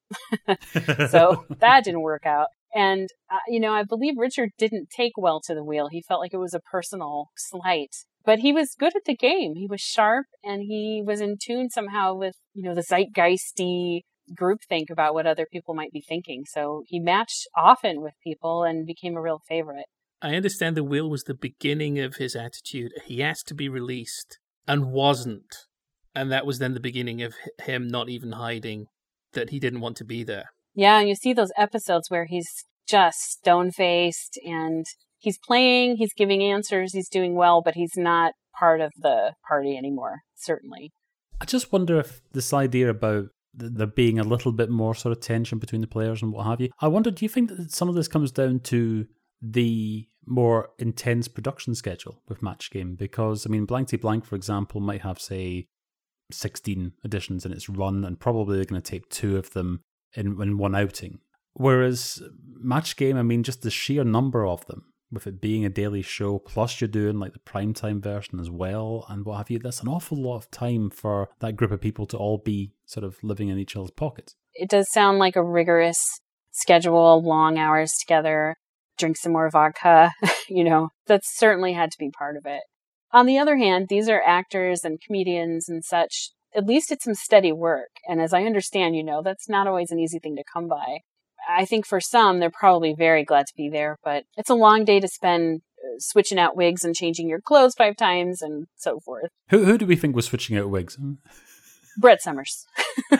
so 1.09 1.45
that 1.61 1.85
didn't 1.85 2.01
work 2.01 2.25
out. 2.25 2.47
And, 2.73 3.07
uh, 3.31 3.37
you 3.47 3.61
know, 3.61 3.71
I 3.71 3.83
believe 3.83 4.15
Richard 4.17 4.49
didn't 4.57 4.89
take 4.89 5.13
well 5.15 5.39
to 5.45 5.55
the 5.55 5.63
wheel. 5.63 5.87
He 5.89 6.03
felt 6.05 6.19
like 6.19 6.33
it 6.33 6.37
was 6.37 6.53
a 6.53 6.59
personal 6.59 7.29
slight. 7.37 7.95
But 8.25 8.39
he 8.39 8.51
was 8.51 8.75
good 8.77 8.93
at 8.93 9.05
the 9.05 9.15
game. 9.15 9.53
He 9.55 9.67
was 9.69 9.79
sharp 9.79 10.25
and 10.43 10.63
he 10.63 11.01
was 11.01 11.21
in 11.21 11.37
tune 11.41 11.69
somehow 11.69 12.13
with, 12.13 12.35
you 12.53 12.63
know, 12.63 12.75
the 12.75 12.81
zeitgeisty 12.83 14.01
groupthink 14.33 14.89
about 14.89 15.13
what 15.13 15.27
other 15.27 15.45
people 15.51 15.73
might 15.73 15.91
be 15.91 16.01
thinking. 16.01 16.43
So 16.47 16.83
he 16.87 16.99
matched 16.99 17.47
often 17.55 18.01
with 18.01 18.13
people 18.23 18.63
and 18.63 18.85
became 18.85 19.15
a 19.15 19.21
real 19.21 19.41
favorite. 19.47 19.85
I 20.21 20.35
understand 20.35 20.75
the 20.75 20.83
will 20.83 21.09
was 21.09 21.23
the 21.23 21.35
beginning 21.35 21.99
of 21.99 22.15
his 22.15 22.35
attitude. 22.35 22.91
He 23.05 23.21
asked 23.21 23.47
to 23.49 23.53
be 23.53 23.69
released 23.69 24.39
and 24.67 24.91
wasn't. 24.91 25.53
And 26.15 26.31
that 26.31 26.45
was 26.45 26.59
then 26.59 26.73
the 26.73 26.79
beginning 26.79 27.21
of 27.21 27.33
him 27.61 27.87
not 27.87 28.09
even 28.09 28.31
hiding 28.33 28.87
that 29.33 29.49
he 29.49 29.59
didn't 29.59 29.81
want 29.81 29.97
to 29.97 30.05
be 30.05 30.23
there. 30.23 30.45
Yeah, 30.73 30.99
and 30.99 31.09
you 31.09 31.15
see 31.15 31.33
those 31.33 31.51
episodes 31.57 32.09
where 32.09 32.25
he's 32.25 32.65
just 32.87 33.19
stone 33.19 33.71
faced 33.71 34.39
and 34.45 34.85
he's 35.17 35.37
playing, 35.37 35.97
he's 35.97 36.13
giving 36.13 36.41
answers, 36.43 36.93
he's 36.93 37.09
doing 37.09 37.35
well, 37.35 37.61
but 37.61 37.75
he's 37.75 37.95
not 37.95 38.33
part 38.57 38.81
of 38.81 38.91
the 38.97 39.33
party 39.47 39.77
anymore, 39.77 40.19
certainly. 40.35 40.91
I 41.41 41.45
just 41.45 41.71
wonder 41.71 41.99
if 41.99 42.21
this 42.31 42.53
idea 42.53 42.89
about 42.89 43.25
there 43.57 43.87
being 43.87 44.19
a 44.19 44.23
little 44.23 44.51
bit 44.51 44.69
more 44.69 44.95
sort 44.95 45.15
of 45.15 45.21
tension 45.21 45.59
between 45.59 45.81
the 45.81 45.87
players 45.87 46.21
and 46.21 46.31
what 46.31 46.45
have 46.45 46.61
you. 46.61 46.69
I 46.79 46.87
wonder, 46.87 47.11
do 47.11 47.25
you 47.25 47.29
think 47.29 47.49
that 47.49 47.71
some 47.71 47.89
of 47.89 47.95
this 47.95 48.07
comes 48.07 48.31
down 48.31 48.59
to 48.61 49.07
the 49.41 50.07
more 50.25 50.69
intense 50.79 51.27
production 51.27 51.75
schedule 51.75 52.21
with 52.27 52.43
Match 52.43 52.71
Game? 52.71 52.95
Because, 52.95 53.45
I 53.45 53.49
mean, 53.49 53.65
Blankety 53.65 53.97
Blank, 53.97 54.25
for 54.25 54.35
example, 54.35 54.81
might 54.81 55.01
have, 55.01 55.19
say, 55.19 55.67
16 56.31 56.93
editions 57.03 57.45
in 57.45 57.51
its 57.51 57.69
run, 57.69 58.03
and 58.03 58.19
probably 58.19 58.57
they're 58.57 58.65
going 58.65 58.81
to 58.81 58.91
take 58.91 59.09
two 59.09 59.37
of 59.37 59.51
them 59.51 59.81
in, 60.15 60.41
in 60.41 60.57
one 60.57 60.75
outing. 60.75 61.19
Whereas 61.53 62.21
Match 62.57 62.97
Game, 62.97 63.17
I 63.17 63.23
mean, 63.23 63.43
just 63.43 63.61
the 63.61 63.71
sheer 63.71 64.03
number 64.03 64.45
of 64.45 64.65
them, 64.65 64.85
with 65.11 65.27
it 65.27 65.41
being 65.41 65.65
a 65.65 65.69
daily 65.69 66.01
show, 66.01 66.39
plus 66.39 66.79
you're 66.79 66.87
doing 66.87 67.19
like 67.19 67.33
the 67.33 67.39
primetime 67.39 68.01
version 68.01 68.39
as 68.39 68.49
well, 68.49 69.05
and 69.09 69.25
what 69.25 69.37
have 69.37 69.49
you, 69.49 69.59
that's 69.59 69.81
an 69.81 69.87
awful 69.87 70.17
lot 70.17 70.37
of 70.37 70.51
time 70.51 70.89
for 70.89 71.29
that 71.39 71.55
group 71.55 71.71
of 71.71 71.81
people 71.81 72.05
to 72.07 72.17
all 72.17 72.37
be 72.37 72.71
sort 72.85 73.03
of 73.03 73.23
living 73.23 73.49
in 73.49 73.57
each 73.57 73.75
other's 73.75 73.91
pockets. 73.91 74.35
It 74.53 74.69
does 74.69 74.91
sound 74.91 75.19
like 75.19 75.35
a 75.35 75.43
rigorous 75.43 75.97
schedule, 76.51 77.21
long 77.23 77.57
hours 77.57 77.91
together, 77.99 78.55
drink 78.97 79.17
some 79.17 79.33
more 79.33 79.49
vodka, 79.49 80.11
you 80.49 80.63
know, 80.63 80.89
that 81.07 81.21
certainly 81.23 81.73
had 81.73 81.91
to 81.91 81.97
be 81.99 82.09
part 82.09 82.37
of 82.37 82.45
it. 82.45 82.61
On 83.11 83.25
the 83.25 83.37
other 83.37 83.57
hand, 83.57 83.87
these 83.89 84.09
are 84.09 84.21
actors 84.25 84.83
and 84.83 84.99
comedians 85.01 85.69
and 85.69 85.83
such 85.83 86.31
at 86.55 86.65
least 86.65 86.91
it's 86.91 87.03
some 87.03 87.15
steady 87.15 87.51
work. 87.51 87.89
And 88.07 88.21
as 88.21 88.33
I 88.33 88.43
understand, 88.43 88.95
you 88.95 89.03
know, 89.03 89.21
that's 89.21 89.49
not 89.49 89.67
always 89.67 89.91
an 89.91 89.99
easy 89.99 90.19
thing 90.19 90.35
to 90.37 90.43
come 90.51 90.67
by. 90.67 90.99
I 91.49 91.65
think 91.65 91.85
for 91.85 91.99
some, 91.99 92.39
they're 92.39 92.49
probably 92.49 92.93
very 92.93 93.23
glad 93.23 93.47
to 93.47 93.53
be 93.55 93.69
there, 93.69 93.97
but 94.03 94.25
it's 94.37 94.49
a 94.49 94.55
long 94.55 94.85
day 94.85 94.99
to 94.99 95.07
spend 95.07 95.61
uh, 95.83 95.99
switching 95.99 96.39
out 96.39 96.55
wigs 96.55 96.83
and 96.83 96.95
changing 96.95 97.29
your 97.29 97.41
clothes 97.41 97.75
five 97.75 97.95
times 97.95 98.41
and 98.41 98.67
so 98.75 98.99
forth. 98.99 99.29
Who, 99.49 99.65
who 99.65 99.77
do 99.77 99.85
we 99.85 99.95
think 99.95 100.15
was 100.15 100.25
switching 100.25 100.57
out 100.57 100.69
wigs? 100.69 100.97
Brett 101.97 102.21
Somers. 102.21 102.65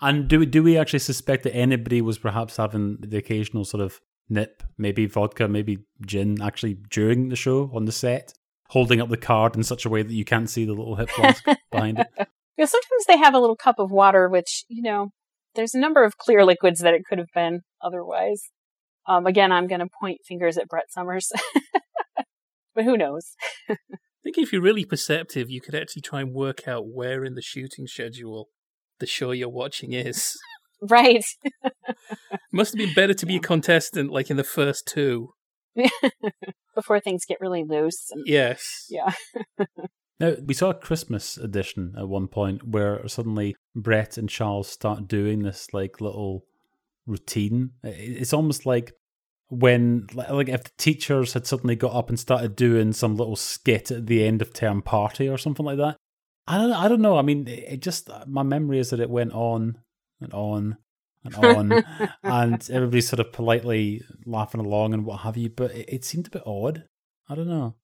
and 0.00 0.28
do, 0.28 0.46
do 0.46 0.62
we 0.62 0.78
actually 0.78 1.00
suspect 1.00 1.44
that 1.44 1.54
anybody 1.54 2.00
was 2.00 2.18
perhaps 2.18 2.56
having 2.56 2.98
the 3.00 3.18
occasional 3.18 3.64
sort 3.64 3.82
of 3.82 4.00
nip, 4.28 4.62
maybe 4.78 5.06
vodka, 5.06 5.48
maybe 5.48 5.78
gin, 6.06 6.40
actually 6.40 6.74
during 6.90 7.28
the 7.28 7.36
show 7.36 7.70
on 7.74 7.84
the 7.84 7.92
set? 7.92 8.32
holding 8.70 9.00
up 9.00 9.08
the 9.08 9.16
card 9.16 9.56
in 9.56 9.64
such 9.64 9.84
a 9.84 9.88
way 9.88 10.02
that 10.02 10.12
you 10.12 10.24
can't 10.24 10.48
see 10.48 10.64
the 10.64 10.72
little 10.72 10.94
hip 10.94 11.10
flask 11.10 11.44
behind 11.72 11.98
it. 11.98 12.06
Yeah, 12.56 12.66
sometimes 12.66 13.04
they 13.06 13.18
have 13.18 13.34
a 13.34 13.38
little 13.38 13.56
cup 13.56 13.78
of 13.78 13.90
water, 13.90 14.28
which, 14.28 14.64
you 14.68 14.82
know, 14.82 15.10
there's 15.54 15.74
a 15.74 15.80
number 15.80 16.04
of 16.04 16.16
clear 16.16 16.44
liquids 16.44 16.80
that 16.80 16.94
it 16.94 17.02
could 17.08 17.18
have 17.18 17.32
been 17.34 17.60
otherwise. 17.82 18.42
Um, 19.06 19.26
again, 19.26 19.50
I'm 19.52 19.66
going 19.66 19.80
to 19.80 19.88
point 20.00 20.18
fingers 20.26 20.56
at 20.56 20.68
Brett 20.68 20.90
Somers, 20.90 21.32
but 22.74 22.84
who 22.84 22.96
knows? 22.96 23.32
I 23.68 23.76
think 24.22 24.38
if 24.38 24.52
you're 24.52 24.62
really 24.62 24.84
perceptive, 24.84 25.50
you 25.50 25.60
could 25.60 25.74
actually 25.74 26.02
try 26.02 26.20
and 26.20 26.34
work 26.34 26.68
out 26.68 26.84
where 26.86 27.24
in 27.24 27.34
the 27.34 27.42
shooting 27.42 27.86
schedule 27.86 28.48
the 28.98 29.06
show 29.06 29.30
you're 29.32 29.48
watching 29.48 29.92
is. 29.92 30.36
Right. 30.82 31.24
Must 32.52 32.72
have 32.72 32.78
been 32.78 32.94
better 32.94 33.14
to 33.14 33.26
be 33.26 33.36
a 33.36 33.40
contestant 33.40 34.10
like 34.10 34.30
in 34.30 34.36
the 34.36 34.44
first 34.44 34.86
two. 34.86 35.32
Before 36.74 37.00
things 37.00 37.24
get 37.26 37.40
really 37.40 37.64
loose. 37.64 38.08
And, 38.10 38.24
yes. 38.26 38.86
Yeah. 38.88 39.12
Now, 40.20 40.34
we 40.44 40.52
saw 40.52 40.68
a 40.68 40.74
Christmas 40.74 41.38
edition 41.38 41.94
at 41.96 42.06
one 42.06 42.28
point 42.28 42.68
where 42.68 43.08
suddenly 43.08 43.56
Brett 43.74 44.18
and 44.18 44.28
Charles 44.28 44.68
start 44.68 45.08
doing 45.08 45.42
this 45.42 45.68
like 45.72 46.02
little 46.02 46.44
routine. 47.06 47.70
It's 47.82 48.34
almost 48.34 48.66
like 48.66 48.92
when, 49.48 50.06
like, 50.12 50.50
if 50.50 50.64
the 50.64 50.70
teachers 50.76 51.32
had 51.32 51.46
suddenly 51.46 51.74
got 51.74 51.94
up 51.94 52.10
and 52.10 52.20
started 52.20 52.54
doing 52.54 52.92
some 52.92 53.16
little 53.16 53.34
skit 53.34 53.90
at 53.90 54.06
the 54.06 54.22
end 54.24 54.42
of 54.42 54.52
term 54.52 54.82
party 54.82 55.26
or 55.26 55.38
something 55.38 55.64
like 55.64 55.78
that. 55.78 55.96
I 56.46 56.58
don't, 56.58 56.72
I 56.72 56.88
don't 56.88 57.00
know. 57.00 57.16
I 57.16 57.22
mean, 57.22 57.48
it 57.48 57.80
just, 57.80 58.10
my 58.26 58.42
memory 58.42 58.78
is 58.78 58.90
that 58.90 59.00
it 59.00 59.08
went 59.08 59.32
on 59.32 59.78
and 60.20 60.34
on 60.34 60.76
and 61.24 61.34
on, 61.34 61.84
and 62.22 62.70
everybody's 62.70 63.08
sort 63.08 63.20
of 63.20 63.32
politely 63.32 64.02
laughing 64.26 64.60
along 64.60 64.92
and 64.92 65.06
what 65.06 65.20
have 65.20 65.38
you. 65.38 65.48
But 65.48 65.72
it, 65.72 65.88
it 65.88 66.04
seemed 66.04 66.26
a 66.26 66.30
bit 66.30 66.42
odd. 66.44 66.84
I 67.28 67.34
don't 67.34 67.48
know. 67.48 67.76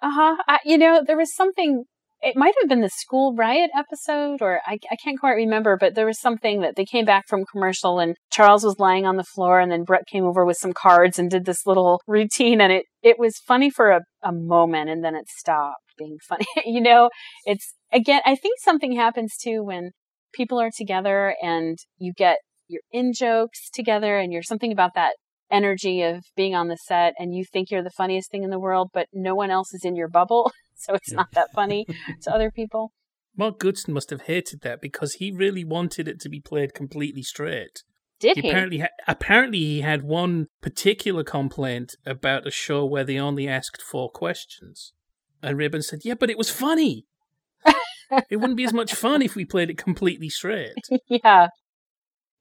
Uh 0.00 0.10
huh. 0.12 0.58
You 0.64 0.78
know, 0.78 1.02
there 1.06 1.16
was 1.16 1.34
something. 1.34 1.84
It 2.20 2.36
might 2.36 2.54
have 2.60 2.68
been 2.68 2.80
the 2.80 2.90
school 2.90 3.32
riot 3.36 3.70
episode, 3.76 4.42
or 4.42 4.60
I, 4.66 4.78
I 4.90 4.96
can't 4.96 5.20
quite 5.20 5.34
remember, 5.34 5.76
but 5.78 5.94
there 5.94 6.06
was 6.06 6.20
something 6.20 6.62
that 6.62 6.74
they 6.74 6.84
came 6.84 7.04
back 7.04 7.28
from 7.28 7.44
commercial 7.44 8.00
and 8.00 8.16
Charles 8.32 8.64
was 8.64 8.80
lying 8.80 9.06
on 9.06 9.16
the 9.16 9.22
floor 9.22 9.60
and 9.60 9.70
then 9.70 9.84
Brett 9.84 10.02
came 10.10 10.24
over 10.24 10.44
with 10.44 10.56
some 10.56 10.72
cards 10.72 11.16
and 11.16 11.30
did 11.30 11.44
this 11.44 11.64
little 11.64 12.00
routine 12.08 12.60
and 12.60 12.72
it, 12.72 12.86
it 13.04 13.20
was 13.20 13.38
funny 13.46 13.70
for 13.70 13.92
a, 13.92 14.00
a 14.24 14.32
moment 14.32 14.90
and 14.90 15.04
then 15.04 15.14
it 15.14 15.28
stopped 15.28 15.76
being 15.96 16.18
funny. 16.28 16.46
you 16.66 16.80
know, 16.80 17.08
it's 17.44 17.74
again, 17.92 18.20
I 18.26 18.34
think 18.34 18.58
something 18.58 18.96
happens 18.96 19.36
too 19.40 19.62
when 19.62 19.90
people 20.32 20.60
are 20.60 20.70
together 20.76 21.36
and 21.40 21.78
you 21.98 22.12
get 22.16 22.38
you're 22.66 22.82
in 22.90 23.12
jokes 23.12 23.70
together 23.72 24.18
and 24.18 24.32
you're 24.32 24.42
something 24.42 24.72
about 24.72 24.94
that 24.94 25.14
energy 25.50 26.02
of 26.02 26.24
being 26.36 26.54
on 26.54 26.68
the 26.68 26.76
set 26.76 27.14
and 27.18 27.34
you 27.34 27.44
think 27.44 27.70
you're 27.70 27.82
the 27.82 27.90
funniest 27.90 28.30
thing 28.30 28.42
in 28.42 28.50
the 28.50 28.58
world, 28.58 28.90
but 28.92 29.08
no 29.12 29.34
one 29.34 29.50
else 29.50 29.72
is 29.74 29.84
in 29.84 29.96
your 29.96 30.08
bubble. 30.08 30.52
So 30.80 30.94
it's 30.94 31.10
not 31.10 31.32
that 31.32 31.48
funny 31.52 31.86
to 32.22 32.32
other 32.32 32.52
people. 32.52 32.92
Mark 33.36 33.58
Goodson 33.58 33.92
must 33.92 34.10
have 34.10 34.22
hated 34.22 34.60
that 34.60 34.80
because 34.80 35.14
he 35.14 35.32
really 35.32 35.64
wanted 35.64 36.06
it 36.06 36.20
to 36.20 36.28
be 36.28 36.40
played 36.40 36.72
completely 36.72 37.22
straight. 37.22 37.82
Did 38.20 38.36
he? 38.36 38.42
he? 38.42 38.48
Apparently, 38.48 38.78
ha- 38.78 38.88
apparently, 39.06 39.58
he 39.58 39.80
had 39.80 40.02
one 40.02 40.46
particular 40.60 41.24
complaint 41.24 41.96
about 42.06 42.46
a 42.46 42.52
show 42.52 42.84
where 42.84 43.02
they 43.02 43.18
only 43.18 43.48
asked 43.48 43.82
four 43.82 44.10
questions, 44.10 44.92
and 45.42 45.58
Rayburn 45.58 45.82
said, 45.82 46.04
"Yeah, 46.04 46.14
but 46.14 46.30
it 46.30 46.38
was 46.38 46.50
funny. 46.50 47.06
it 48.30 48.36
wouldn't 48.36 48.56
be 48.56 48.64
as 48.64 48.72
much 48.72 48.94
fun 48.94 49.22
if 49.22 49.34
we 49.34 49.44
played 49.44 49.70
it 49.70 49.78
completely 49.78 50.28
straight." 50.28 50.74
yeah, 51.08 51.48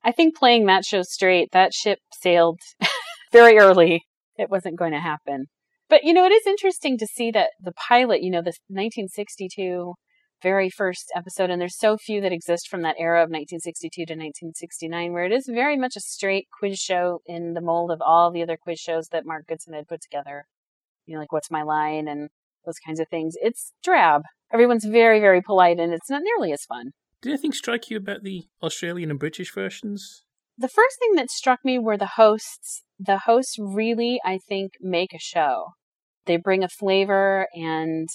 I 0.08 0.14
think 0.14 0.38
playing 0.38 0.68
that 0.68 0.86
show 0.86 1.02
straight, 1.02 1.50
that 1.52 1.74
ship 1.74 2.00
sailed 2.22 2.62
very 3.34 3.58
early. 3.58 4.06
It 4.38 4.50
wasn't 4.50 4.80
going 4.80 4.94
to 4.94 5.02
happen. 5.02 5.48
But, 5.90 6.06
you 6.06 6.14
know, 6.14 6.26
it 6.26 6.32
is 6.32 6.48
interesting 6.48 6.98
to 7.00 7.06
see 7.06 7.30
that 7.32 7.50
the 7.62 7.74
pilot, 7.74 8.22
you 8.22 8.32
know, 8.32 8.40
the 8.40 8.54
1962 8.70 9.96
very 10.42 10.70
first 10.70 11.12
episode, 11.14 11.50
and 11.50 11.60
there's 11.60 11.78
so 11.78 11.98
few 11.98 12.22
that 12.22 12.32
exist 12.32 12.70
from 12.70 12.84
that 12.84 12.96
era 12.98 13.18
of 13.18 13.30
1962 13.32 14.06
to 14.06 14.14
1969, 14.14 15.12
where 15.12 15.26
it 15.26 15.34
is 15.34 15.50
very 15.52 15.76
much 15.76 15.98
a 15.98 16.00
straight 16.00 16.48
quiz 16.58 16.78
show 16.78 17.20
in 17.26 17.54
the 17.54 17.62
mold 17.62 17.92
of 17.92 18.02
all 18.02 18.32
the 18.32 18.44
other 18.44 18.56
quiz 18.56 18.80
shows 18.80 19.08
that 19.12 19.26
Mark 19.26 19.46
Goodson 19.46 19.74
had 19.74 19.90
put 19.90 20.00
together. 20.02 20.46
You 21.06 21.16
know, 21.16 21.20
like 21.20 21.34
What's 21.34 21.52
My 21.52 21.64
Line 21.64 22.08
and 22.08 22.30
those 22.66 22.80
kinds 22.86 23.02
of 23.02 23.10
things. 23.10 23.36
It's 23.42 23.74
drab. 23.84 24.22
Everyone's 24.54 24.86
very, 24.86 25.20
very 25.20 25.42
polite, 25.42 25.80
and 25.80 25.92
it's 25.92 26.10
not 26.10 26.22
nearly 26.24 26.54
as 26.54 26.64
fun. 26.64 26.92
Did 27.22 27.32
anything 27.32 27.54
strike 27.54 27.90
you 27.90 27.98
about 27.98 28.24
the 28.24 28.48
Australian 28.62 29.10
and 29.10 29.20
British 29.20 29.54
versions? 29.54 30.24
The 30.58 30.68
first 30.68 30.98
thing 31.00 31.16
that 31.16 31.30
struck 31.30 31.60
me 31.64 31.80
were 31.80 31.98
the 31.98 32.14
hosts. 32.16 32.84
The 33.00 33.20
hosts 33.20 33.58
really, 33.60 34.20
I 34.26 34.40
think, 34.48 34.74
make 34.82 35.14
a 35.14 35.20
show. 35.20 35.74
They 36.26 36.38
bring 36.38 36.64
a 36.64 36.70
flavor 36.70 37.48
and 37.54 38.10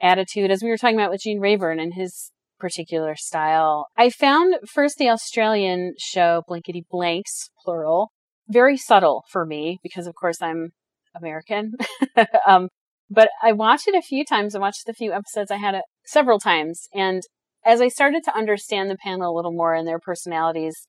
attitude, 0.00 0.50
as 0.50 0.62
we 0.62 0.68
were 0.68 0.76
talking 0.76 0.96
about 0.96 1.10
with 1.10 1.22
Gene 1.22 1.40
Rayburn 1.40 1.78
and 1.78 1.94
his 1.94 2.30
particular 2.58 3.14
style. 3.16 3.88
I 3.96 4.10
found 4.10 4.56
first 4.66 4.96
the 4.98 5.10
Australian 5.10 5.94
show, 5.98 6.42
Blankety 6.48 6.84
Blanks, 6.90 7.50
plural, 7.62 8.12
very 8.48 8.76
subtle 8.76 9.24
for 9.30 9.44
me 9.44 9.78
because, 9.82 10.06
of 10.06 10.14
course, 10.14 10.40
I'm 10.42 10.70
American. 11.14 11.72
um, 12.46 12.68
but 13.10 13.28
I 13.42 13.52
watched 13.52 13.88
it 13.88 13.94
a 13.94 14.02
few 14.02 14.24
times. 14.24 14.54
I 14.54 14.58
watched 14.58 14.86
the 14.86 14.94
few 14.94 15.12
episodes. 15.12 15.50
I 15.50 15.56
had 15.56 15.74
it 15.74 15.84
several 16.04 16.38
times. 16.38 16.88
And 16.94 17.22
as 17.64 17.80
I 17.80 17.88
started 17.88 18.22
to 18.24 18.36
understand 18.36 18.90
the 18.90 18.96
panel 18.96 19.32
a 19.32 19.34
little 19.34 19.52
more 19.52 19.74
and 19.74 19.86
their 19.86 19.98
personalities, 19.98 20.86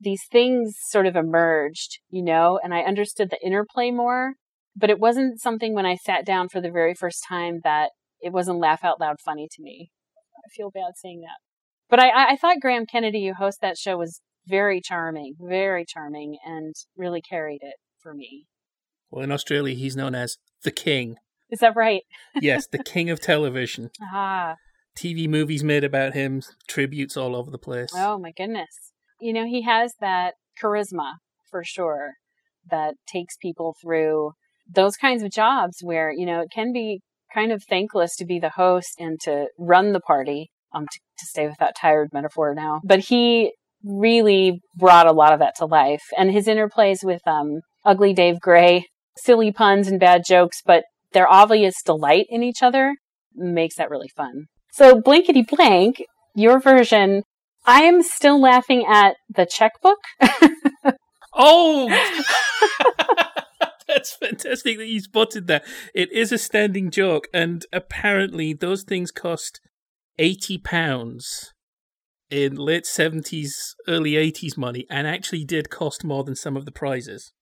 these 0.00 0.22
things 0.30 0.76
sort 0.80 1.06
of 1.06 1.16
emerged, 1.16 1.98
you 2.10 2.22
know, 2.22 2.58
and 2.62 2.74
I 2.74 2.80
understood 2.80 3.30
the 3.30 3.44
interplay 3.44 3.90
more. 3.90 4.34
But 4.74 4.90
it 4.90 4.98
wasn't 4.98 5.40
something 5.40 5.74
when 5.74 5.84
I 5.84 5.96
sat 5.96 6.24
down 6.24 6.48
for 6.48 6.60
the 6.60 6.70
very 6.70 6.94
first 6.94 7.24
time 7.28 7.60
that 7.62 7.90
it 8.20 8.32
wasn't 8.32 8.58
laugh 8.58 8.82
out 8.82 9.00
loud 9.00 9.16
funny 9.22 9.48
to 9.52 9.62
me. 9.62 9.90
I 10.38 10.48
feel 10.48 10.70
bad 10.70 10.92
saying 10.96 11.20
that. 11.20 11.38
But 11.90 12.00
I, 12.00 12.32
I 12.32 12.36
thought 12.36 12.60
Graham 12.60 12.86
Kennedy, 12.86 13.26
who 13.26 13.34
hosts 13.34 13.60
that 13.60 13.76
show, 13.76 13.98
was 13.98 14.22
very 14.46 14.80
charming, 14.80 15.34
very 15.38 15.84
charming, 15.86 16.38
and 16.44 16.74
really 16.96 17.20
carried 17.20 17.60
it 17.62 17.74
for 18.00 18.14
me. 18.14 18.46
Well, 19.10 19.22
in 19.22 19.30
Australia, 19.30 19.74
he's 19.74 19.94
known 19.94 20.14
as 20.14 20.38
the 20.62 20.70
King. 20.70 21.16
Is 21.50 21.58
that 21.58 21.76
right? 21.76 22.02
yes, 22.40 22.66
the 22.66 22.78
King 22.82 23.10
of 23.10 23.20
Television. 23.20 23.90
Ah. 24.10 24.56
TV 24.96 25.28
movies 25.28 25.64
made 25.64 25.84
about 25.84 26.14
him, 26.14 26.42
tributes 26.68 27.16
all 27.16 27.34
over 27.34 27.50
the 27.50 27.58
place. 27.58 27.90
Oh 27.94 28.18
my 28.18 28.32
goodness. 28.32 28.92
You 29.20 29.32
know, 29.32 29.46
he 29.46 29.62
has 29.62 29.94
that 30.00 30.34
charisma 30.60 31.14
for 31.50 31.62
sure 31.64 32.14
that 32.70 32.94
takes 33.06 33.36
people 33.36 33.74
through 33.80 34.32
those 34.72 34.96
kinds 34.96 35.22
of 35.22 35.30
jobs 35.30 35.78
where, 35.82 36.12
you 36.12 36.26
know, 36.26 36.40
it 36.40 36.48
can 36.52 36.72
be 36.72 37.00
kind 37.34 37.52
of 37.52 37.62
thankless 37.68 38.16
to 38.16 38.24
be 38.24 38.38
the 38.38 38.50
host 38.50 38.94
and 38.98 39.18
to 39.20 39.46
run 39.58 39.92
the 39.92 40.00
party. 40.00 40.50
Um, 40.74 40.86
to, 40.90 41.00
to 41.18 41.26
stay 41.26 41.46
with 41.46 41.58
that 41.58 41.76
tired 41.78 42.08
metaphor 42.14 42.54
now, 42.54 42.80
but 42.82 43.00
he 43.00 43.52
really 43.84 44.60
brought 44.74 45.06
a 45.06 45.12
lot 45.12 45.34
of 45.34 45.40
that 45.40 45.54
to 45.56 45.66
life, 45.66 46.02
and 46.16 46.32
his 46.32 46.46
interplays 46.46 47.04
with 47.04 47.20
um, 47.26 47.60
Ugly 47.84 48.14
Dave 48.14 48.40
Gray, 48.40 48.86
silly 49.16 49.52
puns 49.52 49.88
and 49.88 50.00
bad 50.00 50.22
jokes, 50.26 50.62
but 50.64 50.84
their 51.12 51.30
obvious 51.30 51.74
delight 51.84 52.26
in 52.28 52.42
each 52.42 52.62
other 52.62 52.94
makes 53.34 53.76
that 53.76 53.90
really 53.90 54.08
fun. 54.08 54.46
So 54.72 55.00
blankety 55.00 55.42
blank, 55.42 56.02
your 56.34 56.58
version. 56.58 57.24
I 57.66 57.82
am 57.82 58.02
still 58.02 58.40
laughing 58.40 58.84
at 58.88 59.16
the 59.28 59.44
checkbook. 59.46 59.98
oh. 61.34 61.88
That's 63.86 64.16
fantastic 64.16 64.78
that 64.78 64.86
you 64.86 65.00
spotted 65.00 65.46
that. 65.48 65.64
It 65.94 66.10
is 66.10 66.32
a 66.32 66.38
standing 66.38 66.90
joke, 66.90 67.28
and 67.34 67.66
apparently 67.70 68.54
those 68.54 68.82
things 68.84 69.10
cost 69.10 69.60
eighty 70.18 70.56
pounds 70.56 71.52
in 72.30 72.56
late 72.56 72.86
seventies, 72.86 73.76
early 73.86 74.16
eighties 74.16 74.56
money, 74.56 74.86
and 74.88 75.06
actually 75.06 75.44
did 75.44 75.68
cost 75.68 76.02
more 76.04 76.24
than 76.24 76.34
some 76.34 76.56
of 76.56 76.64
the 76.64 76.72
prizes. 76.72 77.32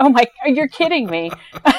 Oh 0.00 0.08
my! 0.08 0.24
You're 0.44 0.66
kidding 0.66 1.08
me. 1.08 1.30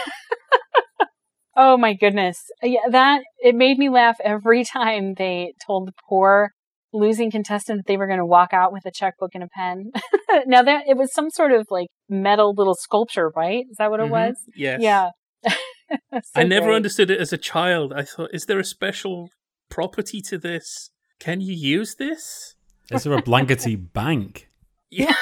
oh 1.55 1.77
my 1.77 1.93
goodness! 1.93 2.39
Yeah, 2.61 2.79
that 2.89 3.23
it 3.39 3.55
made 3.55 3.77
me 3.77 3.89
laugh 3.89 4.17
every 4.23 4.63
time 4.73 5.15
they 5.15 5.53
told 5.65 5.87
the 5.87 5.93
poor 6.07 6.51
losing 6.93 7.31
contestant 7.31 7.79
that 7.79 7.87
they 7.87 7.97
were 7.97 8.07
going 8.07 8.19
to 8.19 8.25
walk 8.25 8.53
out 8.53 8.73
with 8.73 8.85
a 8.85 8.91
checkbook 8.91 9.31
and 9.33 9.43
a 9.43 9.47
pen. 9.47 9.91
now 10.45 10.61
that 10.61 10.83
it 10.87 10.97
was 10.97 11.13
some 11.13 11.29
sort 11.29 11.51
of 11.51 11.67
like 11.69 11.87
metal 12.09 12.53
little 12.55 12.75
sculpture, 12.75 13.31
right? 13.35 13.65
Is 13.69 13.77
that 13.77 13.89
what 13.89 13.99
it 13.99 14.03
mm-hmm. 14.03 14.11
was? 14.11 14.35
Yes. 14.55 14.81
Yeah. 14.81 15.09
so 15.47 16.21
I 16.35 16.43
never 16.43 16.67
great. 16.67 16.75
understood 16.75 17.09
it 17.09 17.19
as 17.19 17.31
a 17.31 17.37
child. 17.37 17.93
I 17.93 18.03
thought, 18.03 18.31
is 18.33 18.45
there 18.45 18.59
a 18.59 18.65
special 18.65 19.29
property 19.69 20.21
to 20.21 20.37
this? 20.37 20.91
Can 21.19 21.39
you 21.39 21.53
use 21.53 21.95
this? 21.95 22.55
Is 22.91 23.03
there 23.03 23.13
a 23.13 23.21
blankety 23.21 23.77
bank? 23.77 24.49
Yeah. 24.89 25.13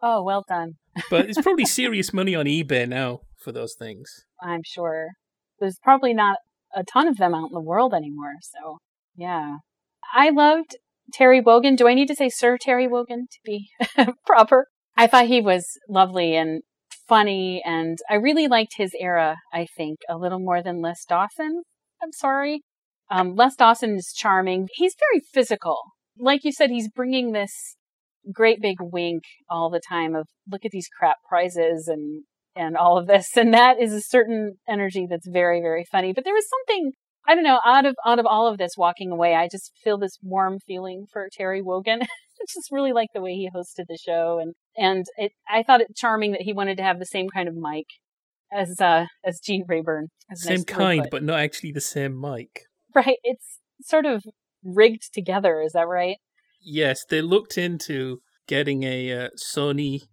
oh, 0.00 0.22
well 0.22 0.44
done. 0.48 0.74
but 1.10 1.28
it's 1.28 1.40
probably 1.40 1.64
serious 1.64 2.12
money 2.12 2.36
on 2.36 2.46
eBay 2.46 2.88
now 2.88 3.22
for 3.48 3.52
those 3.52 3.74
things. 3.78 4.26
I'm 4.42 4.60
sure. 4.62 5.12
There's 5.58 5.78
probably 5.82 6.12
not 6.12 6.36
a 6.74 6.84
ton 6.84 7.08
of 7.08 7.16
them 7.16 7.34
out 7.34 7.46
in 7.46 7.54
the 7.54 7.62
world 7.62 7.94
anymore. 7.94 8.34
So 8.42 8.76
yeah. 9.16 9.56
I 10.14 10.28
loved 10.28 10.76
Terry 11.14 11.40
Wogan. 11.40 11.74
Do 11.74 11.88
I 11.88 11.94
need 11.94 12.08
to 12.08 12.14
say 12.14 12.28
Sir 12.28 12.58
Terry 12.60 12.86
Wogan 12.86 13.26
to 13.30 13.38
be 13.42 13.70
proper? 14.26 14.66
I 14.98 15.06
thought 15.06 15.28
he 15.28 15.40
was 15.40 15.64
lovely 15.88 16.36
and 16.36 16.60
funny, 17.08 17.62
and 17.64 17.96
I 18.10 18.16
really 18.16 18.48
liked 18.48 18.74
his 18.76 18.92
era, 19.00 19.36
I 19.50 19.66
think, 19.76 20.00
a 20.10 20.18
little 20.18 20.40
more 20.40 20.62
than 20.62 20.82
Les 20.82 21.02
Dawson. 21.08 21.62
I'm 22.02 22.12
sorry. 22.12 22.60
Um, 23.10 23.34
Les 23.34 23.56
Dawson 23.56 23.94
is 23.94 24.12
charming. 24.14 24.68
He's 24.74 24.94
very 24.98 25.22
physical. 25.32 25.78
Like 26.18 26.44
you 26.44 26.52
said, 26.52 26.68
he's 26.68 26.90
bringing 26.90 27.32
this 27.32 27.76
great 28.30 28.60
big 28.60 28.76
wink 28.80 29.22
all 29.48 29.70
the 29.70 29.80
time 29.80 30.14
of 30.14 30.26
look 30.50 30.66
at 30.66 30.70
these 30.70 30.88
crap 30.98 31.16
prizes 31.26 31.88
and 31.88 32.24
and 32.58 32.76
all 32.76 32.98
of 32.98 33.06
this 33.06 33.36
and 33.36 33.54
that 33.54 33.80
is 33.80 33.92
a 33.92 34.02
certain 34.02 34.54
energy 34.68 35.06
that's 35.08 35.28
very 35.28 35.60
very 35.60 35.84
funny 35.90 36.12
but 36.12 36.24
there 36.24 36.34
was 36.34 36.46
something 36.48 36.92
I 37.28 37.34
don't 37.34 37.44
know. 37.44 37.60
Out 37.62 37.84
of 37.84 37.94
out 38.06 38.18
of 38.18 38.24
all 38.24 38.46
of 38.46 38.56
this, 38.56 38.72
walking 38.78 39.10
away, 39.10 39.34
I 39.34 39.48
just 39.52 39.72
feel 39.84 39.98
this 39.98 40.18
warm 40.22 40.60
feeling 40.66 41.04
for 41.12 41.28
Terry 41.30 41.60
Wogan. 41.60 42.00
I 42.02 42.44
just 42.48 42.72
really 42.72 42.94
like 42.94 43.08
the 43.12 43.20
way 43.20 43.32
he 43.32 43.50
hosted 43.54 43.84
the 43.86 43.98
show, 43.98 44.38
and 44.40 44.54
and 44.78 45.04
it. 45.18 45.32
I 45.46 45.62
thought 45.62 45.82
it 45.82 45.94
charming 45.94 46.32
that 46.32 46.40
he 46.40 46.54
wanted 46.54 46.78
to 46.78 46.82
have 46.82 46.98
the 46.98 47.04
same 47.04 47.28
kind 47.28 47.46
of 47.46 47.54
mic 47.54 47.84
as 48.50 48.80
uh 48.80 49.06
as 49.26 49.40
Gene 49.44 49.64
Rayburn. 49.68 50.08
As 50.30 50.42
same 50.42 50.64
kind, 50.64 51.08
but 51.10 51.22
not 51.22 51.40
actually 51.40 51.72
the 51.72 51.82
same 51.82 52.18
mic. 52.18 52.62
Right. 52.94 53.18
It's 53.22 53.58
sort 53.82 54.06
of 54.06 54.24
rigged 54.64 55.12
together. 55.12 55.60
Is 55.60 55.72
that 55.72 55.86
right? 55.86 56.16
Yes, 56.62 57.04
they 57.08 57.20
looked 57.20 57.58
into 57.58 58.20
getting 58.46 58.84
a 58.84 59.12
uh, 59.12 59.28
Sony 59.36 60.04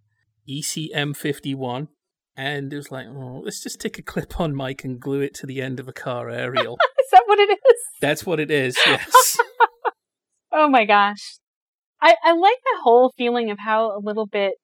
ECM51 0.48 1.88
and 2.36 2.72
it 2.72 2.76
was 2.76 2.90
like, 2.90 3.06
oh, 3.06 3.40
let's 3.44 3.62
just 3.62 3.80
take 3.80 3.98
a 3.98 4.02
clip 4.02 4.38
on 4.38 4.54
mic 4.54 4.84
and 4.84 5.00
glue 5.00 5.20
it 5.20 5.34
to 5.34 5.46
the 5.46 5.62
end 5.62 5.80
of 5.80 5.88
a 5.88 5.92
car 5.92 6.28
aerial. 6.28 6.76
is 7.00 7.06
that 7.12 7.22
what 7.26 7.38
it 7.38 7.50
is? 7.50 7.80
That's 8.00 8.26
what 8.26 8.38
it 8.38 8.50
is, 8.50 8.76
yes. 8.86 9.38
oh 10.52 10.68
my 10.68 10.84
gosh. 10.84 11.38
I, 12.00 12.14
I 12.22 12.32
like 12.32 12.58
the 12.62 12.82
whole 12.82 13.12
feeling 13.16 13.50
of 13.50 13.58
how 13.58 13.86
a 13.86 14.00
little 14.02 14.26
bit 14.26 14.54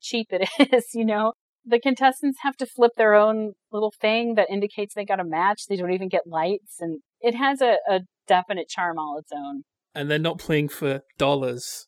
cheap 0.00 0.28
it 0.30 0.48
is, 0.72 0.86
you 0.92 1.04
know? 1.04 1.34
The 1.64 1.80
contestants 1.80 2.38
have 2.42 2.56
to 2.56 2.66
flip 2.66 2.92
their 2.96 3.14
own 3.14 3.52
little 3.72 3.92
thing 3.98 4.34
that 4.34 4.50
indicates 4.50 4.94
they 4.94 5.04
got 5.04 5.20
a 5.20 5.24
match. 5.24 5.62
They 5.68 5.76
don't 5.76 5.94
even 5.94 6.08
get 6.08 6.26
lights, 6.26 6.76
and 6.78 7.00
it 7.20 7.34
has 7.36 7.62
a, 7.62 7.76
a 7.88 8.00
definite 8.28 8.68
charm 8.68 8.98
all 8.98 9.18
its 9.18 9.32
own. 9.32 9.62
And 9.94 10.10
they're 10.10 10.18
not 10.18 10.38
playing 10.38 10.68
for 10.68 11.00
dollars. 11.16 11.86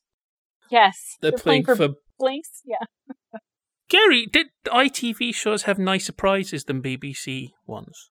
Yes. 0.70 0.96
They're, 1.20 1.32
they're 1.32 1.38
playing, 1.38 1.64
playing, 1.64 1.76
for, 1.76 1.88
for 1.88 1.94
blinks, 2.18 2.62
yeah. 2.64 2.86
Gary, 3.88 4.26
did 4.26 4.48
ITV 4.66 5.32
shows 5.34 5.62
have 5.62 5.78
nicer 5.78 6.12
prizes 6.12 6.64
than 6.64 6.82
BBC 6.82 7.52
ones? 7.66 8.10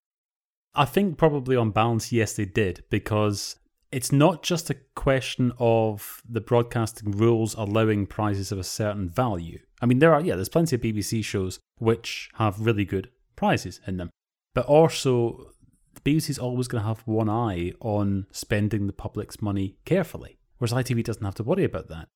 I 0.74 0.86
think 0.86 1.18
probably 1.18 1.56
on 1.56 1.72
balance, 1.72 2.12
yes, 2.12 2.34
they 2.34 2.46
did, 2.46 2.84
because 2.90 3.58
it's 3.92 4.12
not 4.12 4.42
just 4.42 4.70
a 4.70 4.78
question 4.96 5.52
of 5.60 6.22
the 6.28 6.42
broadcasting 6.42 7.12
rules 7.12 7.56
allowing 7.56 8.06
prizes 8.06 8.52
of 8.52 8.60
a 8.60 8.64
certain 8.64 9.10
value. 9.10 9.60
I 9.82 9.86
mean, 9.86 10.00
there 10.00 10.14
are, 10.14 10.22
yeah, 10.22 10.36
there's 10.36 10.50
plenty 10.50 10.76
of 10.76 10.82
BBC 10.82 11.24
shows 11.24 11.60
which 11.78 12.30
have 12.36 12.60
really 12.60 12.86
good 12.86 13.10
prizes 13.36 13.82
in 13.86 13.98
them, 13.98 14.10
but 14.54 14.66
also 14.66 15.52
the 15.94 16.02
BBC 16.02 16.30
is 16.32 16.40
always 16.40 16.68
going 16.68 16.82
to 16.84 16.88
have 16.88 17.02
one 17.06 17.30
eye 17.30 17.74
on 17.82 18.28
spending 18.32 18.88
the 18.88 18.94
public's 18.94 19.42
money 19.42 19.78
carefully, 19.84 20.38
whereas 20.58 20.74
ITV 20.74 21.04
doesn't 21.04 21.26
have 21.26 21.36
to 21.36 21.44
worry 21.44 21.66
about 21.66 21.90
that. 21.90 22.08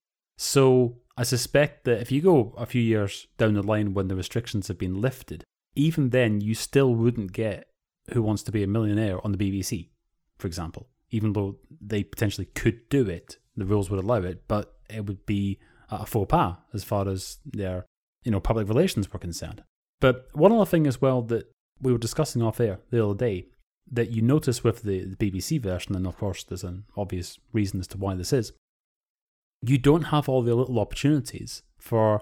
So 0.41 0.95
I 1.17 1.23
suspect 1.23 1.83
that 1.83 1.99
if 1.99 2.13
you 2.13 2.21
go 2.21 2.53
a 2.57 2.65
few 2.65 2.81
years 2.81 3.27
down 3.37 3.55
the 3.55 3.61
line 3.61 3.93
when 3.93 4.07
the 4.07 4.15
restrictions 4.15 4.69
have 4.69 4.77
been 4.77 5.01
lifted, 5.01 5.43
even 5.75 6.11
then 6.11 6.39
you 6.39 6.55
still 6.55 6.95
wouldn't 6.95 7.33
get 7.33 7.67
Who 8.13 8.21
Wants 8.21 8.41
to 8.43 8.51
Be 8.53 8.63
a 8.63 8.67
Millionaire 8.67 9.19
on 9.25 9.33
the 9.33 9.37
BBC, 9.37 9.89
for 10.37 10.47
example, 10.47 10.87
even 11.11 11.33
though 11.33 11.57
they 11.81 12.03
potentially 12.05 12.45
could 12.55 12.87
do 12.87 13.05
it, 13.09 13.35
the 13.57 13.65
rules 13.65 13.89
would 13.89 14.01
allow 14.01 14.21
it, 14.21 14.47
but 14.47 14.75
it 14.89 15.05
would 15.07 15.25
be 15.25 15.59
a 15.91 16.05
faux 16.05 16.29
pas 16.29 16.55
as 16.73 16.85
far 16.85 17.09
as 17.09 17.39
their 17.43 17.85
you 18.23 18.31
know 18.31 18.39
public 18.39 18.69
relations 18.69 19.11
were 19.11 19.19
concerned. 19.19 19.61
But 19.99 20.29
one 20.31 20.53
other 20.53 20.65
thing 20.65 20.87
as 20.87 21.01
well 21.01 21.21
that 21.23 21.51
we 21.81 21.91
were 21.91 21.97
discussing 21.97 22.41
off 22.41 22.61
air 22.61 22.79
the 22.91 23.03
other 23.03 23.13
day 23.13 23.47
that 23.91 24.11
you 24.11 24.21
notice 24.21 24.63
with 24.63 24.83
the, 24.83 25.03
the 25.03 25.17
BBC 25.17 25.61
version, 25.61 25.97
and 25.97 26.07
of 26.07 26.17
course 26.17 26.45
there's 26.45 26.63
an 26.63 26.85
obvious 26.95 27.37
reason 27.51 27.81
as 27.81 27.87
to 27.87 27.97
why 27.97 28.15
this 28.15 28.31
is, 28.31 28.53
you 29.61 29.77
don't 29.77 30.05
have 30.05 30.29
all 30.29 30.41
the 30.41 30.55
little 30.55 30.79
opportunities 30.79 31.63
for 31.77 32.21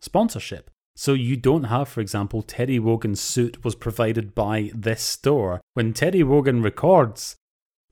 sponsorship. 0.00 0.70
So 0.96 1.12
you 1.12 1.36
don't 1.36 1.64
have, 1.64 1.88
for 1.88 2.00
example, 2.00 2.42
Terry 2.42 2.78
Wogan's 2.78 3.20
suit 3.20 3.64
was 3.64 3.74
provided 3.74 4.34
by 4.34 4.70
this 4.74 5.02
store. 5.02 5.60
When 5.74 5.92
Terry 5.92 6.22
Wogan 6.24 6.60
records 6.60 7.36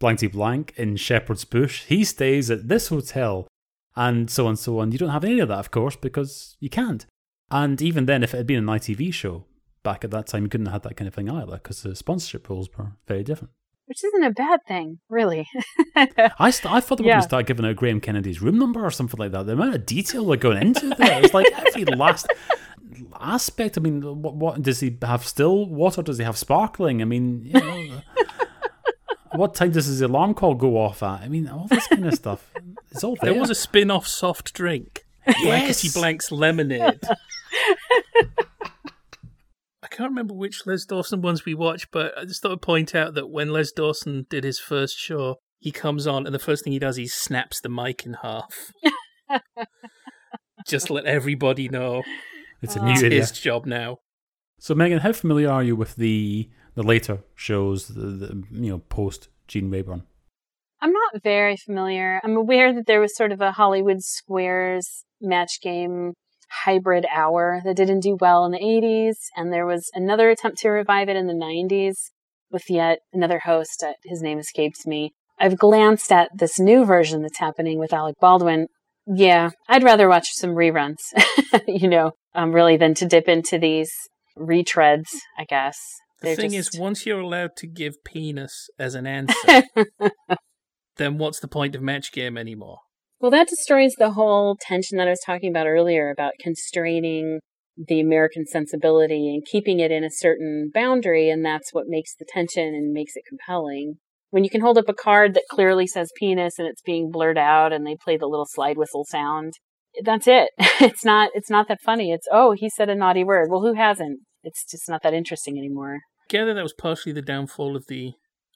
Blankety 0.00 0.26
Blank 0.26 0.74
in 0.76 0.96
Shepherd's 0.96 1.44
Bush, 1.44 1.84
he 1.84 2.04
stays 2.04 2.50
at 2.50 2.68
this 2.68 2.88
hotel 2.88 3.46
and 3.94 4.28
so 4.30 4.44
on 4.46 4.50
and 4.50 4.58
so 4.58 4.80
on. 4.80 4.92
You 4.92 4.98
don't 4.98 5.10
have 5.10 5.24
any 5.24 5.38
of 5.40 5.48
that, 5.48 5.58
of 5.58 5.70
course, 5.70 5.96
because 5.96 6.56
you 6.58 6.68
can't. 6.68 7.06
And 7.50 7.80
even 7.80 8.06
then, 8.06 8.22
if 8.22 8.34
it 8.34 8.38
had 8.38 8.46
been 8.46 8.58
an 8.58 8.66
ITV 8.66 9.14
show 9.14 9.44
back 9.82 10.02
at 10.04 10.10
that 10.10 10.26
time, 10.26 10.42
you 10.42 10.48
couldn't 10.48 10.66
have 10.66 10.82
had 10.82 10.90
that 10.90 10.96
kind 10.96 11.06
of 11.06 11.14
thing 11.14 11.30
either 11.30 11.52
because 11.52 11.82
the 11.82 11.94
sponsorship 11.94 12.48
rules 12.48 12.68
were 12.76 12.92
very 13.06 13.22
different. 13.22 13.52
Which 13.86 14.02
isn't 14.04 14.24
a 14.24 14.30
bad 14.32 14.60
thing, 14.66 14.98
really. 15.08 15.48
I, 15.96 16.50
st- 16.50 16.72
I 16.72 16.80
thought 16.80 16.96
they 16.98 17.04
were 17.04 17.08
Yeah. 17.08 17.14
going 17.14 17.22
to 17.22 17.28
start 17.28 17.46
giving 17.46 17.64
out 17.64 17.76
Graham 17.76 18.00
Kennedy's 18.00 18.42
room 18.42 18.58
number 18.58 18.84
or 18.84 18.90
something 18.90 19.18
like 19.18 19.30
that. 19.32 19.46
The 19.46 19.52
amount 19.52 19.74
of 19.76 19.86
detail 19.86 20.24
they're 20.26 20.36
going 20.36 20.58
into 20.60 20.88
there, 20.90 21.22
it's 21.22 21.32
like 21.32 21.46
every 21.54 21.84
last 21.96 22.26
aspect. 23.20 23.78
I 23.78 23.80
mean, 23.80 24.02
what, 24.22 24.34
what 24.34 24.60
does 24.62 24.80
he 24.80 24.96
have? 25.02 25.24
Still 25.24 25.66
water? 25.66 26.02
Does 26.02 26.18
he 26.18 26.24
have 26.24 26.36
sparkling? 26.36 27.00
I 27.00 27.04
mean, 27.04 27.42
you 27.44 27.60
know, 27.60 28.00
what 29.36 29.54
time 29.54 29.70
does 29.70 29.86
his 29.86 30.00
alarm 30.00 30.34
call 30.34 30.54
go 30.54 30.76
off 30.78 31.02
at? 31.04 31.20
I 31.22 31.28
mean, 31.28 31.46
all 31.48 31.68
this 31.68 31.86
kind 31.86 32.06
of 32.06 32.14
stuff. 32.14 32.52
It's 32.90 33.04
all 33.04 33.16
there. 33.22 33.32
There 33.32 33.40
was 33.40 33.50
a 33.50 33.54
spin 33.54 33.90
off 33.92 34.06
soft 34.08 34.52
drink. 34.52 35.04
yes. 35.26 35.42
Blankety 35.44 35.88
Blank's 35.94 36.32
lemonade. 36.32 37.00
I 39.96 39.98
can't 39.98 40.10
remember 40.10 40.34
which 40.34 40.66
Les 40.66 40.84
Dawson 40.84 41.22
ones 41.22 41.46
we 41.46 41.54
watched, 41.54 41.90
but 41.90 42.12
I 42.18 42.26
just 42.26 42.42
thought 42.42 42.52
I'd 42.52 42.60
point 42.60 42.94
out 42.94 43.14
that 43.14 43.30
when 43.30 43.48
Les 43.48 43.72
Dawson 43.72 44.26
did 44.28 44.44
his 44.44 44.58
first 44.58 44.98
show, 44.98 45.36
he 45.58 45.72
comes 45.72 46.06
on 46.06 46.26
and 46.26 46.34
the 46.34 46.38
first 46.38 46.64
thing 46.64 46.74
he 46.74 46.78
does, 46.78 46.96
he 46.96 47.06
snaps 47.06 47.62
the 47.62 47.70
mic 47.70 48.04
in 48.04 48.18
half. 48.20 48.72
just 50.66 50.90
let 50.90 51.06
everybody 51.06 51.70
know 51.70 52.02
It's 52.60 52.76
a 52.76 52.84
new 52.84 52.92
it's 52.92 53.00
his 53.00 53.32
job 53.32 53.64
now. 53.64 54.00
So, 54.58 54.74
Megan, 54.74 54.98
how 54.98 55.12
familiar 55.12 55.50
are 55.50 55.62
you 55.62 55.74
with 55.74 55.96
the 55.96 56.50
the 56.74 56.82
later 56.82 57.20
shows, 57.34 57.88
the, 57.88 58.02
the 58.02 58.42
you 58.50 58.70
know 58.70 58.78
post 58.90 59.28
Gene 59.48 59.70
Rayburn? 59.70 60.02
I'm 60.82 60.92
not 60.92 61.22
very 61.22 61.56
familiar. 61.56 62.20
I'm 62.22 62.36
aware 62.36 62.74
that 62.74 62.86
there 62.86 63.00
was 63.00 63.16
sort 63.16 63.32
of 63.32 63.40
a 63.40 63.52
Hollywood 63.52 64.02
Squares 64.02 65.06
match 65.22 65.62
game 65.62 66.12
hybrid 66.64 67.06
hour 67.12 67.60
that 67.64 67.76
didn't 67.76 68.00
do 68.00 68.16
well 68.20 68.44
in 68.44 68.52
the 68.52 68.58
80s, 68.58 69.16
and 69.36 69.52
there 69.52 69.66
was 69.66 69.90
another 69.94 70.30
attempt 70.30 70.58
to 70.58 70.68
revive 70.70 71.08
it 71.08 71.16
in 71.16 71.26
the 71.26 71.32
90s 71.34 71.96
with 72.50 72.70
yet 72.70 73.00
another 73.12 73.40
host. 73.40 73.82
Uh, 73.86 73.92
his 74.04 74.22
name 74.22 74.38
escapes 74.38 74.86
me. 74.86 75.12
I've 75.38 75.58
glanced 75.58 76.10
at 76.12 76.30
this 76.34 76.58
new 76.58 76.84
version 76.84 77.22
that's 77.22 77.38
happening 77.38 77.78
with 77.78 77.92
Alec 77.92 78.16
Baldwin. 78.20 78.68
Yeah, 79.06 79.50
I'd 79.68 79.84
rather 79.84 80.08
watch 80.08 80.28
some 80.32 80.50
reruns, 80.50 80.96
you 81.68 81.88
know, 81.88 82.12
um, 82.34 82.52
really 82.52 82.76
than 82.76 82.94
to 82.94 83.06
dip 83.06 83.28
into 83.28 83.58
these 83.58 83.92
retreads, 84.38 85.08
I 85.38 85.44
guess. 85.44 85.78
The 86.20 86.28
They're 86.28 86.36
thing 86.36 86.50
just- 86.52 86.74
is, 86.74 86.80
once 86.80 87.04
you're 87.06 87.20
allowed 87.20 87.56
to 87.58 87.66
give 87.66 88.02
penis 88.04 88.68
as 88.78 88.94
an 88.94 89.06
answer, 89.06 89.62
then 90.96 91.18
what's 91.18 91.40
the 91.40 91.48
point 91.48 91.74
of 91.74 91.82
match 91.82 92.10
game 92.12 92.38
anymore? 92.38 92.78
Well, 93.20 93.30
that 93.30 93.48
destroys 93.48 93.94
the 93.96 94.12
whole 94.12 94.56
tension 94.60 94.98
that 94.98 95.06
I 95.06 95.10
was 95.10 95.22
talking 95.24 95.50
about 95.50 95.66
earlier 95.66 96.10
about 96.10 96.34
constraining 96.38 97.40
the 97.76 98.00
American 98.00 98.46
sensibility 98.46 99.34
and 99.34 99.44
keeping 99.44 99.80
it 99.80 99.90
in 99.90 100.04
a 100.04 100.10
certain 100.10 100.70
boundary. 100.72 101.30
And 101.30 101.44
that's 101.44 101.72
what 101.72 101.86
makes 101.88 102.14
the 102.14 102.26
tension 102.28 102.74
and 102.74 102.92
makes 102.92 103.16
it 103.16 103.24
compelling. 103.28 103.94
When 104.30 104.44
you 104.44 104.50
can 104.50 104.60
hold 104.60 104.76
up 104.76 104.88
a 104.88 104.94
card 104.94 105.34
that 105.34 105.44
clearly 105.50 105.86
says 105.86 106.10
penis 106.18 106.58
and 106.58 106.68
it's 106.68 106.82
being 106.82 107.10
blurred 107.10 107.38
out 107.38 107.72
and 107.72 107.86
they 107.86 107.96
play 107.96 108.16
the 108.16 108.26
little 108.26 108.46
slide 108.46 108.76
whistle 108.76 109.04
sound, 109.08 109.54
that's 110.02 110.26
it. 110.26 110.50
It's 110.78 111.06
not, 111.06 111.30
it's 111.32 111.48
not 111.48 111.68
that 111.68 111.80
funny. 111.82 112.12
It's, 112.12 112.28
oh, 112.30 112.52
he 112.52 112.68
said 112.68 112.90
a 112.90 112.94
naughty 112.94 113.24
word. 113.24 113.48
Well, 113.50 113.62
who 113.62 113.72
hasn't? 113.72 114.20
It's 114.42 114.62
just 114.70 114.90
not 114.90 115.02
that 115.02 115.14
interesting 115.14 115.56
anymore. 115.56 116.00
I 116.20 116.26
gather 116.28 116.52
that 116.52 116.62
was 116.62 116.74
partially 116.74 117.12
the 117.12 117.22
downfall 117.22 117.76
of 117.76 117.86
the 117.88 118.12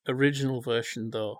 original 0.06 0.61
version, 0.61 1.11
though. 1.12 1.38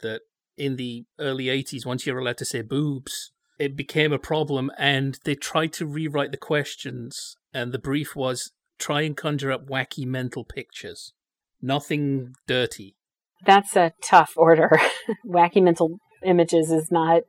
That 0.00 0.22
in 0.56 0.76
the 0.76 1.04
early 1.18 1.46
80s, 1.46 1.86
once 1.86 2.06
you're 2.06 2.18
allowed 2.18 2.38
to 2.38 2.44
say 2.44 2.62
boobs, 2.62 3.32
it 3.58 3.76
became 3.76 4.12
a 4.12 4.18
problem, 4.18 4.70
and 4.78 5.18
they 5.24 5.34
tried 5.34 5.72
to 5.74 5.86
rewrite 5.86 6.30
the 6.30 6.36
questions. 6.36 7.36
And 7.54 7.72
the 7.72 7.78
brief 7.78 8.16
was 8.16 8.52
try 8.78 9.02
and 9.02 9.16
conjure 9.16 9.52
up 9.52 9.68
wacky 9.68 10.06
mental 10.06 10.44
pictures. 10.44 11.12
Nothing 11.60 12.34
dirty. 12.46 12.96
That's 13.44 13.76
a 13.76 13.92
tough 14.02 14.32
order. 14.36 14.70
Wacky 15.26 15.62
mental 15.62 15.98
images 16.24 16.70
is 16.70 16.90
not 16.90 17.22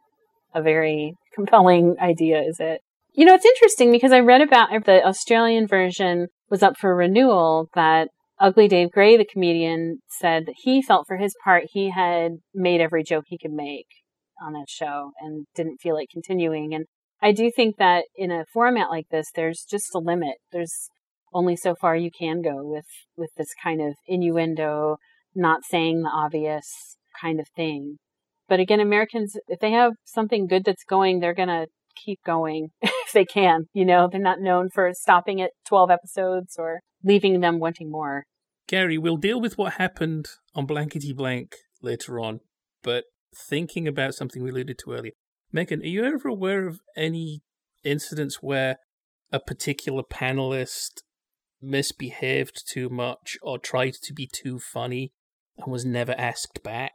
a 0.53 0.61
very 0.61 1.15
compelling 1.33 1.95
idea, 2.01 2.41
is 2.41 2.59
it? 2.59 2.81
You 3.13 3.25
know, 3.25 3.33
it's 3.33 3.45
interesting 3.45 3.91
because 3.91 4.11
I 4.11 4.19
read 4.19 4.41
about 4.41 4.69
the 4.85 5.05
Australian 5.05 5.67
version 5.67 6.27
was 6.49 6.63
up 6.63 6.77
for 6.77 6.95
renewal 6.95 7.69
that 7.75 8.09
Ugly 8.43 8.67
Dave 8.67 8.91
Gray, 8.91 9.15
the 9.15 9.23
comedian, 9.23 9.99
said 10.09 10.47
that 10.47 10.55
he 10.63 10.81
felt 10.81 11.07
for 11.07 11.15
his 11.15 11.33
part 11.45 11.63
he 11.71 11.91
had 11.91 12.33
made 12.53 12.81
every 12.81 13.01
joke 13.01 13.23
he 13.27 13.37
could 13.37 13.53
make 13.53 13.87
on 14.45 14.51
that 14.51 14.65
show 14.67 15.11
and 15.21 15.45
didn't 15.55 15.77
feel 15.77 15.95
like 15.95 16.09
continuing. 16.11 16.73
And 16.73 16.87
I 17.21 17.31
do 17.31 17.49
think 17.49 17.77
that 17.77 18.03
in 18.17 18.31
a 18.31 18.43
format 18.51 18.89
like 18.89 19.07
this, 19.09 19.27
there's 19.33 19.63
just 19.63 19.95
a 19.95 19.99
limit. 19.99 20.35
There's 20.51 20.89
only 21.33 21.55
so 21.55 21.73
far 21.73 21.95
you 21.95 22.11
can 22.11 22.41
go 22.41 22.57
with, 22.57 22.83
with 23.15 23.29
this 23.37 23.53
kind 23.63 23.79
of 23.79 23.93
innuendo, 24.07 24.97
not 25.33 25.63
saying 25.63 26.01
the 26.01 26.11
obvious 26.13 26.97
kind 27.21 27.39
of 27.39 27.47
thing. 27.55 27.95
But 28.49 28.59
again, 28.59 28.81
Americans, 28.81 29.37
if 29.47 29.61
they 29.61 29.71
have 29.71 29.93
something 30.03 30.47
good 30.47 30.65
that's 30.65 30.83
going, 30.83 31.21
they're 31.21 31.33
going 31.33 31.47
to 31.47 31.67
keep 31.95 32.19
going 32.25 32.71
if 32.81 33.13
they 33.13 33.23
can. 33.23 33.67
You 33.71 33.85
know, 33.85 34.09
they're 34.11 34.19
not 34.19 34.41
known 34.41 34.67
for 34.69 34.91
stopping 34.93 35.41
at 35.41 35.51
12 35.65 35.89
episodes 35.91 36.57
or 36.59 36.81
leaving 37.05 37.39
them 37.39 37.59
wanting 37.59 37.89
more. 37.89 38.25
Gary, 38.67 38.97
we'll 38.97 39.17
deal 39.17 39.41
with 39.41 39.57
what 39.57 39.73
happened 39.73 40.27
on 40.55 40.65
Blankety 40.65 41.13
Blank 41.13 41.55
later 41.81 42.19
on, 42.19 42.39
but 42.81 43.05
thinking 43.35 43.87
about 43.87 44.15
something 44.15 44.43
we 44.43 44.51
alluded 44.51 44.77
to 44.79 44.91
earlier. 44.91 45.11
Megan, 45.51 45.81
are 45.81 45.87
you 45.87 46.03
ever 46.03 46.29
aware 46.29 46.67
of 46.67 46.79
any 46.95 47.41
incidents 47.83 48.41
where 48.41 48.77
a 49.31 49.39
particular 49.39 50.03
panelist 50.03 51.01
misbehaved 51.61 52.63
too 52.67 52.89
much 52.89 53.37
or 53.41 53.57
tried 53.57 53.93
to 54.03 54.13
be 54.13 54.27
too 54.27 54.59
funny 54.59 55.11
and 55.57 55.71
was 55.71 55.85
never 55.85 56.13
asked 56.17 56.63
back? 56.63 56.93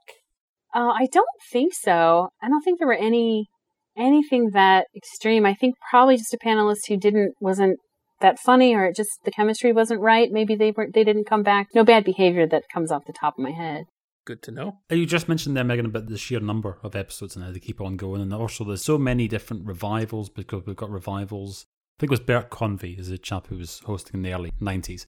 Uh, 0.74 0.90
I 0.90 1.06
don't 1.10 1.26
think 1.50 1.74
so. 1.74 2.28
I 2.42 2.48
don't 2.48 2.62
think 2.62 2.78
there 2.78 2.88
were 2.88 2.94
any 2.94 3.48
anything 3.96 4.50
that 4.52 4.86
extreme. 4.96 5.44
I 5.44 5.54
think 5.54 5.74
probably 5.90 6.16
just 6.16 6.34
a 6.34 6.38
panelist 6.38 6.86
who 6.88 6.96
didn't 6.96 7.34
wasn't 7.40 7.78
that 8.20 8.38
funny, 8.38 8.74
or 8.74 8.86
it 8.86 8.96
just 8.96 9.24
the 9.24 9.30
chemistry 9.30 9.72
wasn't 9.72 10.00
right. 10.00 10.30
Maybe 10.30 10.54
they 10.54 10.70
weren't 10.70 10.94
they 10.94 11.04
didn't 11.04 11.26
come 11.26 11.42
back. 11.42 11.68
No 11.74 11.84
bad 11.84 12.04
behavior 12.04 12.46
that 12.46 12.64
comes 12.72 12.90
off 12.90 13.06
the 13.06 13.12
top 13.12 13.38
of 13.38 13.44
my 13.44 13.50
head. 13.50 13.84
Good 14.24 14.42
to 14.42 14.50
know. 14.50 14.78
You 14.90 15.06
just 15.06 15.28
mentioned 15.28 15.56
there, 15.56 15.64
Megan, 15.64 15.86
about 15.86 16.06
the 16.06 16.18
sheer 16.18 16.40
number 16.40 16.78
of 16.82 16.94
episodes 16.94 17.34
and 17.34 17.44
how 17.44 17.50
they 17.50 17.60
keep 17.60 17.80
on 17.80 17.96
going, 17.96 18.20
and 18.20 18.34
also 18.34 18.64
there's 18.64 18.84
so 18.84 18.98
many 18.98 19.26
different 19.26 19.66
revivals 19.66 20.28
because 20.28 20.66
we've 20.66 20.76
got 20.76 20.90
revivals. 20.90 21.64
I 21.98 22.00
think 22.00 22.10
it 22.10 22.18
was 22.18 22.20
Bert 22.20 22.50
Convy 22.50 22.92
is 22.98 23.10
a 23.10 23.18
chap 23.18 23.46
who 23.46 23.56
was 23.56 23.80
hosting 23.80 24.18
in 24.18 24.22
the 24.22 24.34
early 24.34 24.52
'90s, 24.60 25.06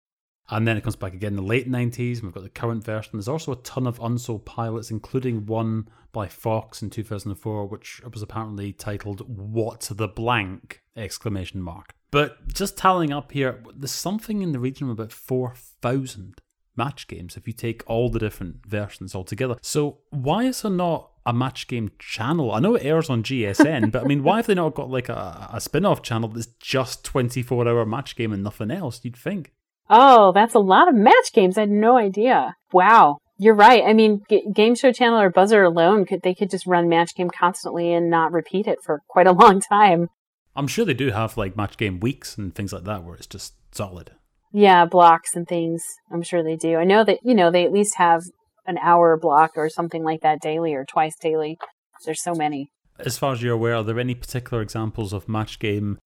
and 0.49 0.67
then 0.67 0.77
it 0.77 0.83
comes 0.83 0.97
back 0.97 1.13
again 1.13 1.33
in 1.33 1.37
the 1.37 1.43
late 1.43 1.71
'90s. 1.71 2.15
And 2.15 2.25
we've 2.25 2.33
got 2.33 2.45
the 2.45 2.49
current 2.49 2.83
version. 2.83 3.13
There's 3.15 3.29
also 3.29 3.53
a 3.53 3.57
ton 3.57 3.87
of 3.87 4.01
unsold 4.01 4.47
pilots, 4.47 4.91
including 4.91 5.47
one 5.47 5.89
by 6.13 6.27
Fox 6.27 6.81
in 6.83 6.91
2004, 6.91 7.67
which 7.67 8.01
was 8.11 8.23
apparently 8.23 8.73
titled 8.73 9.21
"What 9.27 9.91
the 9.95 10.09
Blank!" 10.09 10.81
exclamation 10.97 11.61
mark. 11.61 11.95
But 12.11 12.53
just 12.53 12.77
tallying 12.77 13.13
up 13.13 13.33
here, 13.33 13.63
there's 13.75 13.93
something 13.93 14.43
in 14.43 14.53
the 14.53 14.59
region 14.59 14.89
of 14.89 14.99
about 14.99 15.13
four 15.13 15.55
thousand 15.57 16.41
match 16.77 17.09
games 17.09 17.37
if 17.37 17.47
you 17.47 17.53
take 17.53 17.83
all 17.87 18.09
the 18.09 18.19
different 18.19 18.65
versions 18.67 19.15
all 19.15 19.25
together. 19.25 19.57
So 19.63 19.99
why 20.11 20.45
is 20.45 20.63
there 20.63 20.71
not 20.71 21.11
a 21.27 21.33
match 21.33 21.69
game 21.69 21.91
channel? 21.99 22.53
I 22.53 22.61
know 22.61 22.75
it 22.75 22.85
airs 22.85 23.11
on 23.11 23.23
GSN, 23.23 23.93
but 23.93 24.03
I 24.03 24.07
mean, 24.07 24.23
why 24.23 24.37
have 24.37 24.47
they 24.47 24.55
not 24.55 24.75
got 24.75 24.91
like 24.91 25.09
a, 25.09 25.51
a 25.53 25.61
spin-off 25.61 26.03
channel 26.03 26.29
that's 26.29 26.47
just 26.59 27.05
24 27.05 27.69
hour 27.69 27.85
match 27.85 28.17
game 28.17 28.33
and 28.33 28.43
nothing 28.43 28.71
else? 28.71 29.01
You'd 29.03 29.17
think. 29.17 29.53
Oh, 29.89 30.33
that's 30.33 30.55
a 30.55 30.61
lot 30.61 30.89
of 30.89 30.95
match 30.95 31.33
games. 31.33 31.59
I 31.59 31.63
had 31.63 31.71
no 31.71 31.97
idea. 31.99 32.57
Wow. 32.73 33.19
You're 33.39 33.55
right. 33.55 33.83
I 33.85 33.93
mean, 33.93 34.23
G- 34.29 34.47
Game 34.55 34.75
Show 34.75 34.93
Channel 34.93 35.21
or 35.21 35.33
Buzzr 35.33 35.67
alone 35.67 36.05
could 36.07 36.23
they 36.23 36.35
could 36.35 36.51
just 36.51 36.67
run 36.67 36.89
match 36.89 37.15
game 37.15 37.31
constantly 37.31 37.93
and 37.93 38.11
not 38.11 38.33
repeat 38.33 38.67
it 38.67 38.79
for 38.85 39.03
quite 39.09 39.27
a 39.27 39.33
long 39.33 39.61
time. 39.61 40.09
I'm 40.57 40.67
sure 40.67 40.85
they 40.85 40.95
do 40.95 41.11
have 41.11 41.37
like 41.37 41.57
match 41.57 41.77
game 41.77 42.01
weeks 42.01 42.37
and 42.37 42.55
things 42.55 42.73
like 42.73 42.85
that 42.85 43.05
where 43.05 43.17
it's 43.17 43.27
just 43.27 43.55
solid. 43.73 44.13
Yeah, 44.53 44.85
blocks 44.85 45.37
and 45.37 45.47
things. 45.47 45.83
I'm 46.13 46.23
sure 46.23 46.43
they 46.43 46.57
do. 46.57 46.77
I 46.77 46.85
know 46.85 47.05
that, 47.05 47.21
you 47.23 47.35
know, 47.35 47.51
they 47.51 47.65
at 47.65 47.73
least 47.73 47.97
have 47.97 48.23
an 48.67 48.79
hour 48.79 49.17
block 49.17 49.53
or 49.57 49.69
something 49.69 50.03
like 50.03 50.23
that 50.23 50.41
daily 50.41 50.75
or 50.75 50.85
twice 50.85 51.15
daily. 51.21 51.57
There's 52.05 52.23
so 52.23 52.35
many. 52.35 52.71
As 52.99 53.17
far 53.17 53.33
as 53.33 53.43
you're 53.43 53.55
aware, 53.55 53.77
are 53.77 53.85
there 53.85 53.99
any 53.99 54.15
particular 54.15 54.63
examples 54.63 55.13
of 55.13 55.29
match 55.29 55.59
game 55.59 55.99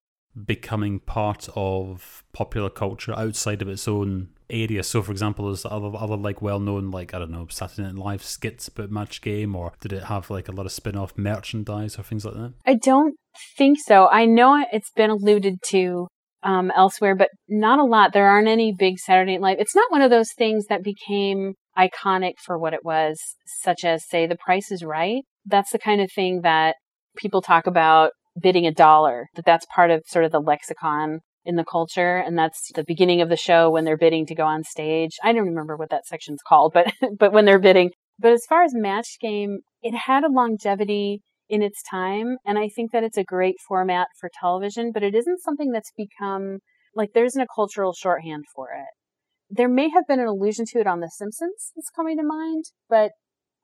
becoming 0.47 0.99
part 0.99 1.49
of 1.55 2.24
popular 2.32 2.70
culture 2.70 3.14
outside 3.16 3.62
of 3.62 3.68
its 3.68 3.88
own 3.88 4.28
area? 4.51 4.82
So, 4.82 5.03
for 5.03 5.12
example, 5.12 5.51
is 5.51 5.64
other 5.64 5.90
other 5.97 6.16
like 6.16 6.42
well 6.42 6.61
known 6.61 6.90
like 6.90 7.14
I 7.14 7.18
don't 7.18 7.30
know 7.30 7.47
Saturday 7.51 7.82
Night 7.82 7.95
Live 7.95 8.22
skits 8.22 8.68
about 8.68 8.90
match 8.90 9.22
game, 9.22 9.57
or 9.57 9.72
did 9.80 9.92
it 9.92 10.05
have 10.05 10.30
like 10.30 10.49
a 10.49 10.53
lot 10.53 10.66
of 10.66 10.72
spin 10.72 10.97
off 10.97 11.16
merchandise 11.16 11.99
or 11.99 12.03
things 12.03 12.24
like 12.24 12.34
that? 12.34 12.55
I 12.66 12.74
don't 12.74 13.16
think 13.57 13.78
so. 13.80 14.09
I 14.09 14.26
know 14.26 14.64
it's 14.72 14.91
been 14.95 15.11
alluded 15.11 15.62
to 15.70 16.09
um, 16.43 16.70
elsewhere, 16.76 17.16
but 17.16 17.30
not 17.49 17.78
a 17.78 17.85
lot. 17.85 18.12
There 18.12 18.28
aren't 18.28 18.49
any 18.49 18.72
big 18.72 18.99
Saturday 18.99 19.32
Night 19.32 19.41
Live. 19.41 19.57
It's 19.61 19.74
not 19.74 19.91
one 19.91 20.03
of 20.03 20.11
those 20.11 20.32
things 20.32 20.66
that 20.66 20.85
became 20.85 21.55
iconic 21.76 22.35
for 22.45 22.59
what 22.59 22.74
it 22.74 22.85
was, 22.85 23.18
such 23.62 23.85
as, 23.85 24.07
say, 24.07 24.26
The 24.26 24.37
Price 24.37 24.70
is 24.70 24.85
Right. 24.85 25.22
That's 25.47 25.72
the 25.72 25.78
kind 25.78 26.01
of 26.01 26.11
thing 26.12 26.43
that 26.43 26.76
people 27.16 27.43
talk 27.43 27.66
about 27.66 28.12
bidding 28.41 28.66
a 28.66 28.72
dollar, 28.72 29.28
that 29.35 29.45
that's 29.45 29.66
part 29.74 29.91
of 29.91 30.03
sort 30.07 30.24
of 30.24 30.32
the 30.32 30.41
lexicon 30.41 31.20
in 31.45 31.57
the 31.57 31.64
culture. 31.64 32.18
And 32.18 32.39
that's 32.39 32.72
the 32.74 32.85
beginning 32.87 33.20
of 33.20 33.28
the 33.28 33.37
show 33.37 33.70
when 33.70 33.85
they're 33.85 33.97
bidding 33.97 34.26
to 34.26 34.35
go 34.35 34.45
on 34.45 34.64
stage. 34.64 35.12
I 35.22 35.32
don't 35.32 35.47
remember 35.47 35.76
what 35.76 35.91
that 35.91 36.07
section's 36.07 36.41
called, 36.47 36.72
but, 36.72 36.93
but 37.18 37.32
when 37.32 37.45
they're 37.45 37.59
bidding. 37.59 37.91
But 38.18 38.32
as 38.32 38.47
far 38.49 38.62
as 38.62 38.74
match 38.74 39.18
game, 39.20 39.61
it 39.82 39.95
had 39.95 40.24
a 40.24 40.30
longevity 40.30 41.20
in 41.55 41.62
its 41.62 41.80
time. 41.88 42.38
And 42.44 42.59
I 42.59 42.68
think 42.68 42.90
that 42.90 43.05
it's 43.05 43.16
a 43.16 43.22
great 43.22 43.55
format 43.68 44.09
for 44.18 44.28
television, 44.40 44.90
but 44.92 45.05
it 45.05 45.14
isn't 45.14 45.40
something 45.40 45.70
that's 45.70 45.92
become 45.96 46.59
like 46.96 47.11
there 47.14 47.24
isn't 47.24 47.40
a 47.40 47.46
cultural 47.55 47.92
shorthand 47.92 48.44
for 48.55 48.70
it. 48.72 48.88
There 49.50 49.68
may 49.68 49.88
have 49.90 50.05
been 50.09 50.18
an 50.18 50.26
allusion 50.26 50.64
to 50.72 50.80
it 50.80 50.88
on 50.88 50.98
The 50.98 51.11
Simpsons 51.16 51.70
that's 51.76 51.90
coming 51.94 52.16
to 52.16 52.24
mind, 52.24 52.64
but 52.88 53.12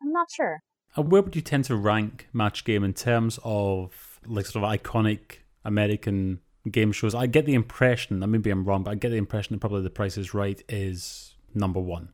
I'm 0.00 0.12
not 0.12 0.28
sure. 0.32 0.58
And 0.94 1.10
where 1.10 1.20
would 1.20 1.34
you 1.34 1.42
tend 1.42 1.64
to 1.64 1.74
rank 1.74 2.28
Match 2.32 2.64
Game 2.64 2.84
in 2.84 2.94
terms 2.94 3.40
of 3.42 4.20
like 4.24 4.46
sort 4.46 4.64
of 4.64 4.70
iconic 4.70 5.38
American 5.64 6.38
game 6.70 6.92
shows? 6.92 7.12
I 7.12 7.26
get 7.26 7.44
the 7.44 7.54
impression, 7.54 8.20
maybe 8.30 8.50
I'm 8.50 8.64
wrong, 8.64 8.84
but 8.84 8.92
I 8.92 8.94
get 8.94 9.10
the 9.10 9.16
impression 9.16 9.54
that 9.54 9.60
probably 9.60 9.82
The 9.82 9.90
Price 9.90 10.16
is 10.16 10.32
Right 10.32 10.62
is 10.68 11.34
number 11.54 11.80
one. 11.80 12.10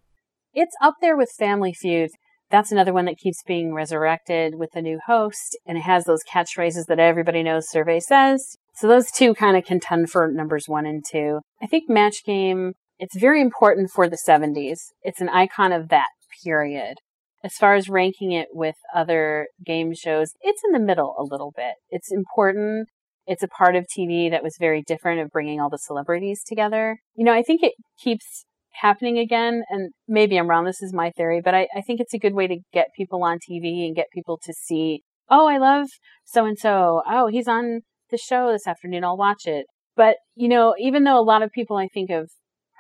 It's 0.54 0.74
up 0.80 0.94
there 1.02 1.18
with 1.18 1.30
Family 1.38 1.74
Feud. 1.74 2.10
That's 2.50 2.70
another 2.70 2.92
one 2.92 3.06
that 3.06 3.18
keeps 3.18 3.42
being 3.44 3.74
resurrected 3.74 4.54
with 4.56 4.70
the 4.72 4.82
new 4.82 5.00
host, 5.06 5.58
and 5.66 5.76
it 5.76 5.82
has 5.82 6.04
those 6.04 6.22
catchphrases 6.32 6.86
that 6.86 7.00
everybody 7.00 7.42
knows 7.42 7.68
survey 7.68 7.98
says. 7.98 8.56
So 8.76 8.86
those 8.86 9.10
two 9.10 9.34
kind 9.34 9.56
of 9.56 9.64
contend 9.64 10.10
for 10.10 10.30
numbers 10.30 10.68
one 10.68 10.86
and 10.86 11.04
two. 11.04 11.40
I 11.60 11.66
think 11.66 11.88
Match 11.88 12.24
Game, 12.24 12.74
it's 12.98 13.18
very 13.18 13.40
important 13.40 13.90
for 13.90 14.08
the 14.08 14.18
70s. 14.28 14.78
It's 15.02 15.20
an 15.20 15.28
icon 15.28 15.72
of 15.72 15.88
that 15.88 16.08
period. 16.44 16.98
As 17.42 17.54
far 17.54 17.74
as 17.74 17.88
ranking 17.88 18.32
it 18.32 18.48
with 18.52 18.76
other 18.94 19.48
game 19.64 19.92
shows, 19.94 20.32
it's 20.40 20.62
in 20.64 20.72
the 20.72 20.84
middle 20.84 21.14
a 21.18 21.22
little 21.22 21.52
bit. 21.54 21.74
It's 21.90 22.12
important. 22.12 22.88
It's 23.26 23.42
a 23.42 23.48
part 23.48 23.76
of 23.76 23.86
TV 23.86 24.30
that 24.30 24.42
was 24.42 24.56
very 24.58 24.82
different 24.82 25.20
of 25.20 25.30
bringing 25.30 25.60
all 25.60 25.70
the 25.70 25.78
celebrities 25.78 26.42
together. 26.46 26.98
You 27.14 27.24
know, 27.24 27.32
I 27.32 27.42
think 27.42 27.62
it 27.62 27.74
keeps 27.98 28.44
happening 28.80 29.18
again. 29.18 29.62
And 29.68 29.92
maybe 30.08 30.38
I'm 30.38 30.48
wrong. 30.48 30.64
This 30.64 30.82
is 30.82 30.92
my 30.92 31.10
theory, 31.10 31.40
but 31.44 31.54
I, 31.54 31.68
I 31.74 31.80
think 31.80 32.00
it's 32.00 32.14
a 32.14 32.18
good 32.18 32.34
way 32.34 32.46
to 32.46 32.58
get 32.72 32.88
people 32.96 33.22
on 33.24 33.38
TV 33.38 33.86
and 33.86 33.96
get 33.96 34.06
people 34.12 34.38
to 34.44 34.52
see, 34.52 35.02
oh, 35.30 35.46
I 35.46 35.58
love 35.58 35.88
so 36.24 36.44
and 36.44 36.58
so. 36.58 37.02
Oh, 37.08 37.28
he's 37.28 37.48
on 37.48 37.80
the 38.10 38.18
show 38.18 38.52
this 38.52 38.66
afternoon. 38.66 39.04
I'll 39.04 39.16
watch 39.16 39.46
it. 39.46 39.66
But, 39.96 40.16
you 40.34 40.48
know, 40.48 40.74
even 40.78 41.04
though 41.04 41.18
a 41.18 41.24
lot 41.24 41.42
of 41.42 41.50
people 41.50 41.76
I 41.76 41.88
think 41.92 42.10
have 42.10 42.28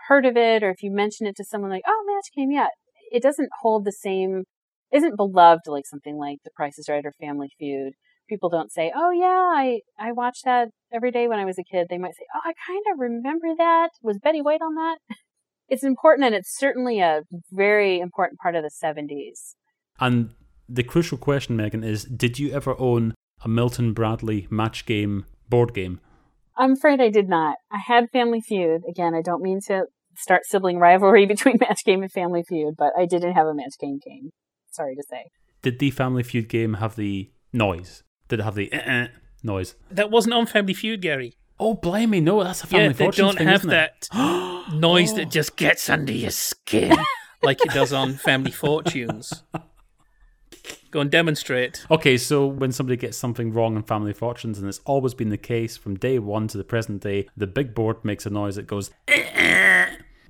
heard 0.08 0.26
of 0.26 0.36
it, 0.36 0.62
or 0.62 0.70
if 0.70 0.82
you 0.82 0.90
mention 0.90 1.26
it 1.26 1.36
to 1.36 1.44
someone 1.44 1.70
like, 1.70 1.82
oh, 1.86 2.04
Match 2.06 2.26
Game, 2.36 2.50
yeah, 2.50 2.68
it 3.10 3.22
doesn't 3.22 3.48
hold 3.62 3.84
the 3.84 3.92
same, 3.92 4.44
isn't 4.92 5.16
beloved 5.16 5.62
like 5.66 5.86
something 5.86 6.16
like 6.16 6.38
The 6.44 6.50
Price 6.54 6.78
is 6.78 6.88
Right 6.88 7.04
or 7.04 7.12
Family 7.20 7.48
Feud. 7.58 7.94
People 8.28 8.50
don't 8.50 8.72
say, 8.72 8.92
oh, 8.94 9.12
yeah, 9.12 9.26
I, 9.26 9.80
I 9.98 10.12
watched 10.12 10.44
that 10.44 10.68
every 10.92 11.12
day 11.12 11.28
when 11.28 11.38
I 11.38 11.44
was 11.44 11.58
a 11.58 11.64
kid. 11.64 11.86
They 11.88 11.98
might 11.98 12.16
say, 12.16 12.26
oh, 12.34 12.40
I 12.44 12.52
kind 12.66 12.82
of 12.92 12.98
remember 12.98 13.54
that. 13.56 13.90
Was 14.02 14.18
Betty 14.18 14.42
White 14.42 14.62
on 14.62 14.74
that? 14.74 14.98
it's 15.68 15.84
important 15.84 16.26
and 16.26 16.34
it's 16.34 16.56
certainly 16.56 17.00
a 17.00 17.22
very 17.50 18.00
important 18.00 18.40
part 18.40 18.54
of 18.54 18.62
the 18.62 18.70
70s. 18.70 19.54
And 20.00 20.30
the 20.68 20.82
crucial 20.82 21.18
question, 21.18 21.56
Megan, 21.56 21.84
is 21.84 22.04
did 22.04 22.38
you 22.38 22.52
ever 22.52 22.74
own 22.78 23.14
a 23.44 23.48
Milton 23.48 23.92
Bradley 23.92 24.46
match 24.50 24.86
game 24.86 25.24
board 25.48 25.74
game? 25.74 26.00
I'm 26.56 26.72
afraid 26.72 27.00
I 27.00 27.10
did 27.10 27.28
not. 27.28 27.56
I 27.70 27.78
had 27.86 28.10
Family 28.10 28.40
Feud. 28.40 28.82
Again, 28.88 29.14
I 29.14 29.20
don't 29.22 29.42
mean 29.42 29.60
to 29.66 29.84
start 30.16 30.46
sibling 30.46 30.78
rivalry 30.78 31.26
between 31.34 31.58
Match 31.60 31.84
Game 31.84 32.02
and 32.02 32.10
Family 32.10 32.42
Feud, 32.42 32.74
but 32.76 32.92
I 32.98 33.06
didn't 33.06 33.34
have 33.34 33.46
a 33.46 33.54
Match 33.54 33.74
Game 33.78 33.98
game. 34.04 34.30
Sorry 34.72 34.94
to 34.94 35.02
say. 35.08 35.26
Did 35.62 35.78
the 35.78 35.90
Family 35.90 36.22
Feud 36.22 36.48
game 36.48 36.74
have 36.74 36.96
the 36.96 37.30
noise? 37.52 38.02
Did 38.28 38.40
it 38.40 38.44
have 38.44 38.54
the 38.54 38.72
uh-uh 38.72 39.08
noise? 39.42 39.74
That 39.90 40.10
wasn't 40.10 40.34
on 40.34 40.46
Family 40.46 40.74
Feud, 40.74 41.02
Gary. 41.02 41.34
Oh, 41.58 41.74
blimey, 41.74 42.20
no, 42.20 42.44
that's 42.44 42.62
a 42.62 42.66
Family 42.66 42.86
yeah, 42.88 42.92
Fortune 42.92 43.10
they 43.10 43.28
don't 43.28 43.38
thing, 43.38 43.48
have 43.48 43.62
that 43.62 44.08
noise 44.74 45.14
that 45.14 45.30
just 45.30 45.56
gets 45.56 45.88
under 45.88 46.12
your 46.12 46.30
skin 46.30 46.96
like 47.42 47.64
it 47.64 47.70
does 47.70 47.92
on 47.92 48.14
Family 48.14 48.50
Fortunes. 48.50 49.42
Go 50.90 51.00
and 51.00 51.10
demonstrate. 51.10 51.86
Okay, 51.90 52.16
so 52.16 52.46
when 52.46 52.72
somebody 52.72 52.96
gets 52.96 53.16
something 53.16 53.52
wrong 53.52 53.76
in 53.76 53.82
Family 53.82 54.12
Fortunes, 54.12 54.58
and 54.58 54.68
it's 54.68 54.80
always 54.84 55.14
been 55.14 55.30
the 55.30 55.36
case 55.38 55.76
from 55.76 55.96
day 55.96 56.18
one 56.18 56.48
to 56.48 56.58
the 56.58 56.64
present 56.64 57.02
day, 57.02 57.28
the 57.36 57.46
big 57.46 57.74
board 57.74 58.04
makes 58.04 58.26
a 58.26 58.30
noise 58.30 58.56
that 58.56 58.66
goes 58.66 58.90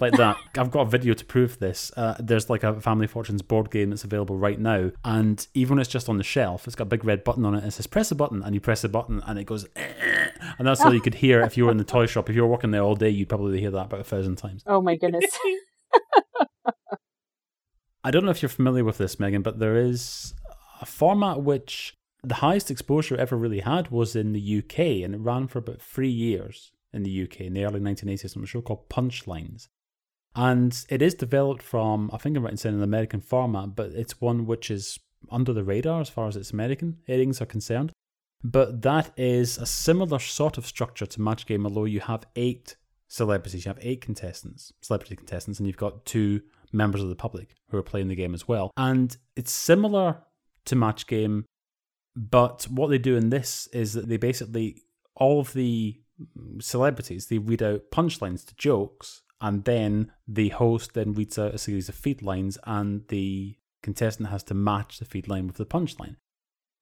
like 0.01 0.13
that. 0.15 0.37
I've 0.57 0.71
got 0.71 0.83
a 0.83 0.91
video 0.91 1.15
to 1.15 1.25
prove 1.25 1.59
this. 1.59 1.93
Uh, 1.97 2.15
there's 2.19 2.51
like 2.51 2.63
a 2.63 2.81
Family 2.81 3.07
Fortunes 3.07 3.43
board 3.43 3.71
game 3.71 3.91
that's 3.91 4.05
available 4.05 4.37
right 4.37 4.59
now, 4.59 4.91
and 5.05 5.47
even 5.55 5.77
when 5.77 5.81
it's 5.81 5.91
just 5.91 6.09
on 6.09 6.19
the 6.19 6.25
shelf, 6.25 6.67
it's 6.67 6.77
got 6.77 6.85
a 6.85 6.91
big 6.91 7.05
red 7.05 7.25
button 7.25 7.45
on 7.45 7.55
it. 7.55 7.59
And 7.59 7.69
it 7.69 7.73
says 7.73 7.87
press 7.87 8.11
a 8.11 8.15
button, 8.15 8.43
and 8.43 8.55
you 8.55 8.61
press 8.61 8.83
the 8.83 8.89
button, 8.89 9.23
and 9.27 9.39
it 9.39 9.45
goes, 9.45 9.67
and 10.59 10.67
that's 10.67 10.81
all 10.81 10.95
you 10.95 11.01
could 11.01 11.17
hear 11.17 11.41
if 11.43 11.57
you 11.57 11.65
were 11.65 11.71
in 11.71 11.79
the 11.79 11.85
toy 11.85 12.07
shop. 12.07 12.29
If 12.31 12.37
you 12.37 12.43
were 12.43 12.49
working 12.49 12.71
there 12.71 12.83
all 12.83 12.95
day, 12.95 13.11
you'd 13.11 13.29
probably 13.29 13.61
hear 13.61 13.71
that 13.71 13.87
about 13.87 14.01
a 14.01 14.05
thousand 14.05 14.37
times. 14.37 14.63
Oh 14.67 14.81
my 14.81 14.97
goodness. 14.97 15.25
I 18.05 18.11
don't 18.11 18.25
know 18.25 18.31
if 18.31 18.41
you're 18.41 18.49
familiar 18.49 18.85
with 18.85 18.99
this, 18.99 19.19
Megan, 19.19 19.43
but 19.43 19.59
there 19.59 19.77
is 19.77 20.33
a 20.81 20.87
format 20.87 21.43
which 21.43 21.97
the 22.23 22.37
highest 22.37 22.71
exposure 22.71 23.17
ever 23.17 23.37
really 23.37 23.61
had 23.61 23.91
was 23.91 24.15
in 24.15 24.33
the 24.33 24.59
UK, 24.59 24.79
and 25.05 25.15
it 25.15 25.21
ran 25.21 25.49
for 25.49 25.59
about 25.59 25.81
three 25.81 26.11
years 26.11 26.73
in 26.93 27.03
the 27.03 27.23
UK 27.23 27.43
in 27.43 27.55
the 27.55 27.65
early 27.65 27.81
1980s 27.81 28.37
on 28.37 28.43
a 28.43 28.47
show 28.47 28.61
called 28.61 28.89
Punchlines. 28.89 29.69
And 30.37 30.85
it 30.91 31.01
is 31.01 31.15
developed 31.15 31.63
from, 31.63 32.11
I 32.13 32.19
think 32.19 32.37
I'm 32.37 32.45
right 32.45 32.53
in 32.53 32.59
saying 32.59 32.77
an 32.77 32.83
American 32.83 33.21
format, 33.21 33.75
but 33.75 33.93
it's 33.93 34.21
one 34.21 34.45
which 34.45 34.71
is 34.71 34.99
under 35.31 35.53
the 35.53 35.65
radar 35.65 36.03
as 36.03 36.11
far 36.11 36.29
as 36.29 36.37
its 36.37 36.53
American 36.53 36.99
airings 37.09 37.41
are 37.41 37.47
concerned. 37.47 37.91
But 38.45 38.83
that 38.83 39.11
is 39.17 39.57
a 39.57 39.67
similar 39.67 40.19
sort 40.19 40.59
of 40.59 40.67
structure 40.67 41.07
to 41.07 41.21
Match 41.23 41.47
Game, 41.47 41.65
although 41.65 41.87
you 41.87 42.01
have 42.01 42.27
eight 42.37 42.77
celebrities, 43.09 43.65
you 43.65 43.71
have 43.71 43.79
eight 43.81 44.03
contestants, 44.03 44.73
celebrity 44.83 45.17
contestants, 45.17 45.59
and 45.59 45.67
you've 45.67 45.79
got 45.79 46.05
two 46.05 46.43
members 46.71 47.03
of 47.03 47.09
the 47.09 47.17
public 47.17 47.55
who 47.71 47.79
are 47.79 47.83
playing 47.83 48.09
the 48.09 48.15
game 48.15 48.35
as 48.35 48.47
well. 48.47 48.71
And 48.77 49.17
it's 49.37 49.53
similar 49.53 50.19
to 50.67 50.77
Match 50.77 51.07
Game, 51.07 51.47
but 52.15 52.65
what 52.71 52.89
they 52.89 52.99
do 52.99 53.17
in 53.17 53.31
this 53.31 53.69
is 53.73 53.95
that 53.95 54.09
they 54.09 54.19
basically, 54.19 54.83
all 55.15 55.41
of 55.41 55.55
the 55.55 55.99
celebrities, 56.61 57.27
they 57.27 57.39
read 57.39 57.63
out 57.63 57.91
punchlines 57.91 58.45
to 58.47 58.55
jokes, 58.57 59.23
and 59.41 59.65
then 59.65 60.13
the 60.27 60.51
host 60.51 60.95
then 60.95 61.13
reads 61.13 61.39
out 61.39 61.55
a 61.55 61.59
series 61.59 61.89
of 61.89 61.95
feed 61.95 62.23
lines, 62.23 62.59
and 62.65 63.07
the 63.09 63.57
contestant 63.83 64.31
has 64.31 64.43
to 64.45 64.55
match 64.55 64.99
the 64.99 65.05
feed 65.05 65.29
line 65.29 65.47
with 65.47 65.57
the 65.57 65.67
punchline. 65.67 66.17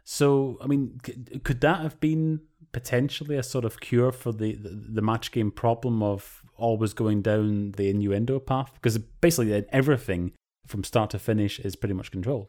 So, 0.04 0.58
I 0.62 0.66
mean, 0.66 1.00
could 1.44 1.60
that 1.62 1.80
have 1.80 1.98
been 1.98 2.40
potentially 2.72 3.36
a 3.36 3.42
sort 3.42 3.64
of 3.64 3.80
cure 3.80 4.12
for 4.12 4.32
the, 4.32 4.54
the, 4.54 4.68
the 4.68 5.02
match 5.02 5.32
game 5.32 5.50
problem 5.50 6.02
of 6.02 6.42
always 6.56 6.92
going 6.92 7.22
down 7.22 7.72
the 7.72 7.88
innuendo 7.88 8.38
path? 8.38 8.72
Because 8.74 8.98
basically 8.98 9.64
everything 9.70 10.32
from 10.66 10.84
start 10.84 11.10
to 11.10 11.18
finish 11.18 11.58
is 11.58 11.76
pretty 11.76 11.94
much 11.94 12.10
controlled. 12.10 12.48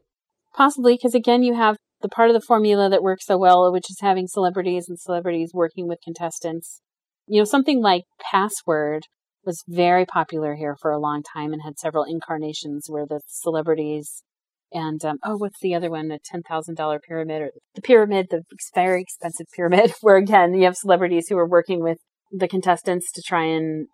Possibly, 0.53 0.95
because 0.95 1.15
again, 1.15 1.43
you 1.43 1.53
have 1.53 1.77
the 2.01 2.09
part 2.09 2.29
of 2.29 2.33
the 2.33 2.45
formula 2.45 2.89
that 2.89 3.03
works 3.03 3.25
so 3.25 3.37
well, 3.37 3.71
which 3.71 3.89
is 3.89 3.99
having 4.01 4.27
celebrities 4.27 4.87
and 4.87 4.99
celebrities 4.99 5.51
working 5.53 5.87
with 5.87 5.99
contestants. 6.03 6.81
You 7.27 7.39
know, 7.39 7.45
something 7.45 7.81
like 7.81 8.03
Password 8.19 9.03
was 9.45 9.63
very 9.67 10.05
popular 10.05 10.55
here 10.55 10.75
for 10.81 10.91
a 10.91 10.99
long 10.99 11.23
time 11.23 11.53
and 11.53 11.61
had 11.63 11.79
several 11.79 12.03
incarnations 12.03 12.85
where 12.87 13.05
the 13.05 13.21
celebrities 13.27 14.23
and 14.71 15.03
um, 15.05 15.17
oh, 15.23 15.37
what's 15.37 15.59
the 15.61 15.73
other 15.73 15.89
one? 15.89 16.09
The 16.09 16.19
ten 16.23 16.41
thousand 16.41 16.75
dollar 16.75 16.99
pyramid 16.99 17.41
or 17.41 17.51
the 17.75 17.81
pyramid, 17.81 18.27
the 18.29 18.43
very 18.73 19.01
expensive 19.01 19.47
pyramid, 19.55 19.93
where 20.01 20.17
again 20.17 20.53
you 20.53 20.65
have 20.65 20.75
celebrities 20.75 21.27
who 21.29 21.37
are 21.37 21.47
working 21.47 21.81
with 21.81 21.97
the 22.31 22.47
contestants 22.47 23.11
to 23.13 23.21
try 23.25 23.45
and 23.45 23.87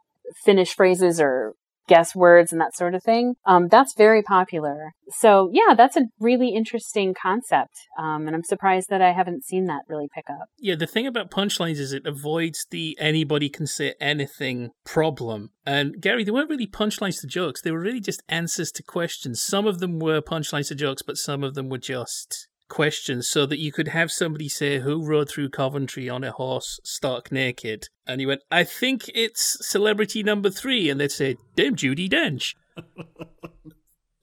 finish 0.44 0.74
phrases 0.74 1.20
or 1.20 1.54
guess 1.88 2.16
words 2.16 2.52
and 2.52 2.62
that 2.62 2.76
sort 2.76 2.96
of 2.96 3.04
thing. 3.04 3.36
Um, 3.46 3.68
that's 3.68 3.94
very 3.96 4.22
popular. 4.22 4.92
So 5.10 5.50
yeah, 5.52 5.74
that's 5.76 5.98
a 5.98 6.04
really 6.20 6.50
interesting 6.50 7.14
concept, 7.14 7.74
um, 8.00 8.28
and 8.28 8.36
I'm 8.36 8.44
surprised 8.44 8.88
that 8.90 9.02
I 9.02 9.12
haven't 9.12 9.44
seen 9.44 9.66
that 9.66 9.82
really 9.88 10.08
pick 10.14 10.30
up. 10.30 10.48
Yeah, 10.58 10.76
the 10.76 10.88
thing 10.88 11.06
about 11.06 11.32
punchlines 11.32 11.80
is 11.80 11.92
it 11.92 12.06
avoids 12.06 12.66
the 12.72 12.98
anybody 13.00 13.50
can 13.50 13.68
say 13.68 13.94
anything 14.00 14.70
problem. 14.86 15.50
And 15.66 16.02
Gary, 16.02 16.24
they 16.24 16.32
weren't 16.32 16.50
really 16.50 16.68
punchlines 16.68 17.20
to 17.22 17.28
jokes. 17.28 17.62
They 17.62 17.72
were 17.72 17.82
really 17.82 18.00
just 18.00 18.24
answers 18.30 18.72
to 18.72 18.84
questions. 18.84 19.42
Some 19.42 19.68
of 19.68 19.80
them 19.80 20.00
were 20.00 20.22
punchlines 20.22 20.70
to 20.70 20.76
jokes, 20.76 21.02
but 21.02 21.18
some 21.18 21.44
of 21.44 21.54
them 21.54 21.70
were 21.70 21.78
just 21.78 22.48
questions 22.72 23.28
so 23.28 23.46
that 23.46 23.60
you 23.60 23.72
could 23.72 23.90
have 23.90 24.12
somebody 24.12 24.50
say 24.50 24.80
who 24.80 25.06
rode 25.06 25.30
through 25.30 25.50
Coventry 25.50 26.10
on 26.10 26.24
a 26.24 26.32
horse 26.32 26.80
stark 26.84 27.32
naked? 27.32 27.90
And 28.08 28.20
he 28.20 28.26
went 28.26 28.42
I 28.50 28.64
think 28.64 29.12
it's 29.14 29.58
celebrity 29.68 30.24
number 30.24 30.50
3 30.50 30.90
and 30.90 31.00
they'd 31.00 31.12
say 31.12 31.36
Dame 31.56 31.76
Judi 31.76 32.10
Dench. 32.10 32.56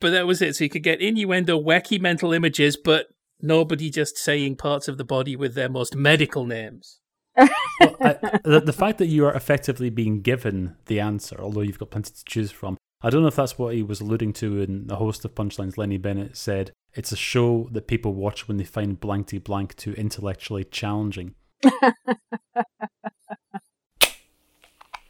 But 0.00 0.10
that 0.10 0.28
was 0.28 0.40
it. 0.40 0.54
So 0.54 0.62
you 0.62 0.70
could 0.70 0.84
get 0.84 1.00
innuendo 1.00 1.60
wacky 1.60 2.00
mental 2.00 2.32
images 2.32 2.76
but 2.76 3.08
nobody 3.42 3.90
just 3.90 4.16
saying 4.16 4.54
parts 4.54 4.86
of 4.86 4.96
the 4.96 5.04
body 5.04 5.34
with 5.34 5.54
their 5.54 5.68
most 5.68 5.96
medical 5.96 6.44
names. 6.44 7.00
Well, 7.36 7.96
I, 8.00 8.12
the, 8.44 8.62
the 8.64 8.72
fact 8.72 8.98
that 8.98 9.06
you 9.06 9.24
are 9.26 9.34
effectively 9.34 9.90
being 9.90 10.22
given 10.22 10.76
the 10.86 11.00
answer, 11.00 11.40
although 11.40 11.60
you've 11.60 11.78
got 11.78 11.90
plenty 11.90 12.12
to 12.12 12.24
choose 12.24 12.50
from, 12.50 12.76
I 13.00 13.10
don't 13.10 13.22
know 13.22 13.28
if 13.28 13.36
that's 13.36 13.58
what 13.58 13.74
he 13.74 13.82
was 13.82 14.00
alluding 14.00 14.32
to 14.34 14.60
in 14.60 14.88
the 14.88 14.96
host 14.96 15.24
of 15.24 15.34
Punchlines, 15.34 15.78
Lenny 15.78 15.98
Bennett, 15.98 16.36
said 16.36 16.72
it's 16.94 17.12
a 17.12 17.16
show 17.16 17.68
that 17.70 17.86
people 17.86 18.12
watch 18.12 18.48
when 18.48 18.56
they 18.56 18.64
find 18.64 18.98
blankety 18.98 19.38
blank 19.38 19.76
too 19.76 19.92
intellectually 19.92 20.64
challenging. 20.64 21.36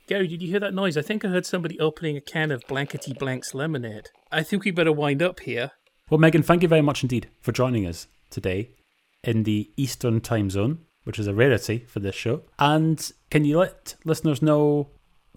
Gary, 0.06 0.26
did 0.26 0.42
you 0.42 0.48
hear 0.48 0.60
that 0.60 0.74
noise? 0.74 0.96
I 0.96 1.02
think 1.02 1.24
I 1.24 1.28
heard 1.28 1.46
somebody 1.46 1.78
opening 1.80 2.16
a 2.16 2.20
can 2.22 2.50
of 2.50 2.66
Blankety 2.66 3.12
Blank's 3.12 3.54
lemonade. 3.54 4.08
I 4.32 4.42
think 4.42 4.64
we 4.64 4.70
better 4.70 4.92
wind 4.92 5.22
up 5.22 5.40
here. 5.40 5.72
Well, 6.08 6.18
Megan, 6.18 6.42
thank 6.42 6.62
you 6.62 6.68
very 6.68 6.80
much 6.80 7.02
indeed 7.02 7.28
for 7.42 7.52
joining 7.52 7.86
us 7.86 8.06
today 8.30 8.70
in 9.22 9.42
the 9.42 9.70
Eastern 9.76 10.22
time 10.22 10.48
zone, 10.48 10.78
which 11.04 11.18
is 11.18 11.26
a 11.26 11.34
rarity 11.34 11.84
for 11.86 12.00
this 12.00 12.14
show. 12.14 12.42
And 12.58 13.12
can 13.30 13.44
you 13.44 13.58
let 13.58 13.96
listeners 14.06 14.40
know 14.40 14.88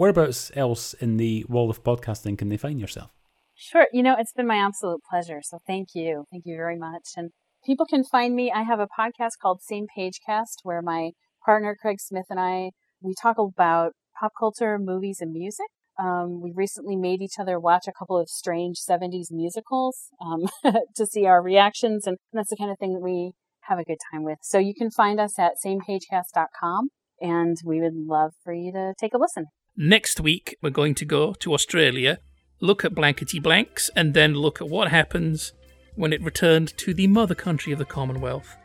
whereabouts 0.02 0.52
else 0.56 0.96
in 0.96 1.18
the 1.18 1.46
wall 1.48 1.70
of 1.70 1.84
podcasting 1.84 2.36
can 2.36 2.50
they 2.50 2.58
find 2.58 2.82
yourself? 2.82 3.12
Sure. 3.54 3.86
You 3.94 4.02
know, 4.02 4.16
it's 4.18 4.34
been 4.34 4.48
my 4.48 4.56
absolute 4.56 5.02
pleasure. 5.08 5.42
So 5.44 5.60
thank 5.68 5.90
you. 5.94 6.26
Thank 6.32 6.44
you 6.48 6.56
very 6.56 6.76
much. 6.76 7.10
And 7.16 7.30
people 7.64 7.86
can 7.86 8.04
find 8.04 8.36
me. 8.36 8.52
I 8.52 8.64
have 8.64 8.80
a 8.80 8.88
podcast 8.88 9.34
called 9.40 9.62
Same 9.62 9.86
Page 9.96 10.20
Cast 10.26 10.62
where 10.64 10.82
my 10.82 11.12
partner 11.46 11.78
Craig 11.80 11.98
Smith 12.00 12.26
and 12.32 12.40
I 12.40 12.72
we 13.04 13.14
talk 13.22 13.38
about 13.38 13.94
pop 14.20 14.32
culture, 14.40 14.80
movies, 14.80 15.18
and 15.22 15.34
music. 15.34 15.68
Um, 16.00 16.42
we 16.42 16.52
recently 16.56 16.96
made 16.96 17.22
each 17.22 17.38
other 17.40 17.60
watch 17.60 17.86
a 17.88 17.92
couple 17.92 18.18
of 18.18 18.28
strange 18.28 18.78
70s 18.78 19.28
musicals 19.30 20.10
um, 20.20 20.48
to 20.96 21.06
see 21.06 21.26
our 21.28 21.44
reactions, 21.44 22.08
and 22.08 22.18
that's 22.34 22.50
the 22.50 22.58
kind 22.58 22.72
of 22.72 22.78
thing 22.80 22.94
that 22.94 23.02
we 23.02 23.34
have 23.62 23.78
a 23.80 23.84
good 23.84 23.98
time 24.12 24.24
with. 24.24 24.38
So 24.42 24.58
you 24.58 24.74
can 24.76 24.92
find 24.92 25.20
us 25.20 25.38
at 25.40 25.54
samepagecast.com, 25.64 26.90
and 27.20 27.58
we 27.66 27.82
would 27.82 27.96
love 27.96 28.34
for 28.44 28.54
you 28.54 28.72
to 28.72 28.94
take 29.00 29.14
a 29.14 29.18
listen. 29.18 29.46
Next 29.78 30.20
week, 30.20 30.58
we're 30.62 30.70
going 30.70 30.96
to 30.96 31.06
go 31.06 31.34
to 31.34 31.54
Australia, 31.54 32.20
look 32.60 32.84
at 32.84 32.94
Blankety 32.94 33.40
Blanks, 33.40 33.90
and 33.96 34.14
then 34.14 34.34
look 34.34 34.62
at 34.62 34.70
what 34.70 34.90
happens 34.90 35.54
when 35.96 36.14
it 36.14 36.22
returned 36.22 36.76
to 36.78 36.94
the 36.94 37.08
mother 37.08 37.36
country 37.36 37.72
of 37.74 37.80
the 37.80 37.86
Commonwealth 37.86 38.56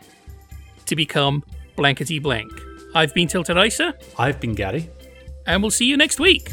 to 0.86 0.96
become 0.96 1.44
Blankety 1.76 2.18
Blank. 2.18 2.52
I've 2.94 3.14
been 3.14 3.28
Tilted 3.28 3.56
Isa, 3.56 3.94
I've 4.18 4.40
been 4.40 4.54
Gary. 4.54 4.90
and 5.46 5.62
we'll 5.62 5.70
see 5.70 5.86
you 5.86 5.96
next 5.96 6.18
week. 6.18 6.52